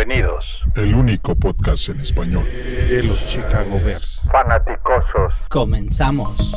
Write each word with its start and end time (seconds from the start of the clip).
Bienvenidos. 0.00 0.46
El 0.76 0.94
único 0.94 1.34
podcast 1.34 1.90
en 1.90 2.00
español 2.00 2.44
de 2.88 3.02
los 3.02 3.22
Chicago 3.28 3.78
Bears. 3.84 4.22
Fanaticosos. 4.32 5.34
Comenzamos. 5.50 6.56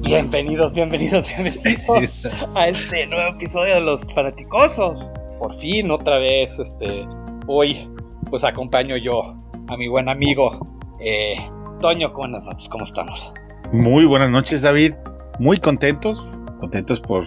Bienvenidos, 0.00 0.72
bienvenidos, 0.72 1.28
bienvenidos 1.36 2.26
a 2.54 2.68
este 2.68 3.06
nuevo 3.06 3.34
episodio 3.34 3.74
de 3.74 3.80
Los 3.82 4.02
Fanaticosos. 4.14 5.10
Por 5.38 5.54
fin, 5.58 5.90
otra 5.90 6.16
vez, 6.16 6.58
este, 6.58 7.06
hoy, 7.46 7.86
pues 8.34 8.42
acompaño 8.42 8.96
yo 8.96 9.36
a 9.68 9.76
mi 9.76 9.86
buen 9.86 10.08
amigo 10.08 10.58
eh, 10.98 11.36
Toño. 11.78 12.12
Buenas 12.14 12.42
noches, 12.42 12.68
¿cómo 12.68 12.82
estamos? 12.82 13.32
Muy 13.70 14.06
buenas 14.06 14.28
noches, 14.28 14.62
David. 14.62 14.94
Muy 15.38 15.58
contentos, 15.58 16.28
contentos 16.58 17.00
por 17.00 17.26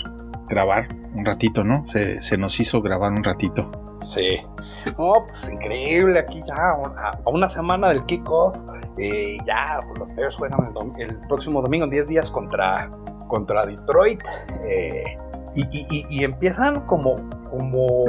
grabar 0.49 0.89
un 1.15 1.23
ratito, 1.23 1.63
¿no? 1.63 1.85
Se, 1.85 2.21
se 2.21 2.37
nos 2.37 2.59
hizo 2.59 2.81
grabar 2.81 3.13
un 3.13 3.23
ratito. 3.23 3.71
Sí. 4.03 4.41
No, 4.97 5.13
pues 5.25 5.49
increíble, 5.49 6.19
aquí 6.19 6.43
ya 6.45 6.55
a, 6.55 7.29
una 7.29 7.47
semana 7.47 7.87
del 7.87 8.05
kickoff, 8.05 8.57
eh, 8.97 9.37
ya 9.45 9.79
los 9.97 10.13
Bears 10.13 10.35
juegan 10.35 10.73
el, 10.97 11.07
el, 11.07 11.17
próximo 11.29 11.61
domingo 11.61 11.85
en 11.85 11.91
10 11.91 12.09
días 12.09 12.29
contra, 12.29 12.91
contra 13.29 13.65
Detroit. 13.65 14.19
Eh, 14.65 15.17
y, 15.57 15.87
y, 15.89 16.05
y, 16.09 16.23
empiezan 16.23 16.81
como, 16.81 17.15
como 17.49 18.03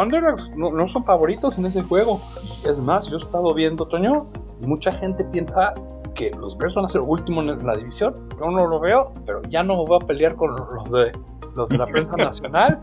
underdogs, 0.00 0.50
no, 0.56 0.70
no, 0.70 0.86
son 0.86 1.04
favoritos 1.04 1.58
en 1.58 1.66
ese 1.66 1.82
juego. 1.82 2.20
Es 2.64 2.78
más, 2.78 3.08
yo 3.08 3.16
he 3.16 3.20
estado 3.20 3.52
viendo, 3.52 3.86
Toño, 3.86 4.28
y 4.62 4.66
mucha 4.66 4.92
gente 4.92 5.24
piensa 5.24 5.74
que 6.14 6.30
los 6.30 6.56
Bears 6.56 6.74
van 6.74 6.84
a 6.84 6.88
ser 6.88 7.00
últimos 7.00 7.48
en 7.48 7.66
la 7.66 7.76
división. 7.76 8.14
Yo 8.38 8.50
no 8.50 8.66
lo 8.66 8.78
veo, 8.78 9.12
pero 9.26 9.42
ya 9.48 9.62
no 9.62 9.84
voy 9.84 9.98
a 10.00 10.06
pelear 10.06 10.36
con 10.36 10.54
los 10.54 10.90
de, 10.90 11.10
los 11.56 11.68
de 11.68 11.78
la 11.78 11.86
prensa 11.86 12.16
nacional. 12.16 12.80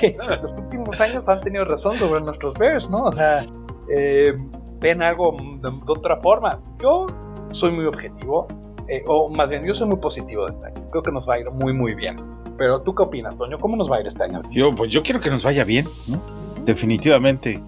que 0.00 0.16
los 0.42 0.52
últimos 0.52 1.00
años 1.00 1.28
han 1.28 1.40
tenido 1.40 1.64
razón 1.64 1.96
sobre 1.96 2.20
nuestros 2.20 2.56
Bears, 2.56 2.88
¿no? 2.88 3.04
O 3.04 3.12
sea, 3.12 3.44
eh, 3.90 4.36
ven 4.80 5.02
algo 5.02 5.36
de, 5.60 5.70
de, 5.70 5.78
otra 5.88 6.16
forma. 6.18 6.60
Yo 6.80 7.06
soy 7.50 7.72
muy 7.72 7.86
objetivo, 7.86 8.46
eh, 8.88 9.02
o 9.06 9.28
más 9.28 9.50
bien, 9.50 9.64
yo 9.64 9.74
soy 9.74 9.88
muy 9.88 9.98
positivo 9.98 10.44
de 10.44 10.50
este 10.50 10.66
año. 10.66 10.86
Creo 10.90 11.02
que 11.02 11.12
nos 11.12 11.28
va 11.28 11.34
a 11.34 11.40
ir 11.40 11.50
muy, 11.50 11.72
muy 11.72 11.94
bien. 11.94 12.16
Pero 12.56 12.80
tú 12.82 12.94
qué 12.94 13.02
opinas, 13.02 13.36
Toño? 13.36 13.58
¿Cómo 13.58 13.76
nos 13.76 13.90
va 13.90 13.96
a 13.96 14.00
ir 14.00 14.06
este 14.06 14.22
año? 14.24 14.42
Yo, 14.50 14.70
pues 14.70 14.90
yo 14.90 15.02
quiero 15.02 15.20
que 15.20 15.30
nos 15.30 15.42
vaya 15.42 15.64
bien, 15.64 15.86
¿no? 16.06 16.20
Definitivamente. 16.64 17.62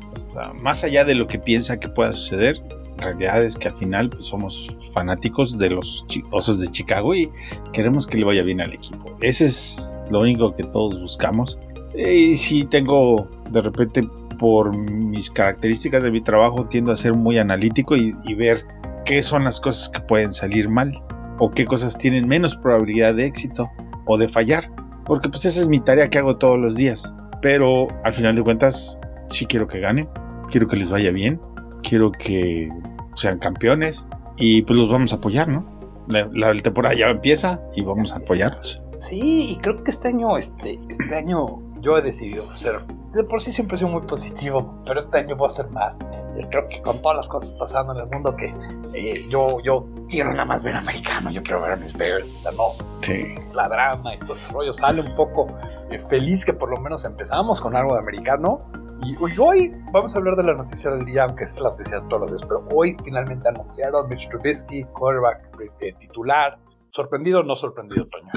Más 0.63 0.85
allá 0.85 1.05
de 1.05 1.15
lo 1.15 1.27
que 1.27 1.39
piensa 1.39 1.79
que 1.79 1.89
pueda 1.89 2.13
suceder, 2.13 2.63
la 2.99 3.07
realidad 3.07 3.43
es 3.43 3.57
que 3.57 3.69
al 3.69 3.77
final 3.77 4.09
pues, 4.11 4.27
somos 4.27 4.69
fanáticos 4.93 5.59
de 5.59 5.71
los 5.71 6.05
osos 6.31 6.61
de 6.61 6.69
Chicago 6.69 7.15
y 7.15 7.31
queremos 7.73 8.07
que 8.07 8.19
le 8.19 8.25
vaya 8.25 8.43
bien 8.43 8.61
al 8.61 8.73
equipo. 8.73 9.17
Ese 9.21 9.47
es 9.47 9.99
lo 10.11 10.21
único 10.21 10.55
que 10.55 10.65
todos 10.65 11.01
buscamos. 11.01 11.59
Y 11.97 12.37
si 12.37 12.65
tengo 12.65 13.29
de 13.51 13.61
repente 13.61 14.03
por 14.39 14.77
mis 14.77 15.31
características 15.31 16.03
de 16.03 16.11
mi 16.11 16.21
trabajo 16.21 16.67
tiendo 16.67 16.93
a 16.93 16.97
ser 16.97 17.15
muy 17.15 17.39
analítico 17.39 17.97
y, 17.97 18.15
y, 18.25 18.35
ver 18.35 18.65
qué 19.09 19.23
son 19.23 19.43
las 19.43 19.59
cosas 19.59 19.89
que 19.89 20.01
pueden 20.01 20.35
salir 20.35 20.69
mal 20.69 21.03
o 21.39 21.51
qué 21.51 21.65
cosas 21.65 21.97
tienen 21.97 22.29
menos 22.29 22.55
probabilidad 22.57 23.15
de 23.15 23.25
éxito 23.25 23.71
o 24.05 24.19
de 24.19 24.29
fallar, 24.29 24.71
porque 25.07 25.31
pues 25.31 25.47
esa 25.47 25.63
es 25.63 25.67
mi 25.67 25.81
tarea 25.81 26.11
que 26.11 26.19
hago 26.19 26.37
todos 26.37 26.59
los 26.59 26.75
días. 26.75 27.11
Pero 27.41 27.89
al 28.05 28.13
final 28.13 28.37
de 28.37 28.43
cuentas 28.43 28.99
sí 29.31 29.47
quiero 29.47 29.67
que 29.67 29.81
ganen, 29.81 30.07
quiero 30.51 30.69
que 30.69 30.77
les 30.77 30.91
vaya 30.91 31.11
bien, 31.11 31.41
quiero 31.83 32.13
que 32.13 32.69
sean 33.15 33.39
campeones 33.39 34.07
y 34.37 34.61
pues 34.61 34.79
los 34.79 34.91
vamos 34.91 35.15
a 35.15 35.17
apoyar, 35.17 35.49
¿no? 35.49 35.65
La, 36.07 36.53
temporada 36.63 36.95
ya 36.95 37.09
empieza 37.09 37.63
y 37.75 37.83
vamos 37.83 38.13
a 38.13 38.17
apoyarlos. 38.17 38.83
Sí, 38.99 39.53
y 39.53 39.57
creo 39.57 39.83
que 39.83 39.91
este 39.91 40.09
año, 40.09 40.37
este, 40.37 40.79
este 40.91 41.15
año 41.15 41.63
yo 41.81 41.97
he 41.97 42.03
decidido 42.03 42.55
ser, 42.55 42.81
de 43.13 43.25
por 43.25 43.41
sí 43.41 43.53
siempre 43.53 43.77
he 43.77 43.79
sido 43.79 43.91
muy 43.91 44.03
positivo, 44.03 44.83
pero 44.87 45.01
este 45.01 45.19
año 45.19 45.37
voy 45.37 45.47
a 45.47 45.51
ser 45.51 45.71
más. 45.71 45.99
Creo 46.51 46.69
que 46.69 46.83
con 46.83 47.01
todas 47.01 47.17
las 47.17 47.29
cosas 47.29 47.55
pasando 47.55 47.93
en 47.95 48.01
el 48.01 48.07
mundo 48.07 48.37
que 48.37 48.55
eh, 48.95 49.25
yo, 49.29 49.61
yo 49.61 49.87
quiero 50.09 50.31
nada 50.31 50.45
más 50.45 50.63
ver 50.63 50.77
americano, 50.77 51.31
yo 51.31 51.43
quiero 51.43 51.63
ver 51.63 51.73
a 51.73 51.77
mis 51.77 51.93
Bears, 51.95 52.29
o 52.33 52.37
sea, 52.37 52.51
no, 52.53 52.73
sí. 53.01 53.35
la 53.55 53.69
drama 53.69 54.15
y 54.15 54.19
todo 54.19 54.35
ese 54.35 54.49
rollo 54.49 54.73
sale 54.73 55.01
un 55.01 55.15
poco 55.17 55.47
eh, 55.91 55.99
feliz 55.99 56.45
que 56.45 56.53
por 56.53 56.71
lo 56.71 56.77
menos 56.83 57.05
empezamos 57.05 57.61
con 57.61 57.75
algo 57.77 57.95
de 57.95 58.01
americano. 58.01 58.71
Y 59.03 59.17
hoy, 59.21 59.33
hoy 59.39 59.73
vamos 59.93 60.15
a 60.15 60.19
hablar 60.19 60.37
de 60.37 60.43
la 60.43 60.55
noticia 60.55 60.91
del 60.91 61.05
día, 61.05 61.25
aunque 61.25 61.45
es 61.45 61.59
la 61.61 61.71
noticia 61.71 62.01
de 62.01 62.09
todos 62.09 62.21
los 62.23 62.31
días, 62.33 62.43
pero 62.43 62.67
hoy 62.75 62.97
finalmente 63.05 63.49
anunciaron 63.49 64.09
Mitch 64.09 64.29
Trubisky, 64.29 64.85
quarterback 64.85 65.57
eh, 65.81 65.93
titular. 65.99 66.59
¿Sorprendido 66.91 67.41
o 67.41 67.43
no 67.43 67.55
sorprendido, 67.55 68.07
Toño? 68.09 68.33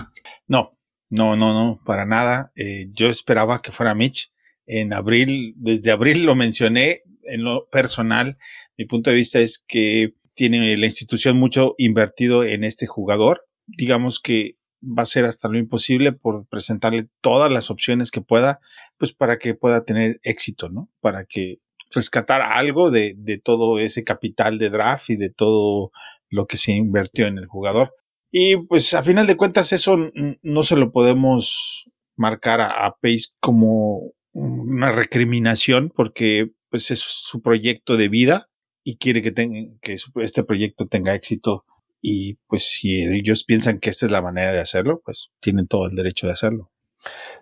No, 0.47 0.69
no, 1.09 1.35
no, 1.35 1.53
no, 1.53 1.79
para 1.83 2.05
nada. 2.05 2.51
Eh, 2.55 2.87
yo 2.93 3.07
esperaba 3.07 3.61
que 3.61 3.71
fuera 3.71 3.95
Mitch. 3.95 4.30
En 4.65 4.93
abril, 4.93 5.53
desde 5.57 5.91
abril 5.91 6.25
lo 6.25 6.35
mencioné 6.35 7.01
en 7.23 7.43
lo 7.43 7.67
personal. 7.69 8.37
Mi 8.77 8.85
punto 8.85 9.09
de 9.09 9.15
vista 9.15 9.39
es 9.39 9.63
que 9.67 10.13
tiene 10.33 10.77
la 10.77 10.85
institución 10.85 11.37
mucho 11.37 11.75
invertido 11.77 12.43
en 12.43 12.63
este 12.63 12.87
jugador. 12.87 13.45
Digamos 13.65 14.19
que 14.19 14.55
va 14.81 15.03
a 15.03 15.05
ser 15.05 15.25
hasta 15.25 15.47
lo 15.47 15.57
imposible 15.57 16.11
por 16.11 16.47
presentarle 16.47 17.07
todas 17.21 17.51
las 17.51 17.69
opciones 17.69 18.11
que 18.11 18.21
pueda, 18.21 18.59
pues 18.97 19.13
para 19.13 19.37
que 19.37 19.53
pueda 19.53 19.83
tener 19.83 20.19
éxito, 20.23 20.69
¿no? 20.69 20.89
Para 20.99 21.25
que 21.25 21.59
rescatar 21.91 22.41
algo 22.41 22.89
de, 22.89 23.41
todo 23.43 23.79
ese 23.79 24.03
capital 24.03 24.57
de 24.57 24.69
draft 24.69 25.09
y 25.09 25.17
de 25.17 25.29
todo 25.29 25.91
lo 26.29 26.47
que 26.47 26.57
se 26.57 26.71
invirtió 26.71 27.27
en 27.27 27.37
el 27.37 27.45
jugador. 27.45 27.93
Y 28.31 28.55
pues 28.55 28.93
a 28.93 29.03
final 29.03 29.27
de 29.27 29.35
cuentas 29.35 29.73
eso 29.73 29.97
no 30.41 30.63
se 30.63 30.77
lo 30.77 30.91
podemos 30.91 31.89
marcar 32.15 32.61
a 32.61 32.95
Pace 33.01 33.31
como 33.41 34.13
una 34.33 34.91
recriminación 34.91 35.91
porque 35.95 36.51
pues 36.69 36.91
es 36.91 36.99
su 36.99 37.41
proyecto 37.41 37.97
de 37.97 38.07
vida 38.07 38.47
y 38.83 38.97
quiere 38.97 39.21
que, 39.21 39.31
tenga, 39.31 39.71
que 39.81 39.97
este 40.15 40.43
proyecto 40.43 40.87
tenga 40.87 41.13
éxito 41.13 41.65
y 42.01 42.35
pues 42.47 42.65
si 42.65 43.03
ellos 43.03 43.43
piensan 43.43 43.79
que 43.79 43.89
esta 43.89 44.05
es 44.05 44.11
la 44.11 44.21
manera 44.21 44.53
de 44.53 44.59
hacerlo, 44.59 45.01
pues 45.03 45.31
tienen 45.39 45.67
todo 45.67 45.87
el 45.87 45.95
derecho 45.95 46.27
de 46.27 46.33
hacerlo. 46.33 46.71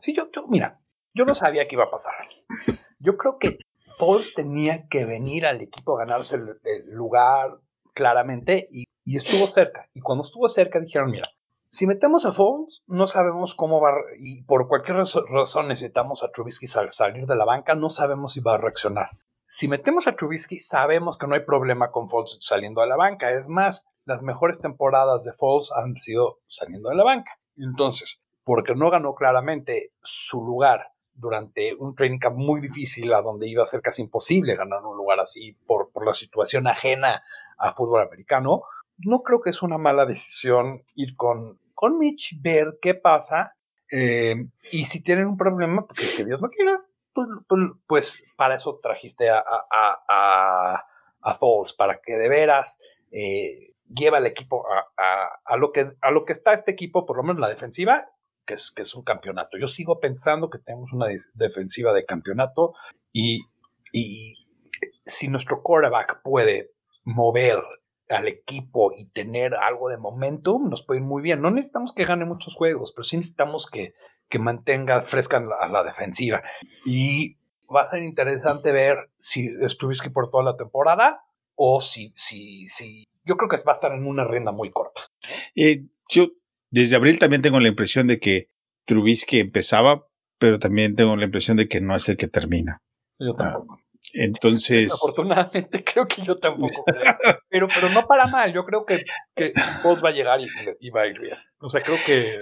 Sí, 0.01 0.13
yo, 0.15 0.29
yo 0.33 0.47
mira, 0.47 0.81
yo 1.13 1.25
no 1.25 1.35
sabía 1.35 1.67
que 1.67 1.75
iba 1.75 1.85
a 1.85 1.91
pasar. 1.91 2.13
Yo 2.99 3.15
creo 3.17 3.37
que 3.39 3.57
Foles 3.97 4.33
tenía 4.33 4.87
que 4.89 5.05
venir 5.05 5.45
al 5.45 5.61
equipo 5.61 5.95
a 5.95 6.05
ganarse 6.05 6.35
el, 6.35 6.59
el 6.63 6.93
lugar 6.93 7.59
claramente 7.93 8.67
y 8.71 8.85
y 9.09 9.17
estuvo 9.17 9.51
cerca. 9.51 9.89
Y 9.95 10.01
cuando 10.01 10.23
estuvo 10.23 10.47
cerca 10.47 10.79
dijeron, 10.79 11.09
mira, 11.09 11.23
si 11.69 11.85
metemos 11.85 12.25
a 12.25 12.31
Foles, 12.31 12.81
no 12.87 13.05
sabemos 13.05 13.53
cómo 13.53 13.79
va, 13.79 13.93
y 14.19 14.43
por 14.43 14.67
cualquier 14.67 14.97
razón 14.97 15.67
necesitamos 15.67 16.23
a 16.23 16.31
Trubisky 16.31 16.67
sal, 16.67 16.91
salir 16.91 17.27
de 17.27 17.35
la 17.35 17.45
banca, 17.45 17.75
no 17.75 17.89
sabemos 17.89 18.33
si 18.33 18.39
va 18.39 18.55
a 18.55 18.57
reaccionar. 18.57 19.11
Si 19.45 19.67
metemos 19.67 20.07
a 20.07 20.15
Trubisky, 20.15 20.59
sabemos 20.59 21.17
que 21.17 21.27
no 21.27 21.35
hay 21.35 21.41
problema 21.41 21.91
con 21.91 22.09
Foles 22.09 22.37
saliendo 22.39 22.81
de 22.81 22.87
la 22.87 22.95
banca. 22.95 23.31
Es 23.31 23.47
más, 23.49 23.87
las 24.05 24.21
mejores 24.21 24.61
temporadas 24.61 25.23
de 25.23 25.33
Foles 25.33 25.71
han 25.71 25.95
sido 25.95 26.39
saliendo 26.45 26.89
de 26.89 26.95
la 26.95 27.03
banca. 27.03 27.39
Entonces, 27.57 28.19
porque 28.43 28.75
no 28.75 28.89
ganó 28.91 29.15
claramente 29.15 29.91
su 30.03 30.43
lugar 30.43 30.91
durante 31.13 31.75
un 31.75 31.95
training 31.95 32.19
camp 32.19 32.37
muy 32.37 32.61
difícil, 32.61 33.13
a 33.13 33.21
donde 33.21 33.47
iba 33.47 33.63
a 33.63 33.67
ser 33.67 33.81
casi 33.81 34.03
imposible 34.03 34.55
ganar 34.55 34.85
un 34.85 34.95
lugar 34.95 35.19
así 35.19 35.53
por, 35.65 35.91
por 35.91 36.05
la 36.05 36.13
situación 36.13 36.67
ajena 36.67 37.23
a 37.57 37.73
fútbol 37.73 38.01
americano, 38.01 38.63
no 39.05 39.21
creo 39.23 39.41
que 39.41 39.49
es 39.49 39.61
una 39.61 39.77
mala 39.77 40.05
decisión 40.05 40.83
ir 40.95 41.15
con, 41.15 41.59
con 41.73 41.97
Mitch, 41.97 42.41
ver 42.41 42.77
qué 42.81 42.95
pasa. 42.95 43.55
Eh, 43.91 44.35
y 44.71 44.85
si 44.85 45.01
tienen 45.03 45.27
un 45.27 45.37
problema, 45.37 45.85
porque 45.87 46.15
que 46.15 46.25
Dios 46.25 46.41
no 46.41 46.49
quiera, 46.49 46.81
pues, 47.13 47.27
pues, 47.47 47.61
pues 47.87 48.23
para 48.37 48.55
eso 48.55 48.79
trajiste 48.81 49.29
a, 49.29 49.39
a, 49.39 50.03
a, 50.07 50.85
a 51.21 51.35
Foles, 51.35 51.73
para 51.73 51.99
que 52.01 52.13
de 52.13 52.29
veras 52.29 52.79
eh, 53.11 53.73
lleve 53.87 54.17
al 54.17 54.27
equipo 54.27 54.65
a, 54.97 55.57
lo 55.57 55.71
que, 55.71 55.87
a 56.01 56.11
lo 56.11 56.25
que 56.25 56.33
está 56.33 56.53
este 56.53 56.71
equipo, 56.71 57.05
por 57.05 57.17
lo 57.17 57.23
menos 57.23 57.39
la 57.39 57.49
defensiva, 57.49 58.07
que 58.45 58.53
es, 58.55 58.71
que 58.71 58.83
es 58.83 58.93
un 58.95 59.03
campeonato. 59.03 59.57
Yo 59.57 59.67
sigo 59.67 59.99
pensando 59.99 60.49
que 60.49 60.59
tenemos 60.59 60.93
una 60.93 61.07
defensiva 61.33 61.93
de 61.93 62.05
campeonato 62.05 62.73
y, 63.11 63.41
y 63.91 64.35
si 65.05 65.27
nuestro 65.27 65.61
quarterback 65.63 66.21
puede 66.21 66.71
mover 67.03 67.63
al 68.09 68.27
equipo 68.27 68.91
y 68.97 69.05
tener 69.05 69.53
algo 69.53 69.89
de 69.89 69.97
momentum, 69.97 70.69
nos 70.69 70.83
puede 70.83 70.99
ir 70.99 71.05
muy 71.05 71.21
bien. 71.21 71.41
No 71.41 71.51
necesitamos 71.51 71.93
que 71.93 72.05
gane 72.05 72.25
muchos 72.25 72.55
juegos, 72.55 72.91
pero 72.93 73.03
sí 73.03 73.17
necesitamos 73.17 73.69
que, 73.71 73.93
que 74.29 74.39
mantenga 74.39 75.01
fresca 75.01 75.39
la, 75.39 75.67
la, 75.67 75.83
defensiva. 75.83 76.43
Y 76.85 77.37
va 77.73 77.81
a 77.81 77.87
ser 77.87 78.03
interesante 78.03 78.71
ver 78.71 78.97
si 79.17 79.47
es 79.61 79.77
Trubisky 79.77 80.09
por 80.09 80.29
toda 80.29 80.43
la 80.43 80.57
temporada 80.57 81.21
o 81.55 81.81
si, 81.81 82.13
si, 82.15 82.67
si. 82.67 83.05
Yo 83.23 83.37
creo 83.37 83.49
que 83.49 83.57
va 83.57 83.73
a 83.73 83.75
estar 83.75 83.91
en 83.91 84.05
una 84.05 84.25
rienda 84.25 84.51
muy 84.51 84.71
corta. 84.71 85.01
Eh, 85.55 85.85
yo 86.09 86.29
desde 86.71 86.95
abril 86.95 87.19
también 87.19 87.41
tengo 87.41 87.59
la 87.59 87.67
impresión 87.67 88.07
de 88.07 88.19
que 88.19 88.49
Trubisky 88.85 89.39
empezaba, 89.39 90.07
pero 90.39 90.57
también 90.57 90.95
tengo 90.95 91.15
la 91.15 91.25
impresión 91.25 91.57
de 91.57 91.67
que 91.67 91.79
no 91.79 91.95
es 91.95 92.09
el 92.09 92.17
que 92.17 92.27
termina. 92.27 92.81
Yo 93.19 93.35
tampoco. 93.35 93.79
Entonces. 94.13 94.93
Afortunadamente 94.93 95.83
creo 95.93 96.07
que 96.07 96.21
yo 96.23 96.35
tampoco 96.35 96.83
creo. 96.85 97.15
Pero, 97.49 97.67
pero 97.67 97.89
no 97.89 98.05
para 98.07 98.27
mal. 98.27 98.53
Yo 98.53 98.65
creo 98.65 98.85
que, 98.85 99.05
que 99.35 99.53
va 99.55 100.09
a 100.09 100.13
llegar 100.13 100.39
y, 100.79 100.89
va 100.89 101.01
a 101.01 101.07
ir 101.07 101.19
bien. 101.19 101.37
O 101.59 101.69
sea, 101.69 101.81
creo 101.81 101.97
que 102.05 102.35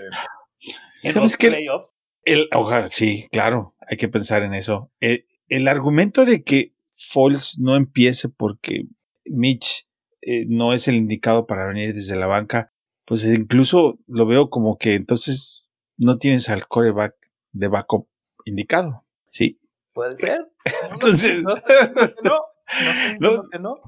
en 1.03 1.13
¿Sabes 1.13 1.15
los 1.15 1.37
playoffs. 1.37 1.93
El, 2.23 2.49
ojalá, 2.53 2.87
sí, 2.87 3.27
claro, 3.31 3.75
hay 3.87 3.95
que 3.95 4.09
pensar 4.09 4.43
en 4.43 4.53
eso. 4.53 4.91
El, 4.99 5.25
el 5.47 5.67
argumento 5.67 6.25
de 6.25 6.43
que 6.43 6.73
Foles 6.97 7.57
no 7.57 7.75
empiece 7.75 8.27
porque 8.27 8.85
Mitch 9.25 9.87
eh, 10.21 10.45
no 10.47 10.73
es 10.73 10.87
el 10.87 10.95
indicado 10.95 11.45
para 11.45 11.67
venir 11.67 11.93
desde 11.93 12.17
la 12.17 12.27
banca, 12.27 12.73
pues 13.05 13.23
incluso 13.23 13.99
lo 14.07 14.25
veo 14.25 14.49
como 14.49 14.77
que 14.77 14.95
entonces 14.95 15.69
no 15.95 16.17
tienes 16.17 16.49
al 16.49 16.67
coreback 16.67 17.15
de 17.53 17.67
backup 17.67 18.07
indicado, 18.45 19.05
¿sí? 19.31 19.59
Puede 19.97 20.15
ser. 20.15 20.47
entonces, 20.91 21.41
no, 21.41 21.55
no, 23.59 23.79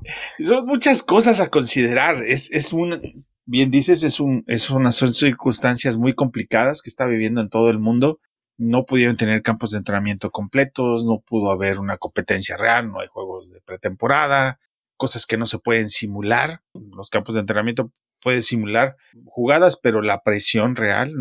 Son 0.44 0.66
muchas 0.66 1.04
cosas 1.04 1.40
a 1.40 1.50
considerar. 1.50 2.26
Es, 2.26 2.50
es 2.50 2.74
un, 2.74 3.28
bien 3.46 3.70
dices, 3.70 4.02
es 4.02 4.20
un, 4.20 4.44
es 4.48 4.72
unas 4.72 4.96
son 4.96 5.14
circunstancias 5.14 5.98
muy 5.98 6.16
complicadas 6.16 6.82
que 6.82 6.90
está 6.90 7.06
viviendo 7.06 7.42
en 7.42 7.50
todo 7.50 7.70
el 7.70 7.78
mundo. 7.78 8.20
No 8.58 8.88
pudieron 8.88 9.18
tener 9.18 9.44
campos 9.44 9.70
de 9.70 9.78
entrenamiento 9.78 10.32
completos, 10.32 11.06
no 11.06 11.20
pudo 11.20 11.52
haber 11.52 11.78
una 11.78 11.98
competencia 11.98 12.58
real, 12.58 12.92
no 12.92 13.02
hay 13.02 13.08
juegos 13.08 13.52
de 13.52 13.62
pretemporada, 13.62 14.60
cosas 14.98 15.28
que 15.28 15.38
no 15.38 15.46
se 15.46 15.60
pueden 15.60 15.90
simular. 15.90 16.64
Los 16.74 17.12
campos 17.12 17.36
de 17.36 17.42
entrenamiento 17.42 17.92
pueden 18.20 18.42
simular 18.42 18.96
jugadas, 19.26 19.78
pero 19.78 20.02
la 20.02 20.24
presión 20.24 20.76
real, 20.76 21.14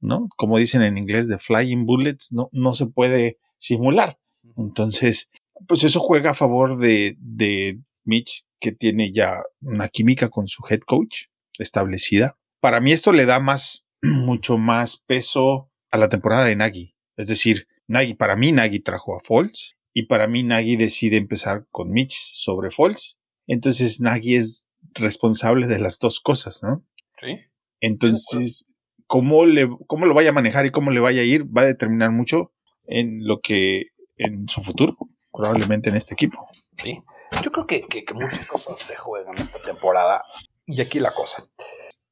¿no? 0.00 0.30
Como 0.38 0.56
dicen 0.56 0.80
en 0.80 0.96
inglés, 0.96 1.28
de 1.28 1.36
flying 1.36 1.84
bullets, 1.84 2.32
no, 2.32 2.48
no 2.52 2.72
se 2.72 2.86
puede 2.86 3.36
simular. 3.58 4.16
Entonces, 4.60 5.28
pues 5.66 5.84
eso 5.84 6.00
juega 6.00 6.30
a 6.30 6.34
favor 6.34 6.78
de, 6.78 7.16
de 7.18 7.80
Mitch, 8.04 8.44
que 8.60 8.72
tiene 8.72 9.12
ya 9.12 9.42
una 9.60 9.88
química 9.88 10.28
con 10.28 10.48
su 10.48 10.62
head 10.68 10.80
coach 10.80 11.24
establecida. 11.58 12.36
Para 12.60 12.80
mí 12.80 12.92
esto 12.92 13.12
le 13.12 13.26
da 13.26 13.40
más, 13.40 13.86
mucho 14.02 14.58
más 14.58 14.98
peso 14.98 15.70
a 15.90 15.98
la 15.98 16.08
temporada 16.08 16.44
de 16.44 16.56
Nagy. 16.56 16.94
Es 17.16 17.28
decir, 17.28 17.66
Nagy, 17.86 18.14
para 18.14 18.36
mí 18.36 18.52
Nagy 18.52 18.80
trajo 18.80 19.16
a 19.16 19.20
Foles 19.20 19.76
y 19.92 20.04
para 20.04 20.26
mí 20.26 20.42
Nagy 20.42 20.76
decide 20.76 21.16
empezar 21.16 21.66
con 21.70 21.90
Mitch 21.90 22.14
sobre 22.34 22.70
Foles. 22.70 23.16
Entonces 23.46 24.00
Nagy 24.00 24.36
es 24.36 24.68
responsable 24.94 25.66
de 25.66 25.78
las 25.78 25.98
dos 25.98 26.20
cosas, 26.20 26.62
¿no? 26.62 26.84
Sí. 27.20 27.38
Entonces, 27.80 28.68
cómo, 29.06 29.46
le, 29.46 29.68
cómo 29.86 30.06
lo 30.06 30.14
vaya 30.14 30.30
a 30.30 30.34
manejar 30.34 30.66
y 30.66 30.70
cómo 30.70 30.90
le 30.90 31.00
vaya 31.00 31.22
a 31.22 31.24
ir 31.24 31.44
va 31.44 31.62
a 31.62 31.66
determinar 31.66 32.10
mucho 32.10 32.52
en 32.86 33.26
lo 33.26 33.40
que, 33.40 33.86
en 34.20 34.48
su 34.48 34.62
futuro, 34.62 34.96
probablemente 35.32 35.88
en 35.88 35.96
este 35.96 36.14
equipo. 36.14 36.48
Sí, 36.72 37.02
yo 37.42 37.50
creo 37.50 37.66
que, 37.66 37.86
que, 37.88 38.14
muchas 38.14 38.46
cosas 38.46 38.80
se 38.80 38.96
juegan 38.96 39.38
esta 39.38 39.60
temporada 39.62 40.22
y 40.66 40.80
aquí 40.80 41.00
la 41.00 41.12
cosa. 41.12 41.46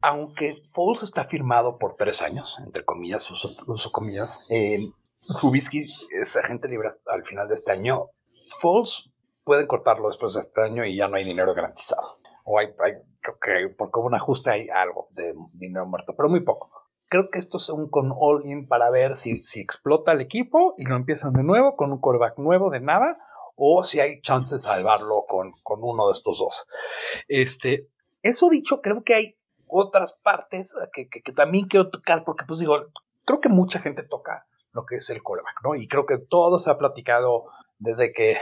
Aunque 0.00 0.62
Foles 0.72 1.02
está 1.02 1.24
firmado 1.24 1.78
por 1.78 1.96
tres 1.96 2.22
años, 2.22 2.56
entre 2.64 2.84
comillas, 2.84 3.30
uso, 3.30 3.92
comillas, 3.92 4.38
eh, 4.48 4.78
Trubisky 5.40 5.84
es 6.18 6.36
agente 6.36 6.68
libre 6.68 6.88
al 7.06 7.24
final 7.24 7.48
de 7.48 7.54
este 7.54 7.72
año. 7.72 8.06
Foles 8.60 9.10
pueden 9.44 9.66
cortarlo 9.66 10.08
después 10.08 10.34
de 10.34 10.40
este 10.40 10.62
año 10.62 10.84
y 10.84 10.96
ya 10.96 11.08
no 11.08 11.16
hay 11.16 11.24
dinero 11.24 11.54
garantizado. 11.54 12.18
O 12.44 12.58
hay, 12.58 12.68
creo 13.20 13.38
que 13.40 13.74
porque 13.76 13.98
hubo 13.98 14.06
un 14.06 14.14
ajuste 14.14 14.50
hay 14.50 14.68
algo 14.68 15.08
de 15.10 15.34
dinero 15.52 15.86
muerto, 15.86 16.14
pero 16.16 16.28
muy 16.28 16.40
poco. 16.40 16.87
Creo 17.08 17.30
que 17.30 17.38
esto 17.38 17.56
es 17.56 17.68
un 17.70 17.88
con 17.88 18.12
all-in 18.14 18.68
para 18.68 18.90
ver 18.90 19.14
si, 19.14 19.42
si 19.44 19.60
explota 19.60 20.12
el 20.12 20.20
equipo 20.20 20.74
y 20.76 20.84
lo 20.84 20.96
empiezan 20.96 21.32
de 21.32 21.42
nuevo 21.42 21.76
con 21.76 21.90
un 21.92 21.98
quarterback 21.98 22.38
nuevo 22.38 22.70
de 22.70 22.80
nada 22.80 23.18
o 23.56 23.82
si 23.82 24.00
hay 24.00 24.20
chance 24.20 24.54
de 24.54 24.60
salvarlo 24.60 25.24
con, 25.26 25.52
con 25.62 25.80
uno 25.82 26.06
de 26.06 26.12
estos 26.12 26.38
dos. 26.38 26.66
Este, 27.26 27.88
eso 28.22 28.48
dicho, 28.48 28.80
creo 28.80 29.02
que 29.02 29.14
hay 29.14 29.38
otras 29.66 30.12
partes 30.12 30.74
que, 30.92 31.08
que, 31.08 31.32
también 31.32 31.66
quiero 31.66 31.90
tocar, 31.90 32.24
porque 32.24 32.44
pues 32.46 32.60
digo, 32.60 32.76
creo 33.24 33.40
que 33.40 33.48
mucha 33.48 33.80
gente 33.80 34.02
toca 34.02 34.46
lo 34.78 34.86
que 34.86 34.96
es 34.96 35.10
el 35.10 35.22
callback, 35.22 35.64
¿no? 35.64 35.74
Y 35.74 35.88
creo 35.88 36.06
que 36.06 36.18
todo 36.18 36.58
se 36.60 36.70
ha 36.70 36.78
platicado 36.78 37.46
desde 37.78 38.12
que, 38.12 38.36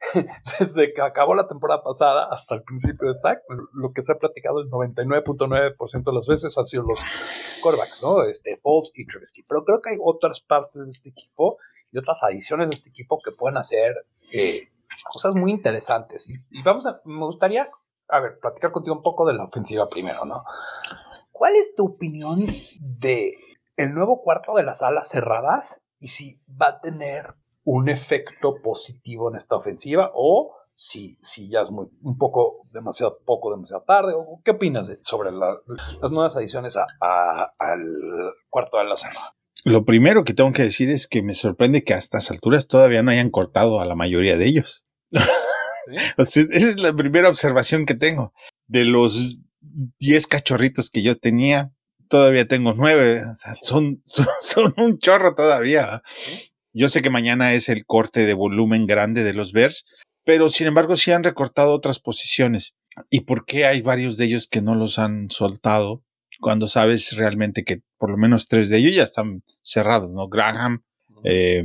desde 0.58 0.92
que 0.92 1.00
acabó 1.00 1.34
la 1.34 1.46
temporada 1.46 1.82
pasada 1.82 2.26
hasta 2.30 2.56
el 2.56 2.62
principio 2.64 3.06
de 3.06 3.12
esta, 3.12 3.40
lo 3.72 3.92
que 3.92 4.02
se 4.02 4.12
ha 4.12 4.18
platicado 4.18 4.60
el 4.60 4.68
99.9% 4.70 6.02
de 6.02 6.12
las 6.12 6.26
veces 6.26 6.58
han 6.58 6.66
sido 6.66 6.82
los 6.82 7.00
callbacks, 7.62 8.02
¿no? 8.02 8.24
Este, 8.24 8.56
Foles 8.58 8.90
y 8.94 9.06
Trubisky. 9.06 9.44
Pero 9.44 9.64
creo 9.64 9.80
que 9.80 9.90
hay 9.90 9.96
otras 10.02 10.40
partes 10.40 10.84
de 10.84 10.90
este 10.90 11.10
equipo 11.10 11.58
y 11.92 11.98
otras 11.98 12.22
adiciones 12.22 12.68
de 12.68 12.74
este 12.74 12.90
equipo 12.90 13.20
que 13.24 13.30
pueden 13.30 13.56
hacer 13.58 14.06
eh, 14.32 14.68
cosas 15.12 15.34
muy 15.34 15.52
interesantes. 15.52 16.28
Y, 16.28 16.34
y, 16.50 16.62
vamos 16.62 16.86
a, 16.86 17.00
me 17.04 17.24
gustaría 17.26 17.70
a 18.08 18.20
ver, 18.20 18.38
platicar 18.40 18.72
contigo 18.72 18.96
un 18.96 19.02
poco 19.02 19.26
de 19.26 19.34
la 19.34 19.44
ofensiva 19.44 19.88
primero, 19.88 20.24
¿no? 20.24 20.44
¿Cuál 21.32 21.56
es 21.56 21.74
tu 21.74 21.86
opinión 21.86 22.46
de 22.80 23.34
el 23.76 23.94
nuevo 23.94 24.22
cuarto 24.22 24.54
de 24.54 24.64
las 24.64 24.82
alas 24.82 25.08
cerradas 25.08 25.82
y 25.98 26.08
si 26.08 26.38
va 26.50 26.68
a 26.68 26.80
tener 26.80 27.34
un 27.64 27.88
efecto 27.88 28.62
positivo 28.62 29.30
en 29.30 29.36
esta 29.36 29.56
ofensiva 29.56 30.10
o 30.14 30.56
si, 30.72 31.18
si 31.22 31.48
ya 31.48 31.62
es 31.62 31.70
muy, 31.70 31.86
un 32.02 32.18
poco 32.18 32.66
demasiado 32.70 33.18
poco, 33.24 33.50
demasiado 33.50 33.82
tarde? 33.82 34.12
¿O 34.14 34.40
¿Qué 34.44 34.52
opinas 34.52 34.94
sobre 35.00 35.32
las 35.32 36.12
nuevas 36.12 36.36
adiciones 36.36 36.76
al 36.76 38.34
cuarto 38.50 38.78
de 38.78 38.84
la 38.84 38.96
cerrada? 38.96 39.34
Lo 39.64 39.84
primero 39.84 40.22
que 40.22 40.34
tengo 40.34 40.52
que 40.52 40.62
decir 40.62 40.90
es 40.90 41.08
que 41.08 41.22
me 41.22 41.34
sorprende 41.34 41.82
que 41.82 41.94
a 41.94 41.98
estas 41.98 42.30
alturas 42.30 42.68
todavía 42.68 43.02
no 43.02 43.10
hayan 43.10 43.30
cortado 43.30 43.80
a 43.80 43.86
la 43.86 43.96
mayoría 43.96 44.36
de 44.36 44.46
ellos. 44.46 44.84
esa 46.18 46.40
es 46.40 46.78
la 46.78 46.94
primera 46.94 47.28
observación 47.28 47.86
que 47.86 47.94
tengo. 47.94 48.32
De 48.68 48.84
los 48.84 49.38
10 49.60 50.26
cachorritos 50.28 50.90
que 50.90 51.02
yo 51.02 51.18
tenía, 51.18 51.72
todavía 52.08 52.46
tengo 52.46 52.74
9. 52.74 53.22
O 53.32 53.36
sea, 53.36 53.54
son, 53.62 54.02
son, 54.40 54.74
un 54.76 54.98
chorro 54.98 55.34
todavía. 55.34 56.02
Yo 56.72 56.88
sé 56.88 57.02
que 57.02 57.10
mañana 57.10 57.54
es 57.54 57.68
el 57.68 57.84
corte 57.86 58.26
de 58.26 58.34
volumen 58.34 58.86
grande 58.86 59.24
de 59.24 59.32
los 59.32 59.52
Bears, 59.52 59.86
pero 60.24 60.48
sin 60.48 60.66
embargo 60.66 60.96
sí 60.96 61.12
han 61.12 61.24
recortado 61.24 61.72
otras 61.72 61.98
posiciones. 61.98 62.74
¿Y 63.10 63.20
por 63.20 63.44
qué 63.44 63.66
hay 63.66 63.82
varios 63.82 64.16
de 64.16 64.26
ellos 64.26 64.48
que 64.48 64.62
no 64.62 64.74
los 64.74 64.98
han 64.98 65.30
soltado? 65.30 66.02
Cuando 66.40 66.68
sabes 66.68 67.16
realmente 67.16 67.64
que 67.64 67.80
por 67.96 68.10
lo 68.10 68.18
menos 68.18 68.48
tres 68.48 68.68
de 68.68 68.78
ellos 68.78 68.94
ya 68.94 69.04
están 69.04 69.42
cerrados, 69.62 70.10
¿no? 70.10 70.28
Graham, 70.28 70.82
eh, 71.24 71.64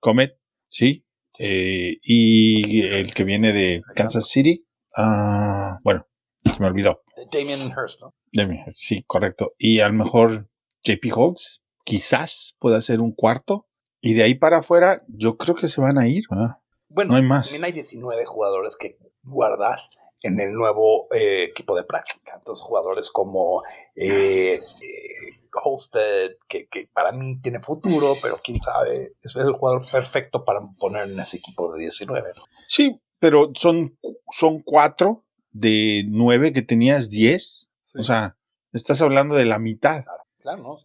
Comet, 0.00 0.36
sí, 0.68 1.04
eh, 1.38 1.98
y 2.02 2.82
el 2.82 3.14
que 3.14 3.24
viene 3.24 3.52
de 3.52 3.82
Kansas 3.94 4.28
City, 4.28 4.66
uh, 4.96 5.78
bueno, 5.82 6.06
se 6.44 6.58
me 6.60 6.66
olvidó. 6.66 7.02
Damien 7.30 7.72
Hurst, 7.72 8.00
¿no? 8.00 8.14
Damien 8.32 8.64
Hurst, 8.66 8.80
sí, 8.80 9.04
correcto. 9.06 9.54
Y 9.58 9.80
a 9.80 9.88
lo 9.88 9.94
mejor 9.94 10.48
JP 10.84 11.12
Holtz, 11.14 11.60
quizás 11.84 12.56
pueda 12.58 12.80
ser 12.80 13.00
un 13.00 13.12
cuarto. 13.12 13.66
Y 14.00 14.14
de 14.14 14.22
ahí 14.22 14.34
para 14.34 14.58
afuera, 14.58 15.02
yo 15.08 15.36
creo 15.36 15.54
que 15.54 15.68
se 15.68 15.80
van 15.80 15.98
a 15.98 16.06
ir, 16.06 16.24
¿verdad? 16.30 16.58
Bueno, 16.88 17.12
no 17.12 17.16
hay 17.16 17.24
más. 17.24 17.48
también 17.48 17.64
hay 17.64 17.72
19 17.72 18.24
jugadores 18.24 18.76
que 18.76 18.96
guardas 19.22 19.90
en 20.22 20.40
el 20.40 20.52
nuevo 20.52 21.12
eh, 21.12 21.44
equipo 21.44 21.76
de 21.76 21.84
práctica. 21.84 22.34
Entonces, 22.36 22.64
jugadores 22.64 23.10
como 23.10 23.62
eh, 23.96 24.54
eh 24.54 25.38
Holstead, 25.60 26.32
que, 26.48 26.68
para 26.92 27.12
mí 27.12 27.40
tiene 27.40 27.60
futuro, 27.60 28.14
pero 28.22 28.40
quién 28.42 28.60
sabe, 28.62 29.14
es 29.22 29.34
el 29.36 29.52
jugador 29.52 29.90
perfecto 29.90 30.44
para 30.44 30.60
poner 30.78 31.10
en 31.10 31.18
ese 31.20 31.38
equipo 31.38 31.72
de 31.72 31.80
19. 31.80 32.32
Sí, 32.66 33.00
pero 33.18 33.50
son, 33.54 33.98
son 34.30 34.62
cuatro 34.62 35.24
de 35.52 36.04
nueve 36.08 36.52
que 36.52 36.62
tenías 36.62 37.10
10. 37.10 37.68
O 37.94 38.02
sea, 38.02 38.36
estás 38.72 39.02
hablando 39.02 39.34
de 39.34 39.44
la 39.44 39.58
mitad. 39.58 40.04
Claro, 40.40 40.62
¿no? 40.62 40.76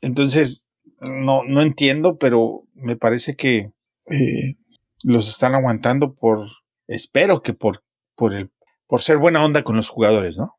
entonces, 0.00 0.66
no, 1.00 1.42
no 1.44 1.60
entiendo, 1.60 2.18
pero 2.18 2.64
me 2.74 2.96
parece 2.96 3.34
que 3.36 3.72
eh, 4.06 4.56
los 5.02 5.28
están 5.28 5.54
aguantando 5.54 6.14
por, 6.14 6.48
espero 6.86 7.42
que 7.42 7.52
por, 7.52 7.82
por, 8.14 8.34
el, 8.34 8.50
por 8.86 9.00
ser 9.00 9.18
buena 9.18 9.44
onda 9.44 9.64
con 9.64 9.76
los 9.76 9.88
jugadores, 9.88 10.36
¿no? 10.36 10.56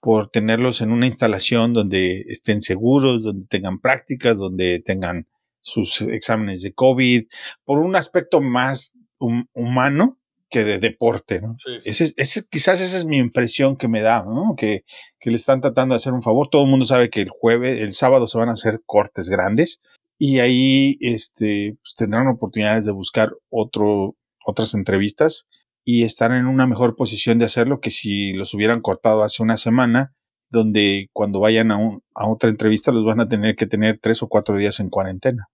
por 0.00 0.28
tenerlos 0.30 0.82
en 0.82 0.92
una 0.92 1.06
instalación 1.06 1.72
donde 1.72 2.20
estén 2.28 2.60
seguros, 2.60 3.22
donde 3.22 3.46
tengan 3.48 3.80
prácticas, 3.80 4.38
donde 4.38 4.80
tengan 4.80 5.26
sus 5.62 6.00
exámenes 6.02 6.62
de 6.62 6.72
COVID, 6.72 7.26
por 7.64 7.78
un 7.78 7.96
aspecto 7.96 8.40
más 8.40 8.96
humano 9.18 10.18
que 10.48 10.64
de 10.64 10.78
deporte, 10.78 11.40
¿no? 11.40 11.56
Ese, 11.84 12.44
quizás 12.48 12.80
esa 12.80 12.96
es 12.96 13.04
mi 13.04 13.16
impresión 13.16 13.76
que 13.76 13.88
me 13.88 14.02
da, 14.02 14.24
¿no? 14.24 14.54
Que, 14.56 14.84
que, 15.18 15.30
le 15.30 15.36
están 15.36 15.60
tratando 15.60 15.94
de 15.94 15.96
hacer 15.96 16.12
un 16.12 16.22
favor. 16.22 16.48
Todo 16.50 16.62
el 16.62 16.70
mundo 16.70 16.84
sabe 16.84 17.10
que 17.10 17.22
el 17.22 17.30
jueves, 17.30 17.80
el 17.80 17.92
sábado 17.92 18.28
se 18.28 18.38
van 18.38 18.48
a 18.48 18.52
hacer 18.52 18.80
cortes 18.86 19.28
grandes 19.28 19.80
y 20.18 20.38
ahí 20.38 20.98
este, 21.00 21.76
pues, 21.82 21.94
tendrán 21.96 22.28
oportunidades 22.28 22.84
de 22.84 22.92
buscar 22.92 23.32
otro, 23.50 24.16
otras 24.44 24.74
entrevistas 24.74 25.46
y 25.84 26.04
estar 26.04 26.32
en 26.32 26.46
una 26.46 26.66
mejor 26.66 26.96
posición 26.96 27.38
de 27.38 27.44
hacerlo 27.44 27.80
que 27.80 27.90
si 27.90 28.32
los 28.32 28.54
hubieran 28.54 28.80
cortado 28.80 29.22
hace 29.22 29.42
una 29.42 29.56
semana, 29.56 30.14
donde 30.48 31.08
cuando 31.12 31.40
vayan 31.40 31.70
a, 31.72 31.78
a 32.14 32.28
otra 32.28 32.50
entrevista 32.50 32.92
los 32.92 33.04
van 33.04 33.20
a 33.20 33.28
tener 33.28 33.56
que 33.56 33.66
tener 33.66 33.98
tres 34.00 34.22
o 34.22 34.28
cuatro 34.28 34.56
días 34.56 34.80
en 34.80 34.90
cuarentena. 34.90 35.48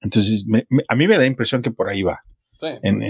Entonces, 0.00 0.44
a 0.88 0.94
mí 0.94 1.08
me 1.08 1.18
da 1.18 1.26
impresión 1.26 1.62
que 1.62 1.70
por 1.70 1.88
ahí 1.88 2.02
va. 2.02 2.22
En 2.60 3.02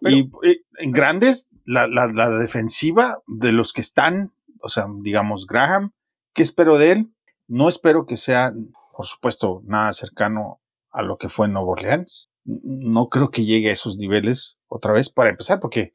y, 0.00 0.30
en 0.78 0.92
grandes, 0.92 1.48
la, 1.64 1.86
la, 1.86 2.06
la, 2.06 2.30
defensiva 2.30 3.22
de 3.26 3.52
los 3.52 3.72
que 3.72 3.80
están, 3.80 4.32
o 4.60 4.68
sea, 4.68 4.86
digamos, 5.00 5.46
Graham, 5.46 5.92
¿qué 6.32 6.42
espero 6.42 6.78
de 6.78 6.92
él? 6.92 7.10
No 7.48 7.68
espero 7.68 8.06
que 8.06 8.16
sea, 8.16 8.52
por 8.94 9.06
supuesto, 9.06 9.62
nada 9.64 9.92
cercano 9.92 10.60
a 10.90 11.02
lo 11.02 11.18
que 11.18 11.28
fue 11.28 11.46
en 11.46 11.52
Nuevo 11.54 11.72
Orleans. 11.72 12.30
No 12.44 13.08
creo 13.08 13.30
que 13.30 13.44
llegue 13.44 13.70
a 13.70 13.72
esos 13.72 13.98
niveles 13.98 14.56
otra 14.68 14.92
vez, 14.92 15.08
para 15.08 15.30
empezar, 15.30 15.60
porque 15.60 15.94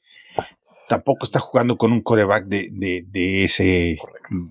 tampoco 0.88 1.23
está 1.23 1.39
jugando 1.39 1.77
con 1.77 1.91
un 1.93 2.01
coreback 2.01 2.45
de, 2.45 2.69
de, 2.71 3.05
de 3.07 3.43
ese 3.45 3.97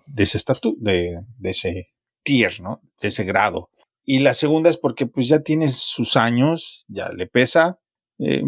de 0.07 0.23
ese 0.23 0.39
de, 0.79 1.23
de, 1.39 1.51
ese 1.51 1.89
tier, 2.23 2.61
¿no? 2.61 2.81
De 3.01 3.09
ese 3.09 3.25
grado. 3.25 3.69
Y 4.05 4.21
la 4.21 4.35
segunda 4.35 4.71
es 4.71 4.77
porque 4.77 5.07
pues 5.07 5.29
ya 5.29 5.43
tiene 5.43 5.69
sus 5.69 6.17
años, 6.17 6.85
ya 6.89 7.11
le 7.13 7.27
pesa. 7.27 7.79
Eh, 8.19 8.43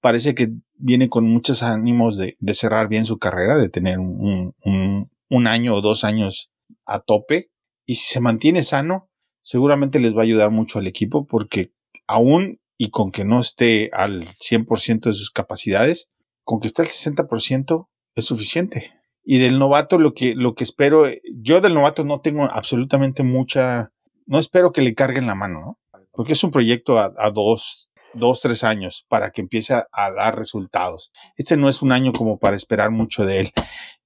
parece 0.00 0.34
que 0.34 0.50
viene 0.74 1.08
con 1.08 1.24
muchos 1.24 1.62
ánimos 1.62 2.16
de, 2.16 2.36
de, 2.38 2.54
cerrar 2.54 2.88
bien 2.88 3.04
su 3.04 3.18
carrera, 3.18 3.58
de 3.58 3.68
tener 3.68 3.98
un, 3.98 4.54
un, 4.64 5.10
un, 5.28 5.46
año 5.46 5.74
o 5.74 5.80
dos 5.80 6.04
años 6.04 6.50
a 6.84 7.00
tope. 7.00 7.50
Y 7.86 7.96
si 7.96 8.12
se 8.12 8.20
mantiene 8.20 8.62
sano, 8.62 9.10
seguramente 9.40 10.00
les 10.00 10.14
va 10.14 10.20
a 10.20 10.24
ayudar 10.24 10.50
mucho 10.50 10.78
al 10.78 10.86
equipo 10.86 11.26
porque 11.26 11.72
aún 12.06 12.60
y 12.76 12.90
con 12.90 13.12
que 13.12 13.26
no 13.26 13.40
esté 13.40 13.90
al 13.92 14.24
100% 14.24 15.00
de 15.00 15.12
sus 15.12 15.30
capacidades, 15.30 16.08
con 16.44 16.60
que 16.60 16.66
esté 16.66 16.80
al 16.80 16.88
60% 16.88 17.88
es 18.14 18.24
suficiente. 18.24 18.94
Y 19.22 19.38
del 19.38 19.58
novato 19.58 19.98
lo 19.98 20.14
que, 20.14 20.34
lo 20.34 20.54
que 20.54 20.64
espero, 20.64 21.04
yo 21.30 21.60
del 21.60 21.74
novato 21.74 22.04
no 22.04 22.22
tengo 22.22 22.44
absolutamente 22.44 23.22
mucha, 23.22 23.92
no 24.30 24.38
espero 24.38 24.70
que 24.70 24.80
le 24.80 24.94
carguen 24.94 25.26
la 25.26 25.34
mano, 25.34 25.60
¿no? 25.60 25.78
Porque 26.12 26.34
es 26.34 26.44
un 26.44 26.52
proyecto 26.52 27.00
a, 27.00 27.30
dos, 27.34 27.90
dos, 28.14 28.40
tres 28.40 28.62
años 28.62 29.04
para 29.08 29.32
que 29.32 29.40
empiece 29.40 29.74
a, 29.74 29.88
a, 29.92 30.12
dar 30.12 30.38
resultados. 30.38 31.10
Este 31.36 31.56
no 31.56 31.68
es 31.68 31.82
un 31.82 31.90
año 31.90 32.12
como 32.12 32.38
para 32.38 32.56
esperar 32.56 32.92
mucho 32.92 33.24
de 33.24 33.40
él. 33.40 33.52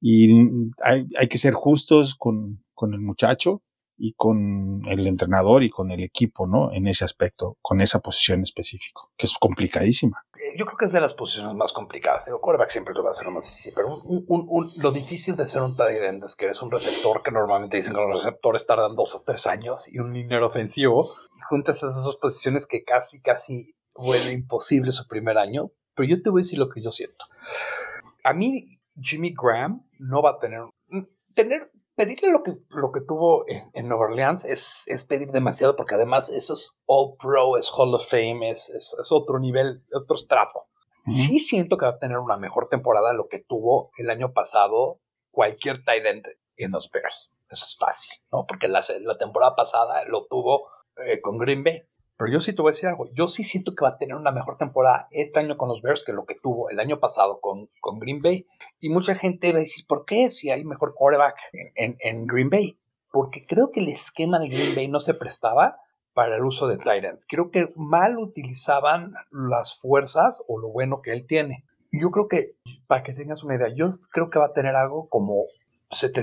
Y 0.01 0.31
hay, 0.83 1.07
hay 1.19 1.29
que 1.29 1.37
ser 1.37 1.53
justos 1.53 2.15
con, 2.15 2.65
con 2.73 2.95
el 2.95 3.01
muchacho 3.01 3.63
y 3.99 4.15
con 4.15 4.83
el 4.87 5.07
entrenador 5.07 5.63
y 5.63 5.69
con 5.69 5.91
el 5.91 6.03
equipo, 6.03 6.47
¿no? 6.47 6.73
En 6.73 6.87
ese 6.87 7.05
aspecto, 7.05 7.59
con 7.61 7.83
esa 7.83 8.01
posición 8.01 8.43
específica, 8.43 9.03
que 9.19 9.27
es 9.27 9.37
complicadísima. 9.39 10.25
Eh, 10.45 10.55
yo 10.59 10.67
creo 10.67 10.77
que 10.77 10.85
es 10.85 10.93
de 10.93 11.01
las 11.01 11.15
posiciones 11.15 11.55
más 11.55 11.73
complicadas. 11.73 12.29
El 12.29 12.35
quarterback 12.35 12.71
siempre 12.71 12.93
lo 12.95 13.03
va 13.03 13.11
a 13.11 13.15
ser 13.15 13.25
lo 13.25 13.33
más 13.33 13.47
difícil, 13.47 13.73
pero 13.75 14.03
lo 14.77 14.93
difícil 14.93 15.37
de 15.37 15.47
ser 15.47 15.63
un 15.63 15.77
tight 15.77 16.03
es 16.23 16.37
que 16.37 16.45
eres 16.45 16.61
un 16.61 16.71
receptor 16.71 17.23
que 17.23 17.31
normalmente 17.31 17.79
dicen 17.79 17.95
que 17.95 18.01
los 18.01 18.23
receptores 18.23 18.67
tardan 18.67 18.95
dos 18.95 19.15
o 19.15 19.23
tres 19.25 19.47
años 19.47 19.89
y 19.89 19.99
un 19.99 20.13
minero 20.13 20.47
ofensivo. 20.47 21.15
Y 21.37 21.41
juntas 21.49 21.79
esas 21.79 22.05
dos 22.05 22.17
posiciones 22.17 22.67
que 22.67 22.85
casi, 22.85 23.23
casi 23.23 23.75
vuelve 23.95 24.33
imposible 24.33 24.93
su 24.93 25.07
primer 25.09 25.39
año. 25.39 25.71
Pero 25.95 26.09
yo 26.09 26.21
te 26.21 26.29
voy 26.29 26.41
a 26.41 26.43
decir 26.43 26.59
lo 26.59 26.69
que 26.69 26.83
yo 26.83 26.91
siento. 26.91 27.25
A 28.23 28.35
mí, 28.35 28.81
Jimmy 29.01 29.35
Graham 29.35 29.87
no 29.99 30.23
va 30.23 30.33
a 30.33 30.39
tener. 30.39 30.63
Tener 31.35 31.71
pedirle 31.95 32.31
lo 32.31 32.43
que, 32.43 32.53
lo 32.71 32.93
que 32.93 33.01
tuvo 33.01 33.45
en, 33.49 33.71
en 33.73 33.89
Nueva 33.89 34.07
Orleans 34.07 34.45
es, 34.45 34.85
es, 34.87 35.05
pedir 35.05 35.29
demasiado 35.29 35.77
porque 35.77 35.95
además 35.95 36.31
eso 36.31 36.55
es 36.55 36.79
All 36.87 37.17
Pro, 37.19 37.57
es 37.57 37.71
Hall 37.77 37.95
of 37.95 38.09
Fame, 38.09 38.51
es, 38.51 38.71
es, 38.71 38.97
es 39.01 39.13
otro 39.13 39.39
nivel, 39.39 39.85
otro 39.93 40.17
estrapo. 40.17 40.67
-huh. 41.05 41.11
Sí 41.11 41.39
siento 41.39 41.77
que 41.77 41.87
va 41.87 41.93
a 41.93 41.99
tener 41.99 42.19
una 42.19 42.37
mejor 42.37 42.69
temporada 42.69 43.13
lo 43.13 43.29
que 43.29 43.39
tuvo 43.39 43.91
el 43.97 44.11
año 44.11 44.33
pasado 44.33 45.01
cualquier 45.31 45.85
tight 45.85 46.05
end 46.07 46.27
en 46.57 46.73
los 46.73 46.91
Bears. 46.91 47.33
Eso 47.51 47.67
es 47.67 47.77
fácil, 47.79 48.15
¿no? 48.33 48.47
Porque 48.47 48.69
la, 48.69 48.83
la 49.01 49.19
temporada 49.19 49.55
pasada 49.55 50.05
lo 50.07 50.27
tuvo 50.27 50.69
eh, 50.97 51.21
con 51.21 51.39
Green 51.39 51.63
Bay. 51.63 51.83
Pero 52.17 52.33
yo 52.33 52.41
sí 52.41 52.53
te 52.53 52.63
voy 52.63 52.71
a 52.71 52.73
decir 52.73 52.89
algo. 52.89 53.09
Yo 53.13 53.27
sí 53.27 53.43
siento 53.43 53.75
que 53.75 53.85
va 53.85 53.91
a 53.91 53.99
tener 53.99 54.15
una 54.15 54.31
mejor 54.31 54.57
temporada 54.57 55.09
este 55.11 55.41
año 55.41 55.57
con 55.57 55.69
los 55.69 55.83
Bears 55.83 56.05
que 56.05 56.13
lo 56.13 56.25
que 56.25 56.37
tuvo 56.37 56.71
el 56.71 56.79
año 56.79 57.01
pasado 57.01 57.41
con, 57.41 57.69
con 57.81 57.99
Green 57.99 58.23
Bay. 58.23 58.47
Y 58.81 58.89
mucha 58.89 59.15
gente 59.15 59.53
va 59.53 59.59
a 59.59 59.61
decir, 59.61 59.85
¿por 59.87 60.05
qué? 60.05 60.31
Si 60.31 60.51
hay 60.51 60.65
mejor 60.65 60.95
quarterback 60.95 61.37
en, 61.53 61.73
en, 61.75 61.97
en, 62.01 62.27
Green 62.27 62.51
Bay. 62.51 62.79
Porque 63.11 63.45
creo 63.47 63.71
que 63.73 63.81
el 63.81 63.89
esquema 63.89 64.39
de 64.39 64.49
Green 64.49 64.75
Bay 64.75 64.89
no 64.89 65.01
se 65.01 65.15
prestaba 65.15 65.79
para 66.13 66.37
el 66.37 66.45
uso 66.45 66.69
de 66.69 66.79
Titans. 66.79 67.27
Creo 67.29 67.51
que 67.51 67.73
mal 67.75 68.19
utilizaban 68.19 69.15
las 69.31 69.79
fuerzas 69.79 70.43
o 70.47 70.61
lo 70.61 70.69
bueno 70.69 71.03
que 71.03 71.13
él 71.13 71.27
tiene. 71.27 71.65
Yo 71.91 72.11
creo 72.11 72.29
que, 72.29 72.57
para 72.87 73.03
que 73.03 73.13
tengas 73.13 73.43
una 73.43 73.57
idea, 73.57 73.69
yo 73.75 73.89
creo 74.11 74.31
que 74.31 74.39
va 74.39 74.47
a 74.47 74.53
tener 74.53 74.77
algo 74.77 75.09
como 75.09 75.45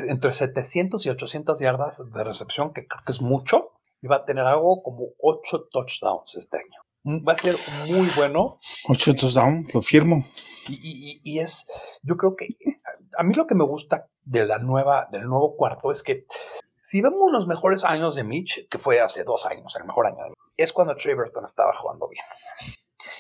entre 0.07 0.31
700 0.33 1.05
y 1.05 1.09
800 1.09 1.59
yardas 1.59 2.03
de 2.11 2.23
recepción, 2.23 2.73
que 2.73 2.87
creo 2.87 3.03
que 3.05 3.11
es 3.11 3.21
mucho 3.21 3.70
y 4.01 4.07
va 4.07 4.17
a 4.17 4.25
tener 4.25 4.45
algo 4.45 4.81
como 4.81 5.09
8 5.19 5.67
touchdowns 5.71 6.35
este 6.35 6.57
año. 6.57 7.21
Va 7.27 7.33
a 7.33 7.37
ser 7.37 7.57
muy 7.87 8.09
bueno. 8.15 8.59
8 8.87 9.15
touchdowns, 9.15 9.73
lo 9.73 9.81
firmo. 9.81 10.25
Y, 10.67 10.73
y, 10.73 11.21
y, 11.23 11.39
es, 11.39 11.65
yo 12.03 12.17
creo 12.17 12.35
que 12.35 12.47
a 13.17 13.23
mí 13.23 13.33
lo 13.33 13.47
que 13.47 13.55
me 13.55 13.63
gusta 13.63 14.07
de 14.23 14.45
la 14.45 14.59
nueva, 14.59 15.07
del 15.11 15.23
nuevo 15.23 15.55
cuarto 15.55 15.91
es 15.91 16.03
que 16.03 16.25
si 16.81 17.01
vemos 17.01 17.31
los 17.31 17.47
mejores 17.47 17.83
años 17.83 18.15
de 18.15 18.23
Mitch, 18.23 18.67
que 18.69 18.79
fue 18.79 18.99
hace 18.99 19.23
dos 19.23 19.45
años, 19.45 19.75
el 19.75 19.85
mejor 19.85 20.07
año 20.07 20.23
de 20.23 20.29
Mitch, 20.29 20.39
es 20.57 20.73
cuando 20.73 20.95
Trey 20.95 21.15
Burton 21.15 21.43
estaba 21.45 21.73
jugando 21.73 22.07
bien. 22.07 22.25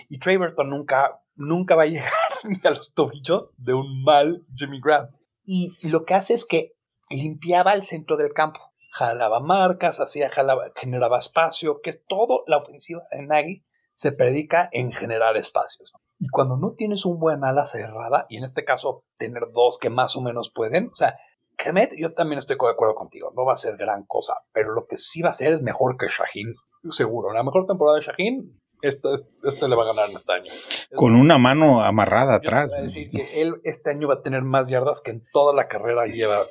Y 0.09 0.19
Trey 0.19 0.37
Burton 0.37 0.69
nunca, 0.69 1.21
nunca 1.35 1.75
va 1.75 1.83
a 1.83 1.87
llegar 1.87 2.11
ni 2.43 2.59
a 2.63 2.71
los 2.71 2.93
tobillos 2.93 3.51
de 3.57 3.73
un 3.73 4.03
mal 4.03 4.45
Jimmy 4.55 4.79
Graham. 4.83 5.09
Y 5.43 5.75
lo 5.87 6.05
que 6.05 6.13
hace 6.13 6.33
es 6.33 6.45
que 6.45 6.73
limpiaba 7.09 7.73
el 7.73 7.83
centro 7.83 8.17
del 8.17 8.33
campo 8.33 8.70
jalaba 8.91 9.39
marcas, 9.39 9.99
hacía, 9.99 10.29
jalaba, 10.29 10.71
generaba 10.75 11.19
espacio, 11.19 11.81
que 11.81 11.93
todo 11.93 12.43
la 12.45 12.57
ofensiva 12.57 13.03
de 13.11 13.25
Nagy 13.25 13.63
se 13.93 14.11
predica 14.11 14.69
en 14.71 14.91
generar 14.91 15.37
espacios. 15.37 15.93
Y 16.19 16.27
cuando 16.27 16.57
no 16.57 16.73
tienes 16.73 17.05
un 17.05 17.19
buen 17.19 17.43
ala 17.43 17.65
cerrada, 17.65 18.25
y 18.29 18.37
en 18.37 18.43
este 18.43 18.63
caso 18.63 19.03
tener 19.17 19.43
dos 19.53 19.79
que 19.79 19.89
más 19.89 20.15
o 20.15 20.21
menos 20.21 20.51
pueden, 20.53 20.87
o 20.87 20.95
sea, 20.95 21.17
Kemet, 21.57 21.93
yo 21.97 22.13
también 22.13 22.39
estoy 22.39 22.57
de 22.59 22.69
acuerdo 22.69 22.95
contigo, 22.95 23.31
no 23.35 23.45
va 23.45 23.53
a 23.53 23.57
ser 23.57 23.77
gran 23.77 24.03
cosa, 24.05 24.35
pero 24.51 24.73
lo 24.73 24.85
que 24.87 24.97
sí 24.97 25.21
va 25.21 25.29
a 25.29 25.33
ser 25.33 25.51
es 25.51 25.61
mejor 25.61 25.97
que 25.97 26.07
Shaheen, 26.07 26.55
seguro. 26.89 27.33
La 27.33 27.43
mejor 27.43 27.67
temporada 27.67 27.97
de 27.97 28.05
Shaheen, 28.05 28.59
esto, 28.81 29.13
esto 29.13 29.67
le 29.67 29.75
va 29.75 29.83
a 29.83 29.87
ganar 29.87 30.09
en 30.09 30.15
este 30.15 30.33
año. 30.33 30.51
Con 30.95 31.15
una 31.15 31.37
mano 31.37 31.83
amarrada 31.83 32.35
atrás. 32.35 32.71
A 32.73 32.81
decir 32.81 33.07
que 33.07 33.41
él 33.41 33.61
este 33.63 33.91
año 33.91 34.07
va 34.07 34.15
a 34.15 34.21
tener 34.23 34.41
más 34.41 34.69
yardas 34.69 35.01
que 35.01 35.11
en 35.11 35.23
toda 35.31 35.53
la 35.53 35.67
carrera 35.67 36.07
lleva 36.07 36.47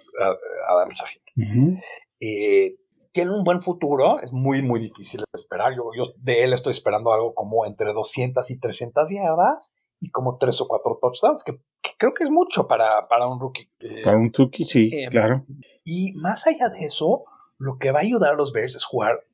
Adam 0.69 0.91
Shaheen. 0.91 1.23
Uh 1.37 1.77
-huh 1.77 1.83
eh, 2.21 2.77
tiene 3.13 3.33
un 3.33 3.45
buen 3.45 3.61
futuro, 3.61 4.21
es 4.21 4.33
muy, 4.33 4.63
muy 4.63 4.81
difícil 4.81 5.25
esperar. 5.33 5.75
Yo, 5.75 5.91
yo, 5.97 6.13
de 6.17 6.45
él 6.45 6.53
estoy 6.53 6.73
esperando 6.73 7.13
algo 7.13 7.35
como 7.35 7.67
entre 7.67 7.93
200 7.93 8.49
y 8.51 8.59
300 8.59 9.11
yardas 9.11 9.75
y 10.01 10.11
como 10.11 10.39
3 10.39 10.61
o 10.61 10.69
4 10.69 10.99
touchdowns, 11.01 11.45
que, 11.45 11.61
que 11.83 11.91
creo 11.99 12.15
que 12.15 12.25
es 12.25 12.31
mucho 12.31 12.67
para, 12.67 13.09
para 13.09 13.27
un 13.27 13.41
rookie. 13.41 13.69
Eh, 13.81 14.03
para 14.05 14.17
un 14.17 14.33
rookie, 14.33 14.65
sí, 14.65 14.91
eh, 14.93 15.09
claro. 15.11 15.45
Y 15.85 16.13
más 16.15 16.47
allá 16.47 16.69
de 16.69 16.81
eso, 16.81 17.25
lo 17.59 17.79
que 17.79 17.91
va 17.91 17.99
a 17.99 18.03
ayudar 18.03 18.35
a 18.35 18.37
los 18.37 18.53
Bears 18.53 18.75
es 18.75 18.85
jugar 18.85 19.25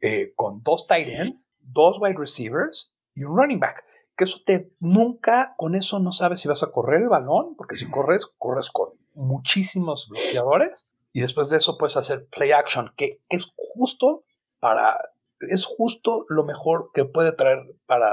eh, 0.00 0.32
con 0.34 0.62
dos 0.62 0.86
tight 0.86 1.08
ends, 1.08 1.50
dos 1.60 1.98
wide 2.00 2.16
receivers 2.18 2.92
y 3.14 3.24
un 3.24 3.36
running 3.36 3.60
back. 3.60 3.84
Que 4.16 4.24
eso 4.24 4.38
te 4.44 4.72
nunca, 4.80 5.54
con 5.56 5.74
eso 5.74 5.98
no 6.00 6.12
sabes 6.12 6.40
si 6.40 6.48
vas 6.48 6.62
a 6.62 6.72
correr 6.72 7.02
el 7.02 7.08
balón, 7.08 7.54
porque 7.56 7.76
si 7.76 7.88
corres, 7.88 8.26
corres 8.38 8.70
con 8.70 8.90
muchísimos 9.14 10.08
bloqueadores 10.08 10.88
y 11.16 11.20
después 11.22 11.48
de 11.48 11.56
eso 11.56 11.78
puedes 11.78 11.96
hacer 11.96 12.26
play 12.26 12.52
action, 12.52 12.92
que, 12.94 13.22
es 13.30 13.50
justo 13.56 14.24
para, 14.60 14.98
es 15.40 15.64
justo 15.64 16.26
lo 16.28 16.44
mejor 16.44 16.90
que 16.92 17.06
puede 17.06 17.32
traer 17.32 17.60
para 17.86 18.10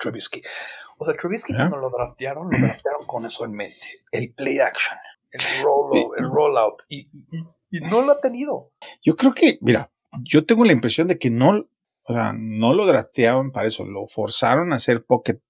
Trubisky. 0.00 0.40
O 0.96 1.04
sea, 1.04 1.14
Trubisky 1.14 1.52
cuando 1.52 1.76
lo 1.76 1.90
draftearon, 1.90 2.48
lo 2.50 2.58
draftearon 2.58 3.06
con 3.06 3.26
eso 3.26 3.44
en 3.44 3.52
mente, 3.52 4.00
el 4.10 4.32
play 4.32 4.60
action, 4.60 4.96
el, 5.32 5.62
roll, 5.62 6.14
el 6.16 6.30
rollout, 6.30 6.76
y, 6.88 7.00
y, 7.00 7.76
y, 7.76 7.80
no 7.80 8.00
lo 8.00 8.12
ha 8.12 8.20
tenido. 8.22 8.72
Yo 9.02 9.16
creo 9.16 9.34
que, 9.34 9.58
mira, 9.60 9.90
yo 10.24 10.46
tengo 10.46 10.64
la 10.64 10.72
impresión 10.72 11.08
de 11.08 11.18
que 11.18 11.28
no, 11.28 11.68
o 12.04 12.12
sea, 12.14 12.32
no 12.32 12.72
lo 12.72 12.86
draftearon 12.86 13.52
para 13.52 13.66
eso, 13.66 13.84
lo 13.84 14.06
forzaron 14.06 14.72
a 14.72 14.76
hacer 14.76 15.04
pocket 15.04 15.42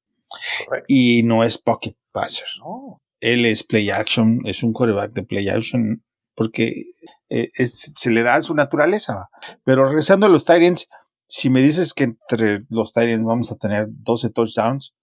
Correcto. 0.66 0.86
y 0.88 1.22
no 1.22 1.44
es 1.44 1.56
pocket 1.56 1.94
passer. 2.10 2.48
No. 2.58 3.00
Él 3.20 3.46
es 3.46 3.62
play 3.62 3.90
action, 3.90 4.40
es 4.44 4.64
un 4.64 4.72
quarterback 4.72 5.12
de 5.12 5.22
play 5.22 5.48
action 5.48 6.02
porque 6.36 6.92
eh, 7.28 7.50
se 7.64 8.10
le 8.10 8.22
da 8.22 8.40
su 8.42 8.54
naturaleza. 8.54 9.28
Pero 9.64 9.86
regresando 9.86 10.26
a 10.26 10.28
los 10.28 10.44
Tyrants, 10.44 10.86
si 11.26 11.50
me 11.50 11.60
dices 11.60 11.94
que 11.94 12.04
entre 12.04 12.64
los 12.68 12.92
Tyrants 12.92 13.24
vamos 13.24 13.50
a 13.50 13.56
tener 13.56 13.86
12 13.88 14.30
touchdowns, 14.30 14.94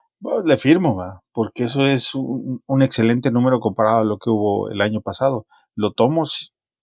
le 0.44 0.56
firmo, 0.56 0.96
¿va? 0.96 1.20
porque 1.32 1.64
eso 1.64 1.86
es 1.86 2.14
un, 2.14 2.62
un, 2.66 2.82
excelente 2.82 3.30
número 3.30 3.60
comparado 3.60 3.98
a 3.98 4.04
lo 4.04 4.16
que 4.16 4.30
hubo 4.30 4.70
el 4.70 4.80
año 4.80 5.02
pasado. 5.02 5.46
Lo 5.74 5.92
tomo, 5.92 6.24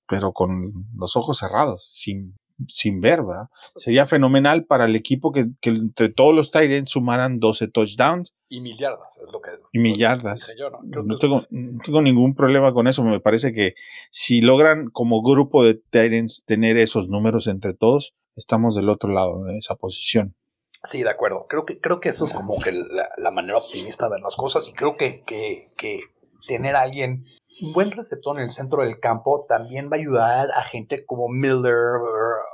pero 0.08 0.32
con 0.34 0.74
los 0.96 1.16
ojos 1.16 1.40
cerrados, 1.40 1.88
sin, 1.92 2.36
sin 2.68 3.02
ver, 3.02 3.28
¿va? 3.28 3.50
Sería 3.76 4.08
fenomenal 4.08 4.66
para 4.66 4.86
el 4.86 4.96
equipo 4.96 5.32
que, 5.32 5.48
que 5.62 5.70
entre 5.70 6.10
todos 6.10 6.34
los 6.34 6.52
Tyrants 6.52 6.92
sumaran 6.92 7.40
12 7.40 7.68
touchdowns. 7.70 8.34
Y 8.50 8.62
mil 8.62 8.78
yardas, 8.78 9.18
es 9.18 9.32
lo 9.32 9.42
que. 9.42 9.52
Y 9.72 9.80
mil 9.80 9.96
yardas. 9.96 10.52
Yo, 10.58 10.70
¿no? 10.70 10.80
No, 10.84 11.18
tengo, 11.18 11.44
no, 11.50 11.82
tengo, 11.84 12.02
ningún 12.02 12.36
problema 12.36 12.74
con 12.74 12.88
eso. 12.88 13.04
Me 13.04 13.20
parece 13.20 13.54
que 13.54 13.76
si 14.10 14.42
logran 14.42 14.90
como 14.90 15.22
grupo 15.22 15.64
de 15.64 15.76
Tyrants 15.76 16.44
tener 16.46 16.78
esos 16.78 17.10
números 17.10 17.48
entre 17.48 17.74
todos, 17.74 18.14
estamos 18.36 18.76
del 18.76 18.90
otro 18.90 19.12
lado 19.12 19.46
de 19.46 19.58
esa 19.58 19.76
posición. 19.76 20.36
Sí, 20.84 21.04
de 21.04 21.10
acuerdo. 21.10 21.46
Creo 21.48 21.66
que, 21.66 21.80
creo 21.80 22.00
que 22.00 22.10
eso 22.10 22.26
es 22.26 22.34
como 22.34 22.60
que 22.60 22.72
la, 22.72 23.32
manera 23.32 23.58
optimista 23.58 24.06
de 24.06 24.16
ver 24.16 24.22
las 24.22 24.36
cosas 24.36 24.68
y 24.68 24.74
creo 24.74 24.96
que, 24.96 25.22
que, 25.24 25.72
que 25.78 26.02
tener 26.48 26.76
a 26.76 26.82
alguien, 26.82 27.26
un 27.62 27.74
buen 27.74 27.92
receptor 27.92 28.38
en 28.38 28.46
el 28.46 28.52
centro 28.52 28.84
del 28.84 29.00
campo 29.00 29.46
también 29.48 29.90
va 29.92 29.98
a 29.98 30.00
ayudar 30.00 30.52
a 30.52 30.64
gente 30.64 31.06
como 31.06 31.30
Miller, 31.30 32.00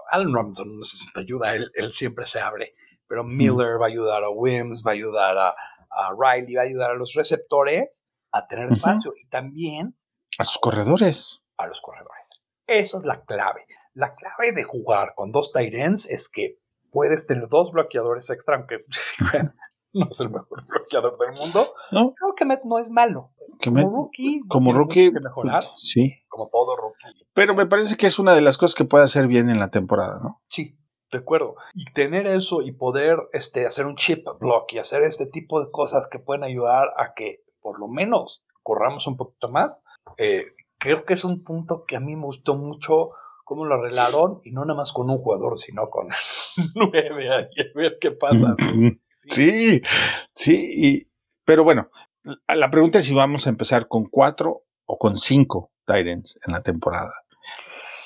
Alan 0.09 0.33
Robinson 0.33 0.77
necesita 0.77 1.21
ayuda, 1.21 1.55
él, 1.55 1.71
él 1.75 1.91
siempre 1.91 2.25
se 2.25 2.39
abre, 2.39 2.75
pero 3.07 3.23
Miller 3.23 3.81
va 3.81 3.85
a 3.85 3.89
ayudar 3.89 4.23
a 4.23 4.29
Wims, 4.29 4.83
va 4.85 4.91
a 4.91 4.93
ayudar 4.93 5.37
a, 5.37 5.49
a 5.49 6.15
Riley, 6.17 6.55
va 6.55 6.61
a 6.61 6.65
ayudar 6.65 6.91
a 6.91 6.95
los 6.95 7.13
receptores 7.13 8.05
a 8.31 8.47
tener 8.47 8.71
espacio 8.71 9.13
y 9.17 9.27
también 9.27 9.95
a 10.37 10.45
sus 10.45 10.59
corredores. 10.59 11.41
A 11.57 11.67
los 11.67 11.81
corredores. 11.81 12.41
Eso 12.67 12.97
es 12.97 13.03
la 13.05 13.23
clave. 13.23 13.65
La 13.93 14.13
clave 14.13 14.51
de 14.51 14.63
jugar 14.63 15.13
con 15.15 15.31
dos 15.31 15.51
tight 15.51 15.73
ends 15.73 16.05
es 16.05 16.29
que 16.29 16.59
puedes 16.91 17.25
tener 17.25 17.47
dos 17.49 17.71
bloqueadores 17.71 18.29
extra, 18.29 18.57
aunque 18.57 18.85
no 19.93 20.07
es 20.11 20.19
el 20.19 20.29
mejor 20.29 20.67
bloqueador 20.67 21.17
del 21.17 21.33
mundo. 21.33 21.73
No. 21.91 22.13
Creo 22.13 22.35
que 22.35 22.45
Met 22.45 22.63
no 22.63 22.77
es 22.77 22.89
malo. 22.89 23.31
Como 23.63 23.89
rookie, 23.89 24.41
como 24.47 24.73
rookie, 24.73 25.11
que 25.11 25.19
mejorar. 25.19 25.63
Sí. 25.77 26.15
Como 26.27 26.49
todo 26.49 26.75
rookie. 26.75 27.25
Pero 27.33 27.55
me 27.55 27.65
parece 27.65 27.97
que 27.97 28.07
es 28.07 28.19
una 28.19 28.33
de 28.33 28.41
las 28.41 28.57
cosas 28.57 28.75
que 28.75 28.85
puede 28.85 29.05
hacer 29.05 29.27
bien 29.27 29.49
en 29.49 29.59
la 29.59 29.69
temporada, 29.69 30.19
¿no? 30.21 30.41
Sí, 30.47 30.77
de 31.11 31.19
acuerdo. 31.19 31.55
Y 31.73 31.85
tener 31.85 32.27
eso 32.27 32.61
y 32.61 32.71
poder 32.71 33.17
este, 33.33 33.65
hacer 33.65 33.85
un 33.85 33.95
chip 33.95 34.25
block 34.39 34.73
y 34.73 34.79
hacer 34.79 35.03
este 35.03 35.25
tipo 35.25 35.63
de 35.63 35.71
cosas 35.71 36.07
que 36.09 36.19
pueden 36.19 36.43
ayudar 36.43 36.89
a 36.97 37.13
que 37.15 37.43
por 37.61 37.79
lo 37.79 37.87
menos 37.87 38.43
corramos 38.63 39.07
un 39.07 39.17
poquito 39.17 39.49
más, 39.49 39.83
eh, 40.17 40.47
creo 40.77 41.05
que 41.05 41.13
es 41.13 41.23
un 41.23 41.43
punto 41.43 41.85
que 41.85 41.95
a 41.95 41.99
mí 41.99 42.15
me 42.15 42.23
gustó 42.23 42.55
mucho 42.55 43.11
cómo 43.43 43.65
lo 43.65 43.75
arreglaron 43.75 44.41
y 44.43 44.51
no 44.51 44.65
nada 44.65 44.77
más 44.77 44.91
con 44.91 45.09
un 45.09 45.19
jugador, 45.19 45.57
sino 45.57 45.89
con 45.89 46.09
nueve 46.75 47.29
a 47.29 47.47
ver 47.75 47.97
qué 47.99 48.11
pasa. 48.11 48.55
Sí, 49.09 49.81
sí, 50.35 51.09
pero 51.43 51.63
bueno, 51.63 51.89
la 52.47 52.71
pregunta 52.71 52.99
es 52.99 53.05
si 53.05 53.13
vamos 53.13 53.47
a 53.47 53.49
empezar 53.49 53.87
con 53.87 54.05
cuatro 54.05 54.63
o 54.85 54.97
con 54.97 55.17
cinco 55.17 55.71
Titans 55.85 56.39
en 56.45 56.53
la 56.53 56.61
temporada, 56.61 57.13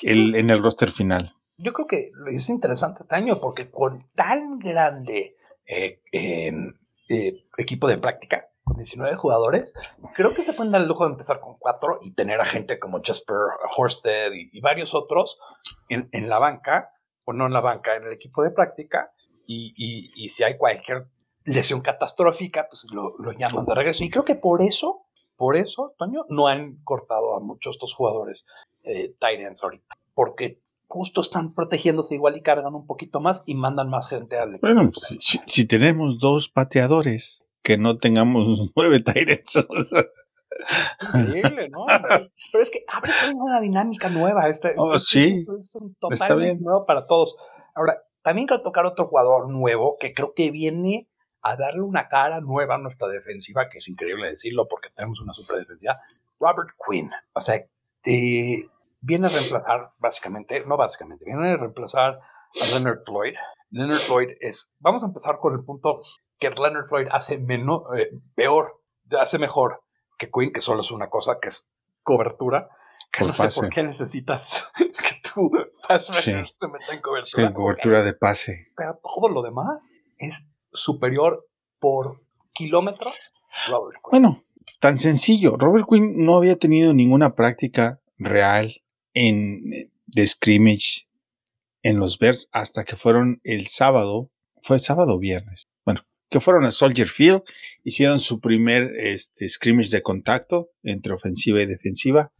en 0.02 0.50
el 0.50 0.62
roster 0.62 0.90
final. 0.90 1.34
Yo 1.58 1.72
creo 1.72 1.86
que 1.86 2.10
es 2.28 2.48
interesante 2.48 3.02
este 3.02 3.14
año 3.14 3.40
porque 3.40 3.70
con 3.70 4.08
tan 4.14 4.58
grande 4.58 5.36
eh, 5.66 6.00
em, 6.10 6.74
eh, 7.08 7.44
equipo 7.56 7.88
de 7.88 7.98
práctica, 7.98 8.48
con 8.64 8.76
19 8.76 9.16
jugadores, 9.16 9.74
creo 10.14 10.34
que 10.34 10.42
se 10.42 10.52
pueden 10.52 10.72
dar 10.72 10.82
el 10.82 10.88
lujo 10.88 11.04
de 11.04 11.12
empezar 11.12 11.40
con 11.40 11.56
cuatro 11.58 11.98
y 12.02 12.14
tener 12.14 12.40
a 12.40 12.44
gente 12.46 12.78
como 12.78 13.00
Jasper 13.02 13.36
Horsted 13.76 14.32
y, 14.34 14.60
varios 14.60 14.94
otros 14.94 15.38
en, 15.88 16.28
la 16.28 16.38
banca, 16.38 16.90
o 17.24 17.32
no 17.32 17.46
en 17.46 17.52
la 17.52 17.60
banca, 17.60 17.96
en 17.96 18.04
el 18.04 18.12
equipo 18.12 18.42
de 18.42 18.50
práctica, 18.50 19.12
y, 19.46 20.28
si 20.30 20.44
hay 20.44 20.56
cualquier 20.56 21.06
lesión 21.44 21.80
catastrófica, 21.80 22.68
pues 22.68 22.86
lo, 22.92 23.16
llamas 23.32 23.66
de 23.66 23.74
regreso. 23.74 24.04
Y 24.04 24.10
creo 24.10 24.24
que 24.24 24.34
por 24.34 24.62
eso, 24.62 25.06
por 25.36 25.56
eso, 25.56 25.94
Toño, 25.98 26.24
no 26.28 26.48
han 26.48 26.76
cortado 26.84 27.34
a 27.34 27.40
muchos 27.40 27.76
estos 27.76 27.94
jugadores 27.94 28.46
eh, 28.84 29.14
Titans 29.18 29.62
ahorita, 29.62 29.96
porque 30.14 30.60
justo 30.86 31.20
están 31.20 31.54
protegiéndose 31.54 32.14
igual 32.14 32.36
y 32.36 32.42
cargan 32.42 32.74
un 32.74 32.86
poquito 32.86 33.20
más 33.20 33.44
y 33.46 33.54
mandan 33.54 33.88
más 33.88 34.08
gente 34.08 34.36
al 34.36 34.50
equipo. 34.56 34.66
Bueno, 34.66 34.90
si 35.18 35.66
tenemos 35.66 36.18
dos 36.18 36.48
pateadores 36.48 37.42
que 37.62 37.78
no 37.78 37.98
tengamos 37.98 38.70
nueve 38.76 39.00
Tyrants. 39.00 39.66
Increíble, 41.14 41.68
¿no? 41.70 41.86
Pero 42.52 42.62
es 42.62 42.70
que 42.70 42.84
abre 42.86 43.10
una 43.34 43.60
dinámica 43.60 44.08
nueva. 44.08 44.48
Este, 44.48 44.74
oh, 44.76 44.98
sí. 44.98 45.46
Está 46.10 46.34
bien. 46.34 46.60
nuevo 46.60 46.86
para 46.86 47.06
todos. 47.06 47.36
Ahora, 47.74 48.02
también 48.22 48.46
quiero 48.46 48.62
tocar 48.62 48.86
otro 48.86 49.06
jugador 49.06 49.50
nuevo 49.50 49.96
que 49.98 50.14
creo 50.14 50.34
que 50.34 50.50
viene 50.50 51.08
a 51.42 51.56
darle 51.56 51.82
una 51.82 52.08
cara 52.08 52.40
nueva 52.40 52.76
a 52.76 52.78
nuestra 52.78 53.08
defensiva, 53.08 53.68
que 53.68 53.78
es 53.78 53.88
increíble 53.88 54.28
decirlo 54.28 54.68
porque 54.68 54.90
tenemos 54.94 55.20
una 55.20 55.34
super 55.34 55.56
defensiva. 55.56 56.00
Robert 56.38 56.70
Quinn. 56.78 57.10
O 57.32 57.40
sea, 57.40 57.60
viene 59.00 59.26
a 59.26 59.30
reemplazar, 59.30 59.92
básicamente, 59.98 60.64
no 60.64 60.76
básicamente, 60.76 61.24
viene 61.24 61.52
a 61.52 61.56
reemplazar 61.56 62.20
a 62.60 62.66
Leonard 62.66 63.02
Floyd. 63.04 63.34
Leonard 63.70 64.00
Floyd 64.00 64.28
es, 64.40 64.74
vamos 64.78 65.02
a 65.02 65.06
empezar 65.06 65.38
con 65.38 65.54
el 65.54 65.64
punto 65.64 66.02
que 66.38 66.50
Leonard 66.50 66.88
Floyd 66.88 67.08
hace 67.10 67.38
menos, 67.38 67.82
eh, 67.96 68.10
peor, 68.34 68.80
hace 69.18 69.38
mejor 69.38 69.82
que 70.18 70.30
Quinn, 70.30 70.52
que 70.52 70.60
solo 70.60 70.80
es 70.80 70.90
una 70.90 71.10
cosa, 71.10 71.38
que 71.40 71.48
es 71.48 71.72
cobertura. 72.02 72.68
Que 73.12 73.26
no 73.26 73.34
sé 73.34 73.48
por 73.54 73.68
qué 73.68 73.82
necesitas 73.82 74.72
que 74.76 75.20
tu 75.22 75.50
pass 75.86 76.06
se 76.06 76.32
meta 76.68 76.92
en 76.92 77.00
cobertura. 77.02 77.48
Sí, 77.48 77.54
cobertura 77.54 78.02
de 78.02 78.14
pase. 78.14 78.72
Pero 78.76 78.98
todo 79.02 79.28
lo 79.28 79.42
demás 79.42 79.92
es 80.16 80.48
superior 80.72 81.46
por 81.78 82.22
kilómetro. 82.52 83.12
Robert 83.68 83.96
Quinn. 84.02 84.22
Bueno, 84.22 84.44
tan 84.80 84.98
sencillo. 84.98 85.56
Robert 85.56 85.86
Quinn 85.88 86.24
no 86.24 86.36
había 86.36 86.56
tenido 86.56 86.94
ninguna 86.94 87.34
práctica 87.34 88.00
real 88.18 88.82
en 89.14 89.90
de 90.06 90.26
scrimmage 90.26 91.08
en 91.82 91.98
los 91.98 92.18
Bears 92.18 92.48
hasta 92.52 92.84
que 92.84 92.96
fueron 92.96 93.40
el 93.44 93.66
sábado, 93.66 94.30
fue 94.62 94.78
sábado 94.78 95.14
o 95.14 95.18
viernes. 95.18 95.64
Bueno, 95.84 96.02
que 96.30 96.40
fueron 96.40 96.64
a 96.64 96.70
Soldier 96.70 97.08
Field, 97.08 97.42
hicieron 97.82 98.20
su 98.20 98.40
primer 98.40 98.94
este, 98.96 99.48
scrimmage 99.48 99.90
de 99.90 100.02
contacto 100.02 100.70
entre 100.82 101.12
ofensiva 101.12 101.60
y 101.62 101.66
defensiva. 101.66 102.32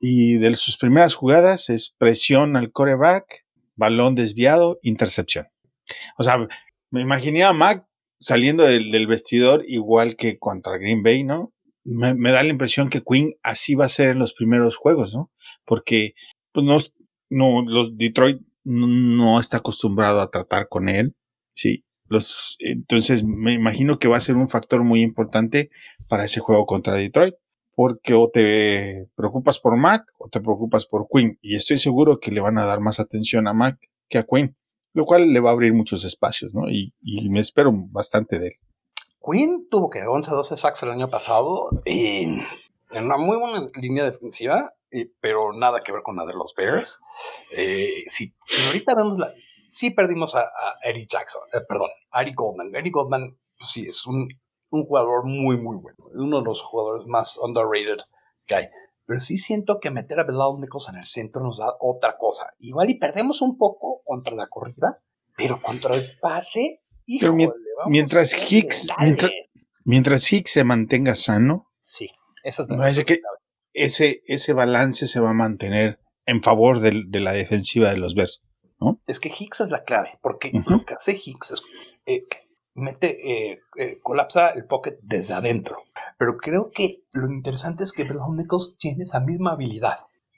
Y 0.00 0.38
de 0.38 0.56
sus 0.56 0.76
primeras 0.76 1.14
jugadas 1.14 1.70
es 1.70 1.94
presión 1.98 2.56
al 2.56 2.72
coreback, 2.72 3.44
balón 3.76 4.14
desviado, 4.14 4.78
intercepción. 4.82 5.48
O 6.18 6.24
sea, 6.24 6.48
me 6.94 7.02
imaginé 7.02 7.42
a 7.42 7.52
Mac 7.52 7.86
saliendo 8.20 8.62
del, 8.62 9.06
vestidor 9.08 9.64
igual 9.66 10.14
que 10.14 10.38
contra 10.38 10.78
Green 10.78 11.02
Bay, 11.02 11.24
¿no? 11.24 11.52
Me, 11.84 12.30
da 12.30 12.44
la 12.44 12.50
impresión 12.50 12.88
que 12.88 13.02
Quinn 13.02 13.34
así 13.42 13.74
va 13.74 13.86
a 13.86 13.88
ser 13.88 14.10
en 14.10 14.20
los 14.20 14.32
primeros 14.32 14.76
juegos, 14.76 15.12
¿no? 15.12 15.30
Porque 15.66 16.14
pues 16.52 16.64
no, 16.64 16.76
no, 17.30 17.68
los 17.68 17.98
Detroit 17.98 18.40
no, 18.62 18.86
no 18.86 19.40
está 19.40 19.56
acostumbrado 19.56 20.20
a 20.20 20.30
tratar 20.30 20.68
con 20.68 20.88
él, 20.88 21.16
sí, 21.52 21.84
los, 22.08 22.56
entonces 22.60 23.24
me 23.24 23.52
imagino 23.52 23.98
que 23.98 24.08
va 24.08 24.16
a 24.16 24.20
ser 24.20 24.36
un 24.36 24.48
factor 24.48 24.84
muy 24.84 25.02
importante 25.02 25.70
para 26.08 26.24
ese 26.24 26.38
juego 26.38 26.64
contra 26.64 26.94
Detroit, 26.94 27.34
porque 27.74 28.14
o 28.14 28.30
te 28.32 29.08
preocupas 29.16 29.58
por 29.58 29.76
Mac 29.76 30.04
o 30.16 30.28
te 30.28 30.40
preocupas 30.40 30.86
por 30.86 31.08
Quinn, 31.12 31.38
y 31.42 31.56
estoy 31.56 31.78
seguro 31.78 32.20
que 32.20 32.30
le 32.30 32.40
van 32.40 32.56
a 32.56 32.66
dar 32.66 32.78
más 32.78 33.00
atención 33.00 33.48
a 33.48 33.52
Mac 33.52 33.78
que 34.08 34.18
a 34.18 34.24
Quinn, 34.24 34.56
lo 34.94 35.04
cual 35.04 35.32
le 35.32 35.40
va 35.40 35.50
a 35.50 35.52
abrir 35.52 35.74
muchos 35.74 36.04
espacios, 36.04 36.54
¿no? 36.54 36.70
Y, 36.70 36.94
me 37.28 37.40
espero 37.40 37.72
bastante 37.74 38.38
de 38.38 38.46
él. 38.48 38.54
Quinn 39.20 39.68
tuvo 39.70 39.90
que 39.90 40.02
11 40.02 40.30
12 40.30 40.56
sacks 40.56 40.82
el 40.82 40.90
año 40.90 41.10
pasado 41.10 41.70
y 41.84 42.24
en 42.90 43.04
una 43.04 43.16
muy 43.16 43.36
buena 43.36 43.66
línea 43.80 44.04
defensiva, 44.04 44.72
pero 45.20 45.52
nada 45.52 45.82
que 45.84 45.92
ver 45.92 46.02
con 46.02 46.16
la 46.16 46.24
de 46.24 46.34
los 46.34 46.54
Bears. 46.56 47.00
Eh, 47.50 48.04
si 48.06 48.34
ahorita 48.66 48.94
vemos 48.94 49.18
la, 49.18 49.34
sí 49.66 49.90
perdimos 49.90 50.34
a, 50.34 50.50
Eddie 50.82 51.06
Jackson, 51.08 51.42
eh, 51.52 51.60
perdón, 51.68 51.90
a 52.10 52.22
Eddie 52.22 52.34
Goldman. 52.34 52.74
Eddie 52.74 52.90
Goldman, 52.90 53.36
pues 53.58 53.70
sí, 53.70 53.86
es 53.86 54.06
un, 54.06 54.28
jugador 54.70 55.24
muy, 55.24 55.56
muy 55.56 55.76
bueno. 55.76 56.04
Uno 56.14 56.38
de 56.38 56.44
los 56.44 56.60
jugadores 56.60 57.06
más 57.06 57.38
underrated 57.38 58.02
que 58.46 58.54
hay. 58.56 58.66
Pero 59.06 59.20
sí 59.20 59.36
siento 59.36 59.80
que 59.80 59.90
meter 59.90 60.18
a 60.18 60.24
Belal 60.24 60.60
Nichols 60.60 60.88
en 60.88 60.96
el 60.96 61.04
centro 61.04 61.42
nos 61.42 61.58
da 61.58 61.74
otra 61.80 62.16
cosa. 62.16 62.54
Igual 62.58 62.90
y 62.90 62.98
perdemos 62.98 63.42
un 63.42 63.58
poco 63.58 64.00
contra 64.04 64.34
la 64.34 64.46
corrida, 64.46 65.02
pero 65.36 65.60
contra 65.60 65.94
el 65.94 66.18
pase, 66.20 66.82
híjole, 67.04 67.50
mientras 67.86 68.50
Hicks, 68.50 68.88
mientras, 69.84 70.32
Hicks 70.32 70.52
se 70.52 70.64
mantenga 70.64 71.16
sano, 71.16 71.70
sí, 71.80 72.10
esa 72.42 72.62
es 72.62 73.04
que 73.04 73.20
ese, 73.72 74.22
ese 74.26 74.52
balance 74.52 75.08
se 75.08 75.20
va 75.20 75.30
a 75.30 75.34
mantener 75.34 75.98
en 76.26 76.42
favor 76.42 76.80
de, 76.80 77.02
de 77.06 77.20
la 77.20 77.32
defensiva 77.32 77.90
de 77.90 77.98
los 77.98 78.14
Bears. 78.14 78.42
Es 79.06 79.20
que 79.20 79.30
Higgs 79.30 79.60
es 79.60 79.70
la 79.70 79.82
clave, 79.82 80.18
porque 80.22 80.52
lo 80.66 80.84
que 80.84 80.94
hace 80.94 81.12
Higgs 81.12 81.52
es 81.52 81.62
eh, 82.06 82.24
mete, 82.74 83.52
eh, 83.52 83.60
eh, 83.76 83.98
colapsa 84.02 84.50
el 84.50 84.66
pocket 84.66 84.98
desde 85.02 85.34
adentro. 85.34 85.84
Pero 86.18 86.36
creo 86.36 86.70
que 86.70 87.02
lo 87.12 87.30
interesante 87.30 87.84
es 87.84 87.92
que 87.92 88.04
Brown 88.04 88.36
Nichols 88.36 88.76
tiene 88.78 89.04
esa 89.04 89.20
misma 89.20 89.52
habilidad. 89.52 89.96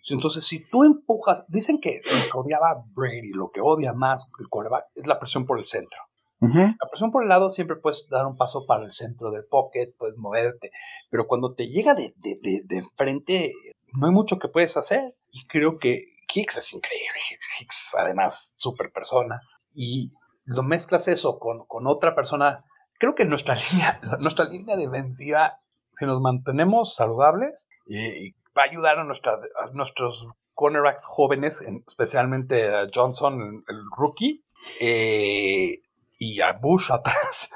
Entonces, 0.09 0.45
si 0.45 0.65
tú 0.71 0.85
empujas, 0.85 1.45
dicen 1.49 1.81
que 1.81 2.01
lo 2.05 2.31
que 2.31 2.39
odiaba 2.39 2.85
Brady, 2.95 3.33
lo 3.33 3.51
que 3.51 3.61
odia 3.61 3.93
más 3.93 4.27
el 4.39 4.49
quarterback 4.49 4.87
es 4.95 5.07
la 5.07 5.19
presión 5.19 5.47
por 5.47 5.59
el 5.59 5.65
centro. 5.65 5.99
La 6.39 6.89
presión 6.91 7.11
por 7.11 7.23
el 7.23 7.29
lado 7.29 7.51
siempre 7.51 7.77
puedes 7.77 8.09
dar 8.11 8.27
un 8.27 8.37
paso 8.37 8.67
para 8.67 8.85
el 8.85 8.93
centro 8.93 9.31
del 9.31 9.47
pocket, 9.47 9.95
puedes 9.99 10.17
moverte, 10.19 10.71
pero 11.11 11.27
cuando 11.27 11.55
te 11.55 11.67
llega 11.67 11.95
de, 11.95 12.15
de, 12.19 12.39
de, 12.41 12.61
de 12.63 12.83
frente, 12.95 13.53
no 13.95 14.07
hay 14.07 14.13
mucho 14.13 14.39
que 14.39 14.49
puedes 14.49 14.77
hacer. 14.77 15.17
Y 15.33 15.47
creo 15.47 15.79
que 15.79 16.05
Hicks 16.33 16.59
es 16.59 16.73
increíble. 16.73 17.21
Hicks, 17.61 17.95
además, 17.99 18.53
super 18.57 18.93
persona. 18.93 19.41
Y 19.75 20.11
lo 20.45 20.63
mezclas 20.63 21.09
eso 21.09 21.39
con, 21.39 21.67
otra 21.87 22.15
persona. 22.15 22.65
Creo 22.99 23.15
que 23.15 23.25
nuestra 23.25 23.55
línea, 23.73 24.01
nuestra 24.19 24.47
línea 24.47 24.77
defensiva, 24.77 25.61
si 25.93 26.07
nos 26.07 26.21
mantenemos 26.21 26.95
saludables, 26.95 27.69
y, 27.87 28.33
va 28.57 28.63
a 28.63 28.71
ayudar 28.71 28.99
a, 28.99 29.05
nuestra, 29.05 29.39
nuestros 29.73 30.29
cornerbacks 30.55 31.05
jóvenes, 31.05 31.63
especialmente 31.87 32.69
a 32.75 32.87
Johnson, 32.93 33.65
el, 33.69 33.83
rookie. 33.97 34.43
Eh, 34.81 35.83
y 36.19 36.41
a 36.41 36.53
Bush 36.53 36.91
atrás, 36.93 37.53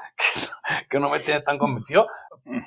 que, 0.89 0.99
no 0.99 1.09
me 1.09 1.19
tiene 1.19 1.41
tan 1.41 1.57
convencido, 1.57 2.07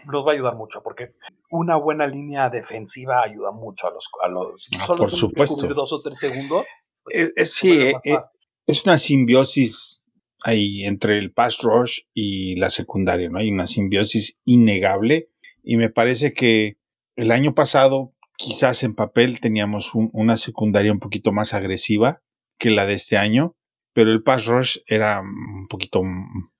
nos 0.06 0.26
va 0.26 0.30
a 0.32 0.34
ayudar 0.34 0.56
mucho, 0.56 0.82
porque 0.82 1.14
una 1.50 1.76
buena 1.76 2.06
línea 2.06 2.50
defensiva 2.50 3.22
ayuda 3.22 3.52
mucho 3.52 3.88
a 3.88 3.90
los... 3.90 4.10
A 4.22 4.28
los 4.28 4.70
ah, 4.78 4.86
por 4.96 5.10
supuesto. 5.10 5.66
dos 5.68 5.92
o 5.92 6.02
tres 6.02 6.18
segundos. 6.18 6.64
Pues, 7.04 7.32
es, 7.36 7.54
sí, 7.54 7.72
eh, 7.72 7.94
eh, 8.04 8.18
es 8.66 8.84
una 8.84 8.98
simbiosis 8.98 10.03
ahí 10.44 10.84
entre 10.84 11.18
el 11.18 11.32
pass 11.32 11.62
rush 11.62 12.02
y 12.12 12.54
la 12.56 12.70
secundaria, 12.70 13.30
¿no? 13.30 13.38
Hay 13.38 13.50
una 13.50 13.66
simbiosis 13.66 14.38
innegable 14.44 15.30
y 15.62 15.76
me 15.76 15.88
parece 15.88 16.34
que 16.34 16.76
el 17.16 17.32
año 17.32 17.54
pasado 17.54 18.14
quizás 18.36 18.82
en 18.82 18.94
papel 18.94 19.40
teníamos 19.40 19.92
una 19.94 20.36
secundaria 20.36 20.92
un 20.92 21.00
poquito 21.00 21.32
más 21.32 21.54
agresiva 21.54 22.22
que 22.58 22.70
la 22.70 22.86
de 22.86 22.94
este 22.94 23.16
año, 23.16 23.56
pero 23.94 24.12
el 24.12 24.22
pass 24.22 24.46
rush 24.46 24.78
era 24.86 25.20
un 25.20 25.66
poquito 25.68 26.02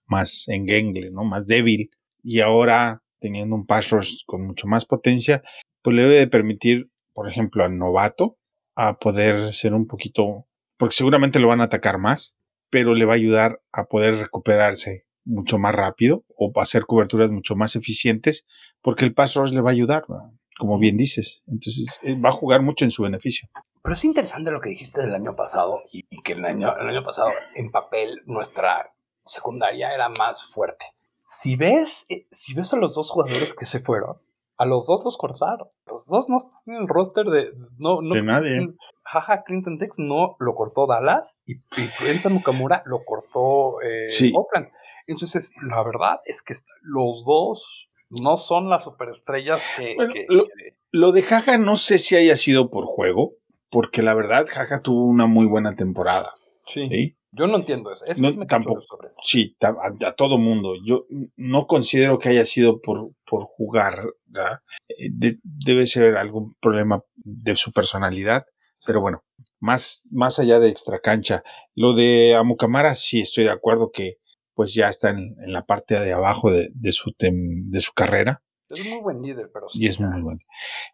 más 0.06 0.48
engengle, 0.48 1.10
¿no? 1.10 1.24
Más 1.24 1.46
débil. 1.46 1.90
Y 2.22 2.40
ahora, 2.40 3.02
teniendo 3.20 3.54
un 3.54 3.66
pass 3.66 3.90
rush 3.90 4.24
con 4.24 4.46
mucho 4.46 4.66
más 4.66 4.86
potencia, 4.86 5.42
pues 5.82 5.94
le 5.94 6.02
debe 6.02 6.18
de 6.20 6.28
permitir, 6.28 6.88
por 7.12 7.28
ejemplo, 7.28 7.64
al 7.64 7.76
novato 7.76 8.38
a 8.76 8.98
poder 8.98 9.52
ser 9.52 9.74
un 9.74 9.86
poquito, 9.86 10.46
porque 10.78 10.94
seguramente 10.94 11.38
lo 11.38 11.48
van 11.48 11.60
a 11.60 11.64
atacar 11.64 11.98
más, 11.98 12.34
pero 12.74 12.92
le 12.92 13.04
va 13.04 13.12
a 13.12 13.14
ayudar 13.14 13.62
a 13.70 13.84
poder 13.84 14.16
recuperarse 14.16 15.06
mucho 15.24 15.58
más 15.58 15.72
rápido 15.72 16.24
o 16.36 16.50
hacer 16.60 16.86
coberturas 16.86 17.30
mucho 17.30 17.54
más 17.54 17.76
eficientes, 17.76 18.48
porque 18.82 19.04
el 19.04 19.14
pass 19.14 19.34
rush 19.34 19.52
le 19.52 19.60
va 19.60 19.70
a 19.70 19.72
ayudar. 19.72 20.04
como 20.58 20.80
bien 20.80 20.96
dices. 20.96 21.44
Entonces 21.46 22.00
eh, 22.02 22.20
va 22.20 22.30
a 22.30 22.32
jugar 22.32 22.62
mucho 22.62 22.84
en 22.84 22.90
su 22.90 23.04
beneficio. 23.04 23.48
Pero 23.80 23.94
es 23.94 24.04
interesante 24.04 24.50
lo 24.50 24.60
que 24.60 24.70
dijiste 24.70 25.02
del 25.02 25.14
año 25.14 25.36
pasado 25.36 25.82
y, 25.92 26.02
que 26.22 26.32
el 26.32 26.44
año, 26.44 26.76
el 26.76 26.88
año 26.88 27.04
pasado 27.04 27.30
en 27.54 27.70
papel 27.70 28.22
nuestra 28.26 28.92
secundaria 29.24 29.94
era 29.94 30.08
más 30.08 30.42
fuerte. 30.42 30.84
Si 31.28 31.54
ves, 31.54 32.06
eh, 32.08 32.26
si 32.32 32.54
ves 32.54 32.72
a 32.72 32.76
los 32.76 32.92
dos 32.96 33.08
jugadores 33.08 33.52
que 33.56 33.66
se 33.66 33.78
fueron, 33.78 34.16
a 34.56 34.66
los 34.66 34.86
dos 34.86 35.04
los 35.04 35.16
cortaron. 35.16 35.68
Los 35.86 36.06
dos 36.06 36.28
no 36.28 36.38
están 36.38 36.60
en 36.66 36.82
el 36.82 36.88
roster 36.88 37.26
de. 37.26 37.52
No, 37.78 38.00
no, 38.02 38.14
de 38.14 38.22
nadie. 38.22 38.68
Jaja, 39.02 39.42
Clinton 39.44 39.78
Dix 39.78 39.98
no 39.98 40.36
lo 40.38 40.54
cortó 40.54 40.86
Dallas 40.86 41.38
y, 41.46 41.54
y 41.54 42.28
Mukamura 42.28 42.82
lo 42.86 43.00
cortó 43.04 43.82
eh, 43.82 44.08
Oakland. 44.34 44.68
Entonces, 45.06 45.54
la 45.62 45.82
verdad 45.82 46.20
es 46.24 46.42
que 46.42 46.54
los 46.82 47.24
dos 47.24 47.90
no 48.10 48.36
son 48.36 48.70
las 48.70 48.84
superestrellas 48.84 49.68
que, 49.76 49.96
lo, 50.90 51.12
de 51.12 51.22
Jaja 51.22 51.58
no 51.58 51.76
sé 51.76 51.98
si 51.98 52.16
haya 52.16 52.36
sido 52.36 52.70
por 52.70 52.86
juego, 52.86 53.34
porque 53.70 54.02
la 54.02 54.14
verdad 54.14 54.46
Jaja 54.48 54.80
tuvo 54.80 55.04
una 55.04 55.26
muy 55.26 55.46
buena 55.46 55.74
temporada. 55.74 56.32
Sí. 56.66 57.16
Yo 57.36 57.48
no 57.48 57.56
entiendo 57.56 57.90
eso. 57.90 58.04
no, 58.22 58.30
sí, 58.30 58.38
tampoco, 58.46 58.80
sí 59.22 59.56
a, 59.60 60.12
todo 60.12 60.38
mundo. 60.38 60.74
Yo 60.84 61.06
no 61.36 61.66
considero 61.66 62.18
que 62.20 62.28
haya 62.28 62.44
sido 62.44 62.80
por, 62.80 63.10
por 63.34 63.46
jugar. 63.46 63.98
Eh, 64.88 65.38
debe 65.42 65.86
ser 65.86 66.16
algún 66.16 66.54
problema 66.60 67.02
de 67.16 67.56
su 67.56 67.72
personalidad. 67.72 68.46
Pero 68.86 69.00
bueno, 69.00 69.24
más, 69.58 70.04
más 70.12 70.38
allá 70.38 70.60
de 70.60 70.68
extra 70.68 71.00
cancha. 71.00 71.42
Lo 71.74 71.94
de 71.94 72.36
Amukamara 72.36 72.94
sí 72.94 73.20
estoy 73.20 73.42
de 73.42 73.50
acuerdo 73.50 73.90
que 73.92 74.18
pues 74.54 74.72
ya 74.72 74.88
está 74.88 75.10
en, 75.10 75.34
la 75.48 75.64
parte 75.64 75.98
de 75.98 76.12
abajo 76.12 76.52
de, 76.52 76.70
su, 76.92 77.12
de 77.18 77.80
su 77.80 77.92
carrera. 77.92 78.40
Es 78.68 78.86
muy 78.86 79.00
buen 79.00 79.20
líder, 79.20 79.50
pero 79.52 79.68
sí. 79.68 79.82
Y 79.82 79.88
es 79.88 79.98
muy 79.98 80.22
bueno. 80.22 80.38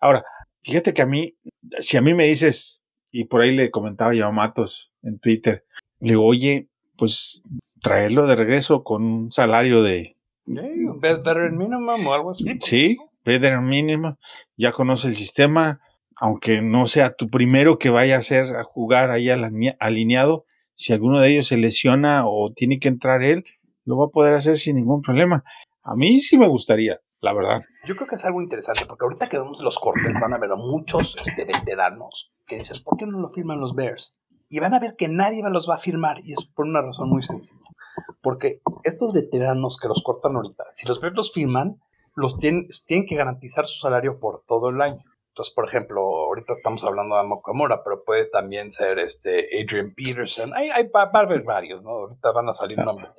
Ahora, 0.00 0.24
fíjate 0.62 0.94
que 0.94 1.03
a 1.03 1.07
mí, 1.07 1.37
si 1.81 1.98
a 1.98 2.00
mí 2.00 2.14
me 2.14 2.24
dices, 2.24 2.83
y 3.11 3.24
por 3.24 3.42
ahí 3.42 3.55
le 3.55 3.70
comentaba 3.70 4.14
yo 4.14 4.26
a 4.26 4.33
Matos 4.33 4.92
en 5.03 5.18
Twitter, 5.18 5.66
le 5.98 6.12
digo, 6.12 6.24
oye, 6.24 6.70
pues 6.96 7.42
traerlo 7.83 8.26
de 8.26 8.37
regreso 8.37 8.83
con 8.83 9.03
un 9.05 9.31
salario 9.31 9.83
de... 9.83 10.16
better 11.01 11.51
minimum 11.53 12.07
o 12.07 12.15
algo 12.15 12.31
así. 12.31 12.45
Sí, 12.61 12.97
better 13.25 13.61
minimum. 13.61 14.17
Ya 14.57 14.73
conoce 14.73 15.09
el 15.09 15.15
sistema, 15.15 15.81
aunque 16.17 16.63
no 16.63 16.87
sea 16.87 17.15
tu 17.15 17.29
primero 17.29 17.79
que 17.79 17.91
vaya 17.91 18.17
a 18.17 18.19
hacer 18.21 18.57
a 18.57 18.65
jugar 18.65 19.11
ahí 19.11 19.31
alineado, 19.31 20.45
si 20.75 20.93
alguno 20.93 21.21
de 21.21 21.33
ellos 21.33 21.47
se 21.47 21.57
lesiona 21.57 22.27
o 22.27 22.53
tiene 22.55 22.79
que 22.79 22.89
entrar 22.89 23.23
él, 23.23 23.45
lo 23.85 23.99
va 23.99 24.07
a 24.07 24.11
poder 24.11 24.35
hacer 24.35 24.57
sin 24.59 24.77
ningún 24.77 25.03
problema. 25.03 25.45
A 25.83 25.95
mí 25.95 26.21
sí 26.21 26.39
me 26.39 26.49
gustaría, 26.49 27.01
la 27.21 27.33
verdad. 27.33 27.63
Yo 27.87 27.97
creo 27.97 28.09
que 28.09 28.17
es 28.17 28.25
algo 28.25 28.41
interesante, 28.41 28.87
porque 28.87 29.05
ahorita 29.05 29.29
que 29.29 29.39
vemos 29.39 29.61
los 29.61 29.79
cortes 29.79 30.15
van 30.21 30.33
a 30.33 30.39
ver 30.39 30.53
a 30.53 30.57
muchos 30.57 31.17
este, 31.21 31.45
veteranos 31.45 32.33
que 32.47 32.59
dicen, 32.59 32.83
¿por 32.83 32.97
qué 32.99 33.07
no 33.07 33.19
lo 33.19 33.29
firman 33.29 33.61
los 33.61 33.75
Bears? 33.75 34.19
Y 34.53 34.59
van 34.59 34.75
a 34.75 34.81
ver 34.81 34.97
que 34.97 35.09
nadie 35.09 35.43
los 35.49 35.71
va 35.71 35.77
a 35.77 35.79
firmar, 35.79 36.19
y 36.25 36.33
es 36.33 36.45
por 36.45 36.67
una 36.67 36.83
razón 36.83 37.09
muy 37.09 37.23
sencilla. 37.23 37.69
Porque 38.21 38.61
estos 38.83 39.13
veteranos 39.13 39.79
que 39.81 39.87
los 39.89 40.03
cortan 40.03 40.35
ahorita, 40.35 40.65
si 40.71 40.89
los 40.89 41.01
los 41.01 41.33
firman, 41.33 41.81
los 42.17 42.37
tienen, 42.39 42.67
tienen 42.85 43.07
que 43.07 43.15
garantizar 43.15 43.67
su 43.69 43.79
salario 43.79 44.19
por 44.19 44.43
todo 44.45 44.71
el 44.71 44.83
año. 44.83 45.05
Entonces, 45.29 45.55
por 45.55 45.67
ejemplo, 45.67 46.03
ahorita 46.03 46.53
estamos 46.53 46.85
hablando 46.85 47.17
de 47.17 47.23
Mokamura, 47.23 47.85
pero 47.85 48.03
puede 48.05 48.27
también 48.27 48.73
ser 48.73 48.99
este 48.99 49.47
Adrian 49.63 49.95
Peterson. 49.95 50.53
Hay, 50.55 50.71
hay 50.71 50.91
varios, 51.45 51.85
¿no? 51.85 51.91
Ahorita 51.91 52.33
van 52.33 52.49
a 52.49 52.53
salir 52.53 52.79
nombres. 52.79 53.13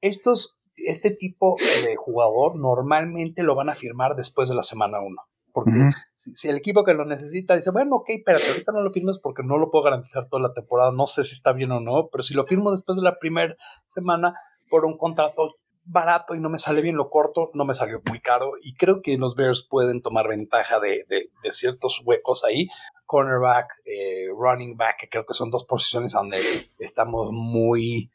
Estos, 0.00 0.56
este 0.76 1.10
tipo 1.10 1.56
de 1.58 1.96
jugador 1.96 2.56
normalmente 2.56 3.42
lo 3.42 3.54
van 3.54 3.68
a 3.68 3.74
firmar 3.74 4.16
después 4.16 4.48
de 4.48 4.54
la 4.54 4.62
semana 4.62 5.00
1. 5.00 5.14
Porque 5.54 5.88
si, 6.12 6.48
el 6.48 6.56
equipo 6.56 6.82
que 6.82 6.94
lo 6.94 7.04
necesita 7.04 7.54
dice, 7.54 7.70
bueno, 7.70 7.96
ok, 7.96 8.10
pero 8.26 8.40
ahorita 8.44 8.72
no 8.72 8.82
lo 8.82 8.90
firmes 8.90 9.20
porque 9.22 9.44
no 9.44 9.56
lo 9.56 9.70
puedo 9.70 9.84
garantizar 9.84 10.28
toda 10.28 10.42
la 10.42 10.52
temporada, 10.52 10.90
no 10.90 11.06
sé 11.06 11.22
si 11.22 11.34
está 11.34 11.52
bien 11.52 11.70
o 11.70 11.78
no, 11.78 12.08
pero 12.10 12.24
si 12.24 12.34
lo 12.34 12.44
firmo 12.44 12.72
después 12.72 12.96
de 12.96 13.04
la 13.04 13.20
primera 13.20 13.56
semana 13.84 14.34
por 14.68 14.84
un 14.84 14.98
contrato 14.98 15.54
barato 15.84 16.34
y 16.34 16.40
no 16.40 16.50
me 16.50 16.58
sale 16.58 16.82
bien 16.82 16.96
lo 16.96 17.08
corto, 17.08 17.52
no 17.54 17.64
me 17.64 17.72
salió 17.74 18.02
muy 18.08 18.18
caro 18.18 18.54
y 18.60 18.74
creo 18.74 19.00
que 19.00 19.16
los 19.16 19.36
Bears 19.36 19.62
pueden 19.62 20.02
tomar 20.02 20.26
ventaja 20.26 20.80
de, 20.80 21.06
ciertos 21.50 22.02
huecos 22.04 22.42
ahí. 22.42 22.66
Cornerback, 23.06 23.68
eh, 23.84 24.26
running 24.36 24.76
back, 24.76 24.96
que 24.98 25.08
creo 25.08 25.24
que 25.24 25.34
son 25.34 25.50
dos 25.50 25.64
posiciones 25.64 26.12
donde 26.14 26.68
estamos 26.80 27.28
muy... 27.30 28.10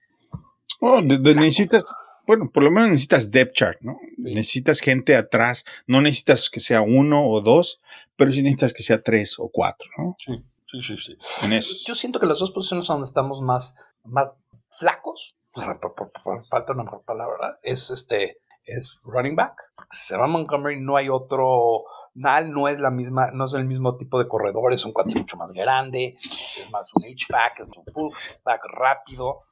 Oh, 0.82 1.02
necesitas, 1.02 1.86
bueno, 2.30 2.52
por 2.52 2.62
lo 2.62 2.70
menos 2.70 2.92
necesitas 2.92 3.32
depth 3.32 3.56
chart, 3.56 3.82
¿no? 3.82 4.00
Necesitas 4.20 4.82
gente 4.82 5.16
atrás, 5.16 5.66
no 5.88 6.00
necesitas 6.00 6.52
que 6.52 6.60
sea 6.60 6.84
uno 6.84 7.28
o 7.28 7.42
dos, 7.42 7.82
pero 8.16 8.32
sí 8.32 8.44
necesitas 8.44 8.72
que 8.72 8.84
sea 8.84 9.02
tres 9.02 9.40
o 9.40 9.50
cuatro, 9.50 9.90
¿no? 9.98 10.16
Sí, 10.20 10.46
sí, 10.68 10.80
sí. 10.80 10.98
sí. 10.98 11.18
En 11.42 11.54
eso. 11.54 11.74
Yo 11.88 11.96
siento 11.96 12.20
que 12.20 12.28
las 12.28 12.38
dos 12.38 12.52
posiciones 12.52 12.86
donde 12.86 13.06
estamos 13.06 13.42
más, 13.42 13.76
más 14.04 14.32
flacos 14.70 15.34
por, 15.52 16.12
falta 16.52 16.74
una 16.74 16.84
mejor 16.84 17.02
palabra, 17.02 17.58
es 17.64 17.90
este, 17.90 18.38
es 18.64 19.02
running 19.06 19.36
back. 19.36 19.56
Se 19.90 20.14
llama 20.14 20.28
Montgomery, 20.28 20.80
no 20.80 20.98
hay 20.98 21.10
otro, 21.10 21.86
Nal 22.14 22.52
no 22.52 22.68
es 22.68 22.78
la 22.78 22.92
misma, 22.92 23.32
no 23.34 23.46
es 23.46 23.56
el 23.56 23.66
mismo 23.66 23.98
tipo 23.98 24.20
de 24.20 24.28
corredor, 24.28 24.72
es 24.72 24.86
un 24.86 24.92
cuate 24.92 25.16
mucho 25.16 25.36
más 25.36 25.52
grande, 25.52 26.16
es 26.60 26.70
más 26.70 26.92
un 26.94 27.06
H-back, 27.06 27.62
es 27.62 27.70
un 27.76 27.86
pullback 27.86 28.66
rápido. 28.66 29.46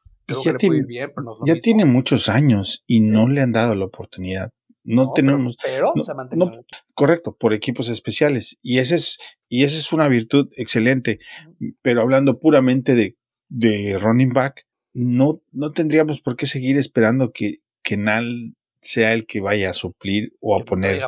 Ya 0.43 0.55
tiene, 0.55 0.83
bien, 0.83 1.11
pero 1.15 1.37
ya 1.45 1.55
tiene 1.55 1.85
muchos 1.85 2.29
años 2.29 2.83
y 2.85 2.99
no 3.01 3.27
le 3.27 3.41
han 3.41 3.51
dado 3.51 3.75
la 3.75 3.85
oportunidad. 3.85 4.51
No, 4.83 5.11
tenemos. 5.11 5.57
Pero, 5.61 5.91
se 6.01 6.13
correcto, 6.93 7.35
por 7.35 7.53
equipos 7.53 7.89
especiales. 7.89 8.57
Y 8.61 8.77
esa 8.77 8.95
es, 8.95 9.19
y 9.49 9.63
esa 9.65 9.77
es 9.77 9.91
una 9.91 10.07
virtud 10.07 10.49
excelente. 10.55 11.19
Pero 11.81 12.01
hablando 12.01 12.39
puramente 12.39 12.95
de, 12.95 13.17
de 13.49 13.97
running 13.99 14.31
back, 14.31 14.65
no, 14.93 15.41
no 15.51 15.73
tendríamos 15.73 16.21
por 16.21 16.37
qué 16.37 16.45
seguir 16.45 16.77
esperando 16.77 17.31
que, 17.33 17.59
que 17.83 17.97
Nal 17.97 18.55
sea 18.79 19.13
el 19.13 19.25
que 19.25 19.41
vaya 19.41 19.71
a 19.71 19.73
suplir 19.73 20.33
o 20.39 20.55
a 20.55 20.63
poner. 20.63 21.01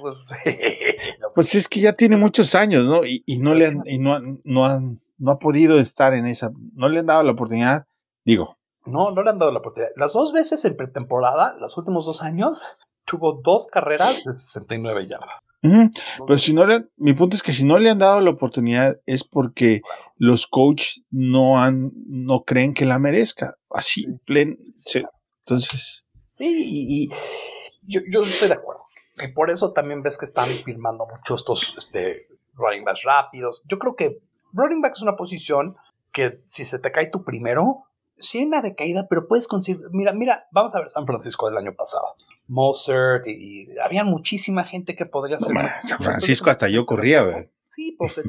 pues, 0.00 0.34
pues 1.34 1.54
es 1.54 1.68
que 1.68 1.80
ya 1.80 1.92
tiene 1.92 2.16
muchos 2.16 2.54
años, 2.54 2.86
¿no? 2.86 3.02
Y, 3.04 3.22
no 3.38 3.54
le 3.54 3.66
han, 3.66 3.82
y 3.84 3.98
no, 3.98 4.18
no, 4.44 4.98
no 5.18 5.30
ha 5.30 5.38
podido 5.38 5.78
estar 5.78 6.14
en 6.14 6.26
esa, 6.26 6.50
no 6.74 6.88
le 6.88 7.00
han 7.00 7.06
dado 7.06 7.22
la 7.22 7.32
oportunidad, 7.32 7.86
digo. 8.24 8.56
No, 8.86 9.10
no 9.10 9.22
le 9.22 9.30
han 9.30 9.38
dado 9.38 9.52
la 9.52 9.60
oportunidad. 9.60 9.92
Las 9.96 10.12
dos 10.12 10.32
veces 10.32 10.64
en 10.64 10.76
pretemporada, 10.76 11.56
los 11.58 11.76
últimos 11.78 12.04
dos 12.04 12.22
años, 12.22 12.62
tuvo 13.04 13.40
dos 13.42 13.66
carreras 13.66 14.16
de 14.24 14.36
69 14.36 15.06
yardas. 15.08 15.40
Pero 15.62 16.38
si 16.38 16.52
no 16.52 16.66
le, 16.66 16.86
mi 16.96 17.14
punto 17.14 17.36
es 17.36 17.42
que 17.42 17.52
si 17.52 17.64
no 17.64 17.78
le 17.78 17.88
han 17.88 17.98
dado 17.98 18.20
la 18.20 18.30
oportunidad 18.30 19.00
es 19.06 19.24
porque 19.24 19.80
los 20.18 20.46
coaches 20.46 21.02
no 21.10 21.58
han, 21.58 21.92
no 22.06 22.44
creen 22.44 22.74
que 22.74 22.84
la 22.84 22.98
merezca. 22.98 23.56
Así, 23.70 24.06
plen, 24.26 24.58
entonces. 25.40 26.04
Sí, 26.36 26.44
y, 26.46 27.08
yo, 27.86 28.00
yo, 28.10 28.24
estoy 28.24 28.48
de 28.48 28.54
acuerdo. 28.54 28.82
Y 29.16 29.28
por 29.28 29.50
eso 29.50 29.72
también 29.72 30.02
ves 30.02 30.18
que 30.18 30.26
están 30.26 30.50
firmando 30.64 31.06
muchos 31.06 31.40
estos 31.40 31.76
este, 31.78 32.26
running 32.54 32.84
backs 32.84 33.04
rápidos. 33.04 33.62
Yo 33.66 33.78
creo 33.78 33.96
que 33.96 34.20
running 34.52 34.82
back 34.82 34.94
es 34.96 35.02
una 35.02 35.16
posición 35.16 35.76
que 36.12 36.40
si 36.44 36.64
se 36.64 36.78
te 36.78 36.92
cae 36.92 37.10
tu 37.10 37.24
primero, 37.24 37.84
sí 38.18 38.38
hay 38.38 38.44
una 38.44 38.62
decaída, 38.62 39.06
pero 39.08 39.26
puedes 39.28 39.48
conseguir. 39.48 39.82
Mira, 39.92 40.12
mira, 40.12 40.46
vamos 40.52 40.74
a 40.74 40.80
ver 40.80 40.90
San 40.90 41.06
Francisco 41.06 41.48
del 41.48 41.58
año 41.58 41.74
pasado. 41.74 42.14
Mozart 42.46 43.26
y, 43.26 43.66
había 43.78 44.04
muchísima 44.04 44.64
gente 44.64 44.94
que 44.96 45.06
podría 45.06 45.38
ser. 45.38 45.54
San 45.80 45.98
Francisco 46.00 46.50
hasta 46.50 46.68
yo 46.68 46.86
corría, 46.86 47.22
güey. 47.22 47.50
Sí, 47.66 47.96
porque 47.98 48.22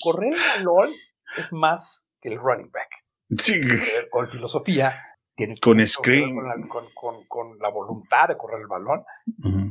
correr 0.00 0.32
el 0.34 0.38
balón 0.64 0.90
es 1.36 1.52
más 1.52 2.10
que 2.20 2.28
el 2.30 2.38
running 2.38 2.70
back. 2.70 2.88
Sí. 3.38 3.60
Con 4.10 4.28
filosofía 4.28 4.94
tiene 5.34 5.58
Con 5.58 5.84
screen. 5.86 6.34
Con 6.34 6.46
la, 6.48 6.54
con- 6.68 6.88
con- 6.94 7.26
con 7.26 7.58
la 7.58 7.70
voluntad 7.70 8.28
de 8.28 8.36
correr 8.36 8.60
el 8.60 8.66
balón, 8.66 9.04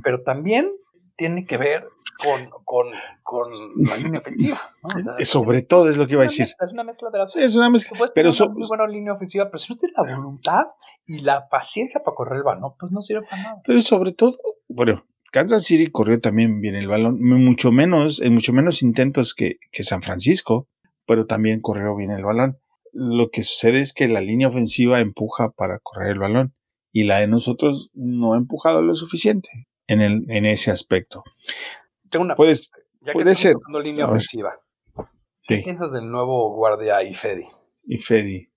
pero 0.04 0.24
también 0.24 0.70
tiene 1.16 1.46
que 1.46 1.58
ver 1.58 1.86
con, 2.24 2.50
con, 2.64 2.88
con 3.24 3.52
la 3.86 3.98
línea 3.98 4.20
ofensiva. 4.20 4.62
¿no? 4.84 4.90
O 5.00 5.02
sea, 5.18 5.26
Sobre 5.26 5.62
todo 5.62 5.90
es 5.90 5.98
lo 5.98 6.06
que 6.08 6.14
iba 6.14 6.22
a 6.22 6.26
decir. 6.26 6.46
mezcla- 6.46 6.66
Es 6.68 6.74
una 6.74 6.84
mezcla 6.84 7.10
de 7.12 7.18
las 7.20 7.36
es 7.36 7.56
una 7.56 7.70
mezcla. 7.70 7.98
Puedes 7.98 8.12
Pero 8.12 8.30
tener 8.30 8.38
so- 8.38 8.46
una 8.46 8.54
muy 8.56 8.68
buena 8.68 8.88
línea 8.88 9.14
ofensiva, 9.14 9.46
pero 9.46 9.58
si 9.60 9.74
no 9.74 9.78
tienes 9.78 9.98
la 9.98 10.16
voluntad 10.16 10.64
y 11.06 11.22
la 11.22 11.48
paciencia 11.50 12.02
para 12.04 12.16
correr 12.16 12.38
el 12.38 12.44
balón, 12.44 12.74
pues 12.80 12.92
no 12.92 13.02
sirve 13.02 13.26
para 13.30 13.42
nada. 13.44 13.62
Pero 13.66 13.82
sobre 13.82 14.12
todo, 14.14 14.38
bueno, 14.70 15.06
Kansas 15.32 15.64
City 15.64 15.90
corrió 15.92 16.20
también 16.22 16.62
bien 16.62 16.76
el 16.76 16.88
balón, 16.88 17.20
mucho 17.22 17.72
menos, 17.72 18.22
en 18.22 18.34
mucho 18.34 18.54
menos 18.54 18.82
intentos 18.84 19.34
que, 19.34 19.58
que 19.72 19.84
San 19.84 20.02
Francisco, 20.04 20.68
pero 21.08 21.26
también 21.26 21.60
corrió 21.62 21.96
bien 21.96 22.12
el 22.12 22.24
balón. 22.24 22.60
Lo 22.92 23.30
que 23.32 23.42
sucede 23.42 23.80
es 23.82 23.92
que 23.94 24.08
la 24.08 24.22
línea 24.22 24.48
ofensiva 24.48 25.00
empuja 25.00 25.50
para 25.50 25.80
correr 25.80 26.12
el 26.12 26.20
balón 26.20 26.54
y 26.92 27.04
la 27.04 27.20
de 27.20 27.28
nosotros 27.28 27.90
no 27.96 28.34
ha 28.36 28.38
empujado 28.38 28.84
lo 28.84 28.94
suficiente 28.94 29.50
en, 29.94 30.02
el, 30.02 30.26
en 30.30 30.46
ese 30.46 30.72
aspecto. 30.72 31.24
Tengo 32.10 32.26
una 32.26 32.36
Puedes, 32.36 32.72
ya 33.02 33.08
que 33.08 33.14
puede 33.14 33.32
estamos 33.32 33.64
ser. 33.66 33.84
línea 33.84 34.06
ofensiva. 34.08 34.60
¿Qué 35.48 35.58
sí, 35.58 35.62
piensas 35.64 35.92
del 35.92 36.10
nuevo 36.10 36.54
guardia 36.56 37.04
Ifedi? 37.04 37.44
y 37.86 37.98
Freddy, 37.98 38.50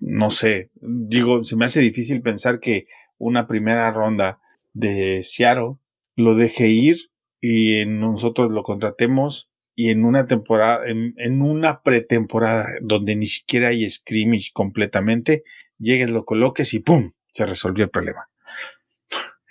no 0.00 0.30
sé, 0.30 0.70
digo, 0.80 1.44
se 1.44 1.56
me 1.56 1.66
hace 1.66 1.80
difícil 1.80 2.22
pensar 2.22 2.60
que 2.60 2.86
una 3.18 3.46
primera 3.46 3.90
ronda 3.92 4.40
de 4.72 5.20
Seattle 5.22 5.76
lo 6.16 6.34
deje 6.34 6.68
ir 6.68 6.96
y 7.40 7.84
nosotros 7.86 8.50
lo 8.50 8.62
contratemos 8.62 9.50
y 9.74 9.90
en 9.90 10.04
una 10.04 10.26
temporada, 10.26 10.88
en, 10.88 11.14
en 11.18 11.42
una 11.42 11.82
pretemporada 11.82 12.66
donde 12.80 13.16
ni 13.16 13.26
siquiera 13.26 13.68
hay 13.68 13.88
scrimmage 13.88 14.50
completamente, 14.52 15.44
llegues, 15.78 16.10
lo 16.10 16.24
coloques 16.24 16.74
y 16.74 16.80
¡pum! 16.80 17.12
se 17.30 17.46
resolvió 17.46 17.84
el 17.84 17.90
problema. 17.90 18.28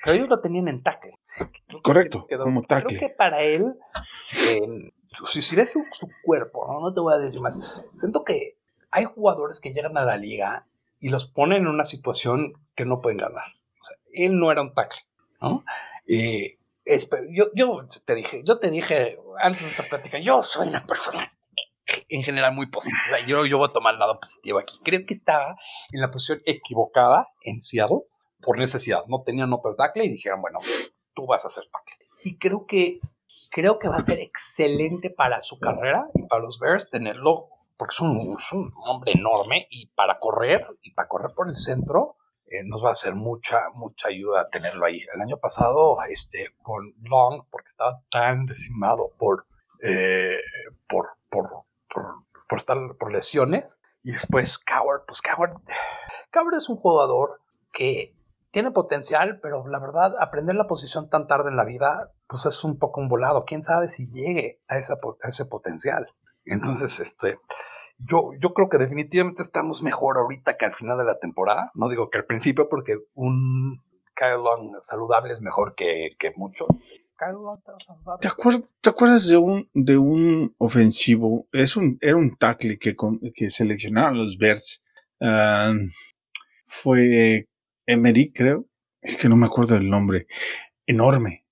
Pero 0.04 0.16
ellos 0.16 0.30
lo 0.30 0.40
tenían 0.42 0.68
en 0.68 0.84
tackle. 0.84 1.18
Que 1.38 1.78
Correcto, 1.84 2.26
quedó- 2.28 2.44
como 2.44 2.64
tackle. 2.64 2.98
Creo 2.98 3.10
que 3.10 3.16
para 3.16 3.42
él, 3.42 3.76
eh, 4.48 4.92
si, 5.26 5.42
si 5.42 5.56
ves 5.56 5.72
su, 5.72 5.84
su 5.92 6.08
cuerpo, 6.24 6.68
¿no? 6.72 6.80
no 6.82 6.94
te 6.94 7.00
voy 7.00 7.14
a 7.14 7.18
decir 7.18 7.42
más. 7.42 7.60
Siento 7.96 8.24
que 8.24 8.58
hay 8.92 9.06
jugadores 9.06 9.60
que 9.60 9.74
llegan 9.74 9.98
a 9.98 10.04
la 10.06 10.18
liga 10.18 10.66
y 11.00 11.10
los 11.10 11.26
ponen 11.26 11.64
en 11.64 11.68
una 11.68 11.84
situación 11.84 12.54
que 12.76 12.86
no 12.86 13.02
pueden 13.02 13.18
ganar. 13.20 13.46
O 13.80 13.84
sea, 13.84 13.98
él 14.14 14.40
no 14.40 14.52
era 14.52 14.62
un 14.62 14.74
tackle, 14.74 15.02
¿no? 15.42 15.64
Eh, 16.08 16.58
yo, 17.34 17.48
yo 17.54 17.88
te 18.06 18.16
dije, 18.16 18.44
yo 18.46 18.60
te 18.60 18.72
dije 18.72 19.20
antes 19.40 19.64
de 19.64 19.70
esta 19.72 19.84
plática, 19.90 20.20
yo 20.20 20.42
soy 20.42 20.70
una 20.70 20.86
persona 20.86 21.32
en 22.10 22.24
general 22.24 22.54
muy 22.54 22.68
positiva. 22.68 23.20
Yo, 23.28 23.46
yo 23.46 23.58
voy 23.58 23.70
a 23.70 23.74
tomar 23.74 23.94
el 23.94 24.00
lado 24.00 24.20
positivo 24.20 24.60
aquí. 24.60 24.80
Creo 24.84 25.06
que 25.06 25.14
estaba 25.14 25.58
en 25.92 26.02
la 26.02 26.12
posición 26.12 26.42
equivocada 26.46 27.28
en 27.44 27.62
Seattle 27.62 28.02
por 28.48 28.58
necesidad. 28.58 29.04
No 29.08 29.24
tenían 29.24 29.52
otro 29.52 29.76
tackle 29.76 30.06
y 30.06 30.10
dijeron, 30.10 30.42
bueno, 30.42 30.60
tú 31.14 31.26
vas 31.28 31.44
a 31.46 31.50
ser 31.50 31.66
tackle. 31.66 32.08
Y 32.24 32.38
creo 32.38 32.66
que, 32.66 33.02
creo 33.52 33.78
que 33.78 33.90
va 33.90 33.98
a 33.98 34.02
ser 34.02 34.20
excelente 34.20 35.10
para 35.10 35.42
su 35.42 35.60
carrera 35.60 36.08
y 36.14 36.24
para 36.24 36.44
los 36.44 36.58
Bears 36.58 36.90
tenerlo, 36.90 37.50
porque 37.76 37.92
es 37.92 38.00
un, 38.00 38.38
es 38.40 38.54
un 38.54 38.74
hombre 38.86 39.12
enorme 39.12 39.68
y 39.70 39.88
para 39.88 40.18
correr, 40.20 40.66
y 40.82 40.92
para 40.94 41.10
correr 41.10 41.36
por 41.36 41.50
el 41.50 41.58
centro, 41.58 42.16
eh, 42.46 42.64
nos 42.64 42.82
va 42.82 42.88
a 42.88 42.94
hacer 42.94 43.16
mucha, 43.16 43.70
mucha 43.74 44.08
ayuda 44.08 44.46
tenerlo 44.50 44.86
ahí. 44.86 45.02
El 45.14 45.20
año 45.20 45.36
pasado, 45.36 45.98
este, 46.10 46.56
con 46.64 46.94
Long, 47.02 47.44
porque 47.52 47.68
estaba 47.68 48.02
tan 48.10 48.46
decimado 48.46 49.12
por, 49.18 49.46
eh, 49.84 50.40
por, 50.88 51.18
por, 51.30 51.50
por, 51.94 52.24
por 52.48 52.58
estar 52.58 52.78
por 52.98 53.12
lesiones, 53.12 53.82
y 54.04 54.14
después 54.14 54.58
Coward, 54.58 55.04
pues 55.06 55.22
Coward, 55.22 55.58
Coward 56.32 56.56
es 56.56 56.70
un 56.70 56.78
jugador 56.78 57.42
que 57.74 58.17
tiene 58.52 58.72
potencial, 58.72 59.40
pero 59.42 59.68
la 59.68 59.80
verdad, 59.80 60.14
aprender 60.20 60.56
la 60.56 60.68
posición 60.68 61.10
tan 61.10 61.28
tarde 61.28 61.50
en 61.50 61.58
la 61.58 61.66
vida, 61.66 62.12
pues 62.28 62.46
es 62.46 62.64
un 62.64 62.78
poco 62.80 63.02
un 63.02 63.10
volado. 63.10 63.46
Quién 63.46 63.62
sabe 63.62 63.88
si 63.88 64.08
llegue 64.10 64.62
a, 64.68 64.78
esa, 64.78 64.96
a 64.96 65.28
ese 65.30 65.46
potencial. 65.46 66.08
Entonces, 66.46 67.00
este, 67.00 67.40
yo, 67.98 68.32
yo 68.42 68.54
creo 68.54 68.70
que 68.70 68.78
definitivamente 68.78 69.42
estamos 69.42 69.84
mejor 69.84 70.18
ahorita 70.18 70.56
que 70.58 70.66
al 70.66 70.74
final 70.74 70.98
de 70.98 71.04
la 71.04 71.20
temporada. 71.20 71.72
No 71.76 71.90
digo 71.90 72.10
que 72.10 72.20
al 72.20 72.26
principio, 72.26 72.70
porque 72.70 72.96
un 73.14 73.84
Kyle 74.16 74.42
Long 74.44 74.76
saludable 74.80 75.34
es 75.34 75.42
mejor 75.42 75.76
que, 75.76 76.12
que 76.18 76.32
muchos. 76.36 76.68
Kyle 77.20 77.36
saludable. 77.86 78.20
¿Te 78.22 78.28
acuerdas, 78.28 78.76
te 78.80 78.90
acuerdas 78.90 79.28
de 79.28 79.38
un 79.38 79.70
de 79.74 79.98
un 79.98 80.56
ofensivo? 80.58 81.48
Es 81.52 81.76
un 81.76 81.98
era 82.00 82.16
un 82.16 82.38
tackle 82.38 82.78
que 82.80 82.96
con- 82.96 83.20
que 83.36 83.50
seleccionaron 83.50 84.18
los 84.18 84.38
Bears. 84.38 84.84
Ah, 85.20 85.74
fue 86.68 87.48
Emery, 87.88 88.32
creo. 88.32 88.66
Es 89.02 89.18
que 89.18 89.30
no 89.30 89.36
me 89.36 89.46
acuerdo 89.48 89.76
del 89.76 89.90
nombre. 89.90 90.28
Enorme, 90.86 91.46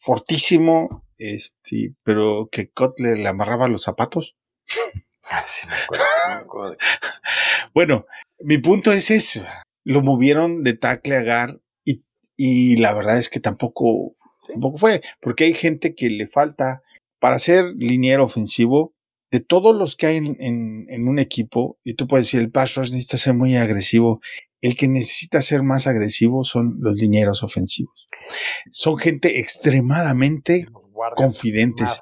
fortísimo, 0.00 1.04
este, 1.18 1.94
pero 2.02 2.48
que 2.50 2.70
Cutler 2.70 3.18
le 3.18 3.28
amarraba 3.28 3.68
los 3.68 3.82
zapatos. 3.82 4.36
Ah, 5.28 5.42
sí, 5.44 5.66
me 5.66 5.74
acuerdo, 5.74 6.04
me 6.28 6.34
acuerdo 6.34 6.76
Bueno, 7.74 8.06
mi 8.38 8.58
punto 8.58 8.92
es 8.92 9.10
eso. 9.10 9.44
Lo 9.82 10.00
movieron 10.00 10.62
de 10.62 10.74
tackle 10.74 11.16
a 11.16 11.22
guard 11.24 11.58
y, 11.84 12.04
y 12.36 12.76
la 12.76 12.92
verdad 12.92 13.18
es 13.18 13.28
que 13.28 13.40
tampoco, 13.40 14.14
Sí. 14.46 14.52
tampoco 14.52 14.78
fue, 14.78 15.02
porque 15.20 15.42
hay 15.42 15.54
gente 15.54 15.96
que 15.96 16.10
le 16.10 16.28
falta 16.28 16.84
para 17.18 17.40
ser 17.40 17.64
liniero 17.76 18.22
ofensivo. 18.24 18.94
De 19.32 19.40
todos 19.40 19.74
los 19.74 19.96
que 19.96 20.06
hay 20.06 20.16
en, 20.18 20.36
en- 20.38 20.86
en 20.90 21.08
un 21.08 21.18
equipo, 21.18 21.76
y 21.82 21.94
tú 21.94 22.06
puedes 22.06 22.26
decir, 22.26 22.38
el 22.40 22.52
pass 22.52 22.76
rush 22.76 22.92
necesita 22.92 23.16
ser 23.16 23.34
muy 23.34 23.56
agresivo, 23.56 24.20
el 24.66 24.76
que 24.76 24.88
necesita 24.88 25.42
ser 25.42 25.62
más 25.62 25.86
agresivo 25.86 26.42
son 26.42 26.78
los 26.80 26.98
linieros 26.98 27.44
ofensivos. 27.44 28.08
Son 28.72 28.98
gente 28.98 29.38
extremadamente 29.38 30.66
confidentes. 31.14 32.00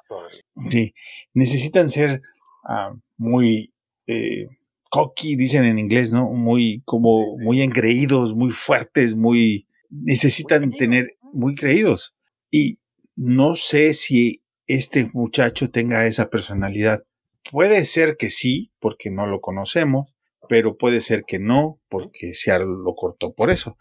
Sí, 0.71 0.95
necesitan 1.35 1.89
ser 1.89 2.23
ah, 2.67 2.95
muy 3.17 3.71
eh, 4.07 4.47
cocky, 4.89 5.35
dicen 5.35 5.65
en 5.65 5.77
inglés, 5.77 6.11
¿no? 6.11 6.31
Muy, 6.31 6.81
como, 6.85 7.37
muy 7.37 7.61
engreídos, 7.61 8.33
muy 8.35 8.49
fuertes, 8.49 9.15
muy, 9.15 9.67
necesitan 9.91 10.71
tener, 10.71 11.17
muy 11.33 11.53
creídos. 11.53 12.15
Y 12.49 12.79
no 13.15 13.53
sé 13.53 13.93
si 13.93 14.41
este 14.65 15.07
muchacho 15.13 15.69
tenga 15.69 16.07
esa 16.07 16.31
personalidad. 16.31 17.03
Puede 17.51 17.85
ser 17.85 18.17
que 18.17 18.31
sí, 18.31 18.71
porque 18.79 19.11
no 19.11 19.27
lo 19.27 19.39
conocemos, 19.39 20.14
pero 20.47 20.77
puede 20.77 21.01
ser 21.01 21.23
que 21.25 21.39
no, 21.39 21.79
porque 21.89 22.33
Seattle 22.33 22.67
lo 22.83 22.95
cortó 22.95 23.33
por 23.33 23.49
eso. 23.49 23.77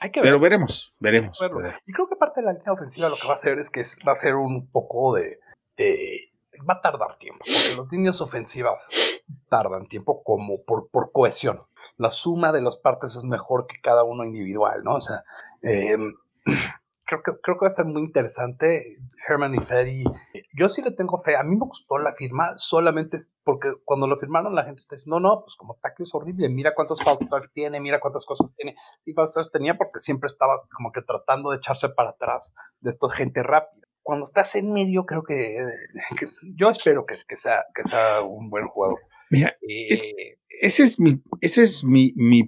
Hay 0.00 0.10
que 0.10 0.20
Pero 0.20 0.38
ver. 0.40 0.50
veremos, 0.50 0.94
veremos. 0.98 1.38
veremos. 1.40 1.72
Y 1.86 1.92
creo 1.92 2.08
que 2.08 2.16
parte 2.16 2.40
de 2.40 2.46
la 2.46 2.52
línea 2.52 2.72
ofensiva 2.72 3.08
lo 3.08 3.16
que 3.16 3.26
va 3.26 3.32
a 3.32 3.36
hacer 3.36 3.58
es 3.58 3.70
que 3.70 3.82
va 4.06 4.12
a 4.12 4.16
ser 4.16 4.34
un 4.34 4.70
poco 4.70 5.14
de, 5.14 5.38
de- 5.76 6.30
Va 6.68 6.74
a 6.74 6.80
tardar 6.80 7.16
tiempo, 7.16 7.44
porque 7.44 7.76
las 7.76 7.92
líneas 7.92 8.20
ofensivas 8.22 8.88
tardan 9.50 9.86
tiempo 9.88 10.22
como 10.22 10.62
por, 10.64 10.88
por 10.90 11.12
cohesión. 11.12 11.60
La 11.98 12.08
suma 12.10 12.50
de 12.52 12.62
las 12.62 12.78
partes 12.78 13.14
es 13.16 13.24
mejor 13.24 13.66
que 13.66 13.80
cada 13.82 14.04
uno 14.04 14.24
individual, 14.24 14.82
¿no? 14.84 14.94
O 14.96 15.00
sea, 15.00 15.22
eh, 15.62 15.96
creo, 17.06 17.22
que, 17.22 17.32
creo 17.42 17.56
que 17.56 17.64
va 17.64 17.68
a 17.68 17.70
ser 17.70 17.86
muy 17.86 18.02
interesante. 18.02 18.98
Herman 19.28 19.54
y 19.54 19.58
Freddy, 19.58 20.04
yo 20.58 20.68
sí 20.68 20.82
le 20.82 20.90
tengo 20.90 21.16
fe. 21.18 21.36
A 21.36 21.42
mí 21.42 21.56
me 21.56 21.66
gustó 21.66 21.98
la 21.98 22.12
firma 22.12 22.52
solamente 22.56 23.18
porque 23.44 23.72
cuando 23.84 24.06
lo 24.06 24.18
firmaron 24.18 24.54
la 24.54 24.64
gente 24.64 24.80
está 24.80 24.96
diciendo, 24.96 25.20
no, 25.20 25.28
no, 25.36 25.40
pues 25.42 25.56
como 25.56 25.78
tackle 25.80 26.04
es 26.04 26.14
horrible, 26.14 26.48
mira 26.48 26.74
cuántos 26.74 26.98
starts 26.98 27.50
tiene, 27.52 27.80
mira 27.80 28.00
cuántas 28.00 28.26
cosas 28.26 28.54
tiene. 28.54 28.74
False 29.14 29.32
starts 29.32 29.52
tenía 29.52 29.78
porque 29.78 30.00
siempre 30.00 30.26
estaba 30.26 30.60
como 30.76 30.92
que 30.92 31.02
tratando 31.02 31.50
de 31.50 31.56
echarse 31.56 31.88
para 31.88 32.10
atrás 32.10 32.52
de 32.80 32.90
esta 32.90 33.08
gente 33.10 33.42
rápida. 33.42 33.86
Cuando 34.02 34.24
estás 34.24 34.54
en 34.54 34.72
medio, 34.72 35.04
creo 35.06 35.22
que, 35.24 35.56
que- 36.18 36.26
yo 36.56 36.68
espero 36.70 37.06
que, 37.06 37.16
que 37.26 37.36
sea, 37.36 37.64
que 37.74 37.82
sea 37.82 38.20
un 38.22 38.50
buen 38.50 38.66
jugador. 38.68 39.00
Mira, 39.30 39.56
Eh, 39.68 40.38
ese 40.48 40.84
es 40.84 41.00
mi, 41.00 41.22
ese 41.40 41.62
es 41.64 41.82
mi, 41.84 42.12
mi, 42.14 42.44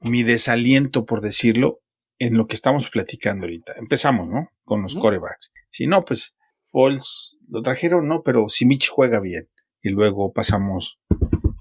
mi 0.00 0.22
desaliento, 0.22 1.04
por 1.04 1.20
decirlo, 1.20 1.80
en 2.18 2.36
lo 2.36 2.46
que 2.46 2.54
estamos 2.54 2.90
platicando 2.90 3.44
ahorita. 3.44 3.74
Empezamos, 3.76 4.28
¿no? 4.28 4.50
Con 4.64 4.82
los 4.82 4.94
Ujú. 4.94 5.02
corebacks. 5.02 5.52
Si 5.70 5.86
no, 5.86 6.04
pues, 6.04 6.36
Foles 6.70 7.38
lo 7.48 7.62
trajeron, 7.62 8.08
no, 8.08 8.22
pero 8.22 8.48
si 8.48 8.66
Mitch 8.66 8.88
juega 8.90 9.20
bien. 9.20 9.48
Y 9.82 9.90
luego 9.90 10.32
pasamos 10.32 10.98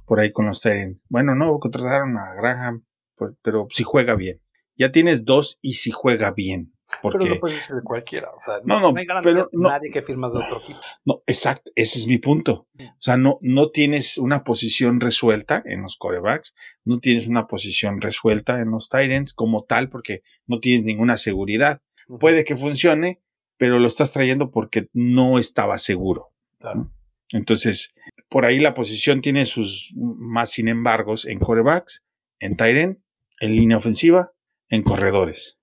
por 0.06 0.20
ahí 0.20 0.32
con 0.32 0.46
los 0.48 0.62
Tyrants. 0.62 1.04
Bueno, 1.10 1.36
no, 1.36 1.60
contrataron 1.60 2.18
a 2.18 2.34
Graham, 2.36 2.86
pues, 3.16 3.34
pero 3.42 3.68
si 3.72 3.84
juega 3.84 4.16
bien. 4.16 4.42
Ya 4.78 4.92
tienes 4.92 5.24
dos 5.26 5.58
y 5.62 5.74
si 5.74 5.92
juega 5.92 6.32
bien. 6.32 6.74
Porque, 7.02 7.18
pero 7.20 7.34
no 7.36 7.40
puedes 7.40 7.58
decir 7.58 7.76
de 7.76 7.82
cualquiera. 7.84 8.30
O 8.32 8.40
sea, 8.40 8.56
No, 8.64 8.80
no, 8.80 8.92
no, 8.92 9.00
hay 9.00 9.06
pero 9.24 9.48
no- 9.52 9.70
nadie 9.70 9.92
que 9.92 10.02
firmas 10.02 10.34
de 10.34 10.40
otro 10.40 10.60
equipo. 10.62 10.80
No, 11.06 11.22
exacto, 11.28 11.72
ese 11.76 12.00
es 12.00 12.08
mi 12.08 12.18
punto. 12.18 12.68
O 12.80 13.02
sea, 13.02 13.18
no, 13.18 13.38
no 13.42 13.70
tienes 13.72 14.18
una 14.18 14.44
posición 14.44 15.00
resuelta 15.02 15.62
en 15.66 15.82
los 15.82 15.98
corebacks, 15.98 16.54
no 16.84 17.00
tienes 17.00 17.28
una 17.28 17.48
posición 17.48 18.02
resuelta 18.02 18.60
en 18.60 18.72
los 18.72 18.90
Titans 18.90 19.34
como 19.34 19.64
tal, 19.64 19.90
porque 19.90 20.22
no 20.48 20.60
tienes 20.60 20.84
ninguna 20.86 21.18
seguridad. 21.18 21.82
Puede 22.20 22.44
que 22.44 22.56
funcione, 22.56 23.22
pero 23.58 23.80
lo 23.80 23.88
estás 23.88 24.14
trayendo 24.14 24.52
porque 24.52 24.88
no 24.94 25.40
estaba 25.40 25.78
seguro. 25.78 26.32
Claro. 26.60 26.92
Entonces, 27.32 27.94
por 28.30 28.46
ahí 28.46 28.60
la 28.60 28.74
posición 28.76 29.22
tiene 29.22 29.46
sus 29.46 29.94
más 29.96 30.52
sin 30.52 30.68
embargos 30.68 31.26
en 31.26 31.40
corebacks 31.40 32.04
en 32.40 32.56
Tyren, 32.58 33.02
en 33.40 33.56
línea 33.56 33.78
ofensiva, 33.78 34.32
en 34.70 34.84
corredores, 34.84 35.58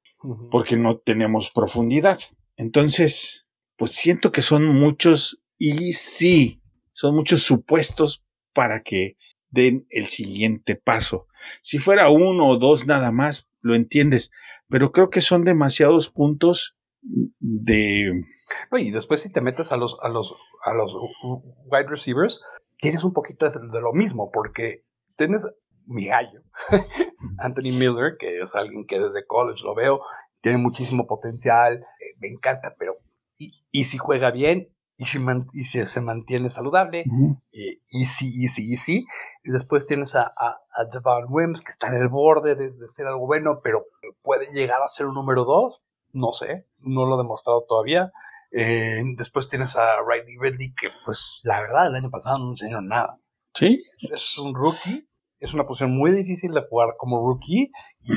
porque 0.51 0.77
no 0.77 0.99
tenemos 0.99 1.51
profundidad. 1.51 2.21
Entonces, 2.57 3.47
pues 3.77 3.93
siento 3.93 4.33
que 4.33 4.43
son 4.43 4.67
muchos 4.67 5.41
y 5.59 5.95
sí, 5.95 6.61
son 6.93 7.15
muchos 7.15 7.43
supuestos 7.43 8.25
para 8.53 8.83
que 8.83 9.17
den 9.51 9.87
el 9.91 10.09
siguiente 10.09 10.77
paso. 10.77 11.27
Si 11.61 11.79
fuera 11.79 12.09
uno 12.09 12.49
o 12.49 12.59
dos 12.59 12.87
nada 12.87 13.13
más, 13.13 13.49
lo 13.61 13.75
entiendes, 13.75 14.31
pero 14.69 14.93
creo 14.93 15.11
que 15.11 15.21
son 15.21 15.45
demasiados 15.45 16.11
puntos 16.11 16.77
de... 17.01 18.25
y 18.79 18.91
después 18.91 19.21
si 19.23 19.31
te 19.31 19.41
metes 19.41 19.73
a 19.73 19.77
los, 19.77 19.99
a 20.03 20.09
los, 20.09 20.35
a 20.65 20.73
los 20.75 20.95
wide 21.67 21.89
receivers, 21.89 22.41
tienes 22.79 23.05
un 23.05 23.13
poquito 23.13 23.49
de 23.49 23.81
lo 23.81 23.93
mismo, 23.93 24.31
porque 24.33 24.85
tienes 25.17 25.47
mi 25.87 26.07
gallo, 26.07 26.43
Anthony 27.39 27.73
Miller, 27.73 28.17
que 28.19 28.41
es 28.41 28.55
alguien 28.55 28.87
que 28.87 29.01
desde 29.01 29.27
college 29.27 29.65
lo 29.65 29.75
veo, 29.75 30.01
tiene 30.41 30.59
muchísimo 30.59 31.07
potencial, 31.07 31.75
eh, 32.01 32.17
me 32.19 32.29
encanta, 32.29 32.75
pero 32.79 32.99
y, 33.39 33.85
si 33.85 33.97
juega 33.97 34.31
bien, 34.31 34.69
y 34.99 35.07
si, 35.07 35.19
y 35.55 35.65
si 35.65 35.85
se 35.87 36.01
mantiene 36.01 36.51
saludable, 36.51 37.05
y, 37.51 37.81
y, 37.91 38.07
si, 38.07 38.45
y 38.45 38.49
si, 38.49 38.71
y 38.71 38.77
si, 38.77 39.07
y 39.43 39.51
después 39.51 39.87
tienes 39.87 40.15
a, 40.15 40.33
a, 40.37 40.61
a 40.71 40.87
Javon 40.91 41.27
Wims, 41.29 41.63
que 41.63 41.71
está 41.71 41.89
en 41.89 41.95
el 41.95 42.09
borde 42.09 42.55
de, 42.55 42.71
de, 42.71 42.89
ser 42.89 43.07
algo 43.07 43.27
bueno, 43.27 43.61
pero 43.65 43.87
puede 44.23 44.47
llegar 44.53 44.83
a 44.83 44.89
ser 44.89 45.07
un 45.07 45.15
número 45.15 45.45
dos, 45.45 45.83
no 46.13 46.33
sé, 46.33 46.67
no 46.79 47.07
lo 47.07 47.15
he 47.15 47.23
demostrado 47.23 47.65
todavía. 47.67 48.13
Eh, 48.51 49.03
después 49.17 49.49
tienes 49.49 49.77
a 49.77 50.03
Riley 50.07 50.37
Ridley, 50.39 50.75
que 50.75 50.89
pues 51.05 51.41
la 51.45 51.61
verdad 51.61 51.87
el 51.87 51.95
año 51.95 52.11
pasado 52.11 52.39
no 52.39 52.51
enseñó 52.51 52.83
nada. 52.83 53.19
Sí. 53.55 53.83
Es 54.01 54.39
un 54.39 54.55
rookie, 54.55 55.09
es 55.43 55.53
una 55.55 55.67
posición 55.67 55.97
muy 55.97 56.13
difícil 56.13 56.53
de 56.53 56.63
jugar 56.63 56.95
como 56.97 57.27
rookie 57.27 57.73
y 58.05 58.13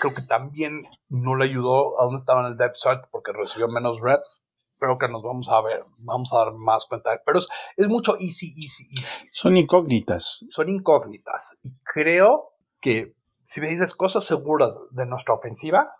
creo 0.00 0.14
que 0.14 0.22
también 0.22 0.86
no 1.10 1.36
le 1.36 1.44
ayudó 1.44 2.00
a 2.00 2.04
donde 2.04 2.16
estaba 2.16 2.40
en 2.40 2.46
el 2.46 2.56
depth 2.56 2.76
chart 2.76 3.04
porque 3.10 3.32
recibió 3.32 3.68
menos 3.68 4.00
reps. 4.00 4.42
Creo 4.78 4.96
que 4.96 5.06
nos 5.08 5.22
vamos 5.22 5.50
a 5.50 5.60
ver, 5.60 5.84
vamos 5.98 6.32
a 6.32 6.38
dar 6.38 6.54
más 6.54 6.86
cuenta. 6.86 7.20
Pero 7.26 7.38
es, 7.38 7.48
es 7.76 7.86
mucho 7.88 8.16
easy, 8.18 8.54
easy, 8.56 8.88
easy, 8.96 9.12
Son 9.26 9.58
incógnitas. 9.58 10.42
Son 10.48 10.70
incógnitas. 10.70 11.58
Y 11.62 11.76
creo 11.84 12.54
que 12.80 13.14
si 13.42 13.60
me 13.60 13.68
dices 13.68 13.94
cosas 13.94 14.24
seguras 14.24 14.80
de 14.90 15.04
nuestra 15.04 15.34
ofensiva, 15.34 15.92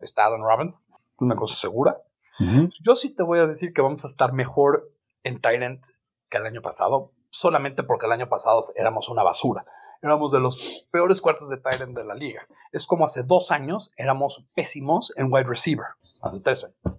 está 0.00 0.26
Adam 0.26 0.42
Robbins, 0.42 0.84
una 1.16 1.34
cosa 1.34 1.56
segura. 1.56 1.96
Yo 2.82 2.94
sí 2.94 3.14
te 3.14 3.22
voy 3.22 3.38
a 3.38 3.46
decir 3.46 3.72
que 3.72 3.80
vamos 3.80 4.04
a 4.04 4.08
estar 4.08 4.34
mejor 4.34 4.92
en 5.22 5.40
Tyrant 5.40 5.82
que 6.28 6.36
el 6.36 6.44
año 6.44 6.60
pasado, 6.60 7.12
solamente 7.30 7.84
porque 7.84 8.04
el 8.04 8.12
año 8.12 8.28
pasado 8.28 8.60
éramos 8.76 9.08
una 9.08 9.22
basura 9.22 9.64
éramos 10.04 10.32
de 10.32 10.40
los 10.40 10.58
peores 10.90 11.20
cuartos 11.20 11.48
de 11.48 11.56
Tyrant 11.56 11.96
de 11.96 12.04
la 12.04 12.14
liga. 12.14 12.46
Es 12.72 12.86
como 12.86 13.04
hace 13.04 13.22
dos 13.24 13.50
años 13.50 13.92
éramos 13.96 14.44
pésimos 14.54 15.12
en 15.16 15.32
wide 15.32 15.44
receiver. 15.44 15.86
Hace 16.20 16.40
tres 16.40 16.64
años. 16.64 16.98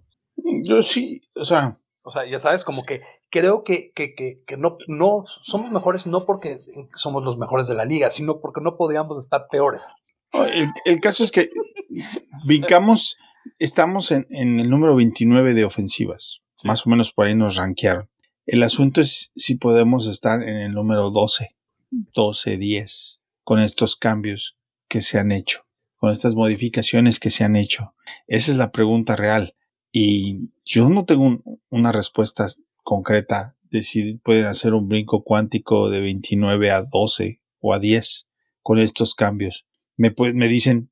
Yo 0.63 0.82
sí, 0.82 1.22
o 1.36 1.46
sea. 1.46 1.78
O 2.08 2.12
sea, 2.12 2.30
ya 2.30 2.38
sabes, 2.38 2.63
como 2.63 2.84
que 2.84 3.02
creo 3.32 3.63
que, 3.63 3.91
que, 3.91 4.13
que, 4.13 4.44
que, 4.46 4.58
no, 4.58 4.78
no 4.88 5.26
somos 5.41 5.72
mejores 5.72 6.06
no 6.06 6.26
porque 6.26 6.62
somos 6.94 7.24
los 7.24 7.39
mejores 7.39 7.68
de 7.68 7.74
la 7.74 7.86
liga, 7.86 8.12
sino 8.12 8.39
porque 8.41 8.62
no 8.62 8.78
podíamos 8.78 9.18
estar 9.18 9.48
peores. 9.50 9.89
El, 10.32 10.70
el 10.86 11.00
caso 11.00 11.24
es 11.24 11.32
que 11.32 11.50
brincamos, 12.48 13.18
estamos 13.58 14.12
en, 14.12 14.28
en, 14.30 14.60
el 14.60 14.70
número 14.70 14.96
29 14.96 15.56
de 15.56 15.65
ofensivas. 15.65 16.41
Sí. 16.58 16.68
Más 16.68 16.86
o 16.86 16.91
menos 16.91 17.12
por 17.12 17.26
ahí 17.26 17.34
nos 17.34 17.56
rankearon. 17.56 18.08
El 18.46 18.62
asunto 18.62 19.02
es 19.02 19.32
si 19.36 19.56
podemos 19.56 20.06
estar 20.06 20.44
en 20.44 20.58
el 20.58 20.74
número 20.74 21.10
12 21.10 21.56
12, 21.89 22.58
10, 22.58 23.21
con 23.43 23.60
estos 23.60 23.95
cambios 23.95 24.58
que 24.88 25.02
se 25.02 25.19
han 25.19 25.32
hecho, 25.32 25.65
con 25.98 26.12
estas 26.12 26.36
modificaciones 26.36 27.19
que 27.19 27.30
se 27.30 27.43
han 27.43 27.56
hecho? 27.56 27.93
Esa 28.28 28.52
es 28.52 28.58
la 28.58 28.71
pregunta 28.71 29.15
real. 29.15 29.56
Y 29.91 30.50
yo 30.65 30.89
no 30.89 31.06
tengo 31.06 31.24
un, 31.24 31.62
una 31.69 31.91
respuesta 31.91 32.48
concreta 32.84 33.56
de 33.69 33.84
si 33.84 34.15
pueden 34.15 34.45
hacer 34.45 34.74
un 34.74 34.88
brinco 34.88 35.24
cuántico 35.24 35.89
de 35.89 36.02
29 36.02 36.71
a 36.71 36.84
12 36.84 37.41
o 37.60 37.74
a 37.74 37.80
10 37.80 38.28
con 38.62 38.80
estos 38.80 39.15
cambios. 39.15 39.65
Me, 39.98 40.13
dicen, 40.48 40.89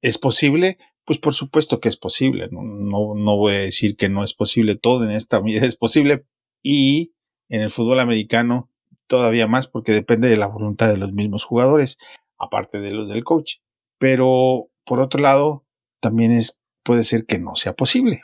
¿es 0.00 0.18
posible? 0.18 0.78
Pues 1.04 1.18
por 1.18 1.34
supuesto 1.34 1.80
que 1.80 1.88
es 1.88 1.96
posible. 1.96 2.48
No, 2.50 3.14
no 3.14 3.36
voy 3.36 3.54
a 3.54 3.58
decir 3.58 3.96
que 3.96 4.08
no 4.08 4.24
es 4.24 4.34
posible. 4.34 4.76
Todo 4.76 5.04
en 5.04 5.10
esta 5.10 5.40
vida 5.44 5.64
es 5.66 5.76
posible. 5.76 6.24
Y 6.62 7.14
en 7.48 7.60
el 7.60 7.70
fútbol 7.70 8.00
americano 8.00 8.70
todavía 9.12 9.46
más 9.46 9.66
porque 9.66 9.92
depende 9.92 10.30
de 10.30 10.38
la 10.38 10.46
voluntad 10.46 10.88
de 10.88 10.96
los 10.96 11.12
mismos 11.12 11.44
jugadores, 11.44 11.98
aparte 12.38 12.80
de 12.80 12.92
los 12.92 13.10
del 13.10 13.24
coach. 13.24 13.56
Pero 13.98 14.70
por 14.86 15.00
otro 15.00 15.20
lado, 15.20 15.66
también 16.00 16.32
es 16.32 16.58
puede 16.82 17.04
ser 17.04 17.26
que 17.26 17.38
no 17.38 17.54
sea 17.54 17.74
posible. 17.74 18.22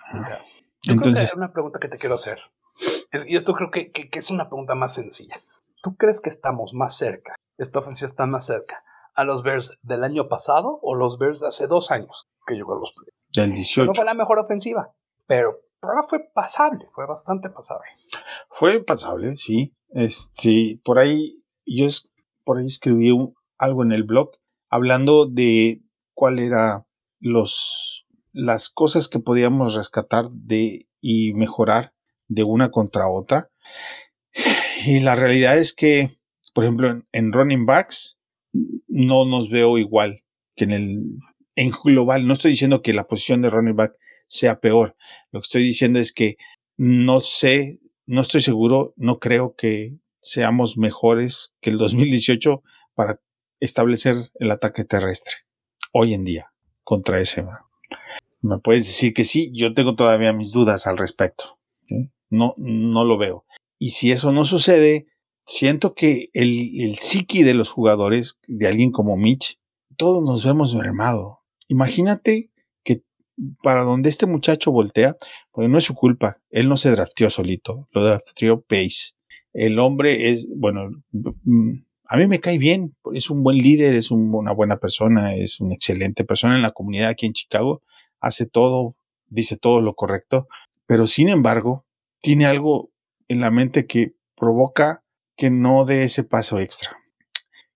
Yo 0.80 0.94
Entonces, 0.94 1.24
creo 1.24 1.32
que 1.34 1.38
una 1.40 1.52
pregunta 1.52 1.78
que 1.78 1.88
te 1.88 1.98
quiero 1.98 2.14
hacer, 2.14 2.38
es, 3.10 3.26
y 3.28 3.36
esto 3.36 3.52
creo 3.52 3.70
que, 3.70 3.92
que, 3.92 4.08
que, 4.08 4.18
es 4.18 4.30
una 4.30 4.48
pregunta 4.48 4.74
más 4.74 4.94
sencilla. 4.94 5.42
¿Tú 5.82 5.94
crees 5.94 6.22
que 6.22 6.30
estamos 6.30 6.72
más 6.72 6.96
cerca, 6.96 7.34
esta 7.58 7.80
ofensiva 7.80 8.06
está 8.06 8.26
más 8.26 8.46
cerca, 8.46 8.82
a 9.14 9.24
los 9.24 9.42
Bears 9.42 9.78
del 9.82 10.04
año 10.04 10.26
pasado 10.26 10.78
o 10.80 10.94
los 10.94 11.18
Bears 11.18 11.40
de 11.40 11.48
hace 11.48 11.66
dos 11.66 11.90
años 11.90 12.26
que 12.46 12.54
llegó 12.54 12.76
a 12.76 12.80
los 12.80 12.94
playoffs? 12.94 13.18
Del 13.34 13.52
18. 13.52 13.84
No 13.84 13.94
fue 13.94 14.06
la 14.06 14.14
mejor 14.14 14.38
ofensiva, 14.38 14.94
pero, 15.26 15.60
pero 15.80 16.02
fue 16.08 16.20
pasable, 16.34 16.86
fue 16.90 17.06
bastante 17.06 17.50
pasable. 17.50 17.88
Fue 18.48 18.82
pasable, 18.82 19.36
sí. 19.36 19.74
Este, 19.90 20.80
por 20.84 20.98
ahí, 20.98 21.42
yo 21.64 21.86
es, 21.86 22.10
por 22.44 22.58
ahí 22.58 22.66
escribí 22.66 23.10
algo 23.58 23.82
en 23.82 23.92
el 23.92 24.04
blog 24.04 24.30
hablando 24.70 25.26
de 25.26 25.82
cuál 26.14 26.38
era 26.38 26.86
los, 27.20 28.06
las 28.32 28.70
cosas 28.70 29.08
que 29.08 29.18
podíamos 29.18 29.74
rescatar 29.74 30.30
de 30.30 30.88
y 31.00 31.32
mejorar 31.34 31.92
de 32.26 32.44
una 32.44 32.70
contra 32.70 33.08
otra. 33.08 33.50
Y 34.84 35.00
la 35.00 35.16
realidad 35.16 35.58
es 35.58 35.72
que, 35.72 36.18
por 36.54 36.64
ejemplo, 36.64 36.90
en, 36.90 37.06
en 37.12 37.32
running 37.32 37.66
backs 37.66 38.18
no 38.88 39.24
nos 39.24 39.50
veo 39.50 39.78
igual 39.78 40.22
que 40.56 40.64
en 40.64 40.72
el 40.72 41.02
en 41.54 41.72
global. 41.84 42.26
No 42.26 42.34
estoy 42.34 42.52
diciendo 42.52 42.82
que 42.82 42.92
la 42.92 43.06
posición 43.06 43.42
de 43.42 43.50
running 43.50 43.76
back 43.76 43.92
sea 44.28 44.60
peor. 44.60 44.96
Lo 45.32 45.40
que 45.40 45.46
estoy 45.46 45.64
diciendo 45.64 45.98
es 45.98 46.12
que 46.12 46.36
no 46.76 47.20
sé 47.20 47.80
no 48.08 48.22
estoy 48.22 48.40
seguro, 48.40 48.94
no 48.96 49.18
creo 49.18 49.54
que 49.54 49.98
seamos 50.20 50.78
mejores 50.78 51.52
que 51.60 51.68
el 51.68 51.76
2018 51.76 52.62
para 52.94 53.20
establecer 53.60 54.30
el 54.40 54.50
ataque 54.50 54.84
terrestre 54.84 55.34
hoy 55.92 56.14
en 56.14 56.24
día 56.24 56.50
contra 56.84 57.20
ese. 57.20 57.44
Me 58.40 58.58
puedes 58.58 58.86
decir 58.86 59.12
que 59.12 59.24
sí, 59.24 59.50
yo 59.52 59.74
tengo 59.74 59.94
todavía 59.94 60.32
mis 60.32 60.52
dudas 60.52 60.86
al 60.86 60.96
respecto. 60.96 61.58
No, 62.30 62.54
no 62.56 63.04
lo 63.04 63.18
veo. 63.18 63.44
Y 63.78 63.90
si 63.90 64.10
eso 64.10 64.32
no 64.32 64.46
sucede, 64.46 65.06
siento 65.44 65.92
que 65.92 66.30
el, 66.32 66.80
el 66.80 66.96
psiqui 66.96 67.42
de 67.42 67.52
los 67.52 67.68
jugadores, 67.68 68.38
de 68.46 68.68
alguien 68.68 68.90
como 68.90 69.18
Mitch, 69.18 69.58
todos 69.98 70.24
nos 70.24 70.46
vemos 70.46 70.74
mermado. 70.74 71.40
Imagínate 71.68 72.47
para 73.62 73.82
donde 73.82 74.08
este 74.08 74.26
muchacho 74.26 74.70
voltea, 74.72 75.16
porque 75.50 75.68
no 75.68 75.78
es 75.78 75.84
su 75.84 75.94
culpa, 75.94 76.38
él 76.50 76.68
no 76.68 76.76
se 76.76 76.90
drafteó 76.90 77.30
solito, 77.30 77.88
lo 77.92 78.04
drafteó 78.04 78.60
Pace. 78.60 79.12
El 79.52 79.78
hombre 79.78 80.30
es, 80.30 80.46
bueno, 80.56 80.90
a 82.04 82.16
mí 82.16 82.26
me 82.26 82.40
cae 82.40 82.58
bien, 82.58 82.94
es 83.14 83.30
un 83.30 83.42
buen 83.42 83.58
líder, 83.58 83.94
es 83.94 84.10
un, 84.10 84.34
una 84.34 84.52
buena 84.52 84.78
persona, 84.78 85.34
es 85.34 85.60
una 85.60 85.74
excelente 85.74 86.24
persona 86.24 86.56
en 86.56 86.62
la 86.62 86.72
comunidad 86.72 87.10
aquí 87.10 87.26
en 87.26 87.32
Chicago, 87.32 87.82
hace 88.20 88.46
todo, 88.46 88.96
dice 89.28 89.56
todo 89.56 89.80
lo 89.80 89.94
correcto, 89.94 90.48
pero 90.86 91.06
sin 91.06 91.28
embargo, 91.28 91.84
tiene 92.20 92.46
algo 92.46 92.90
en 93.28 93.40
la 93.40 93.50
mente 93.50 93.86
que 93.86 94.14
provoca 94.36 95.02
que 95.36 95.50
no 95.50 95.84
dé 95.84 96.04
ese 96.04 96.24
paso 96.24 96.58
extra, 96.58 96.96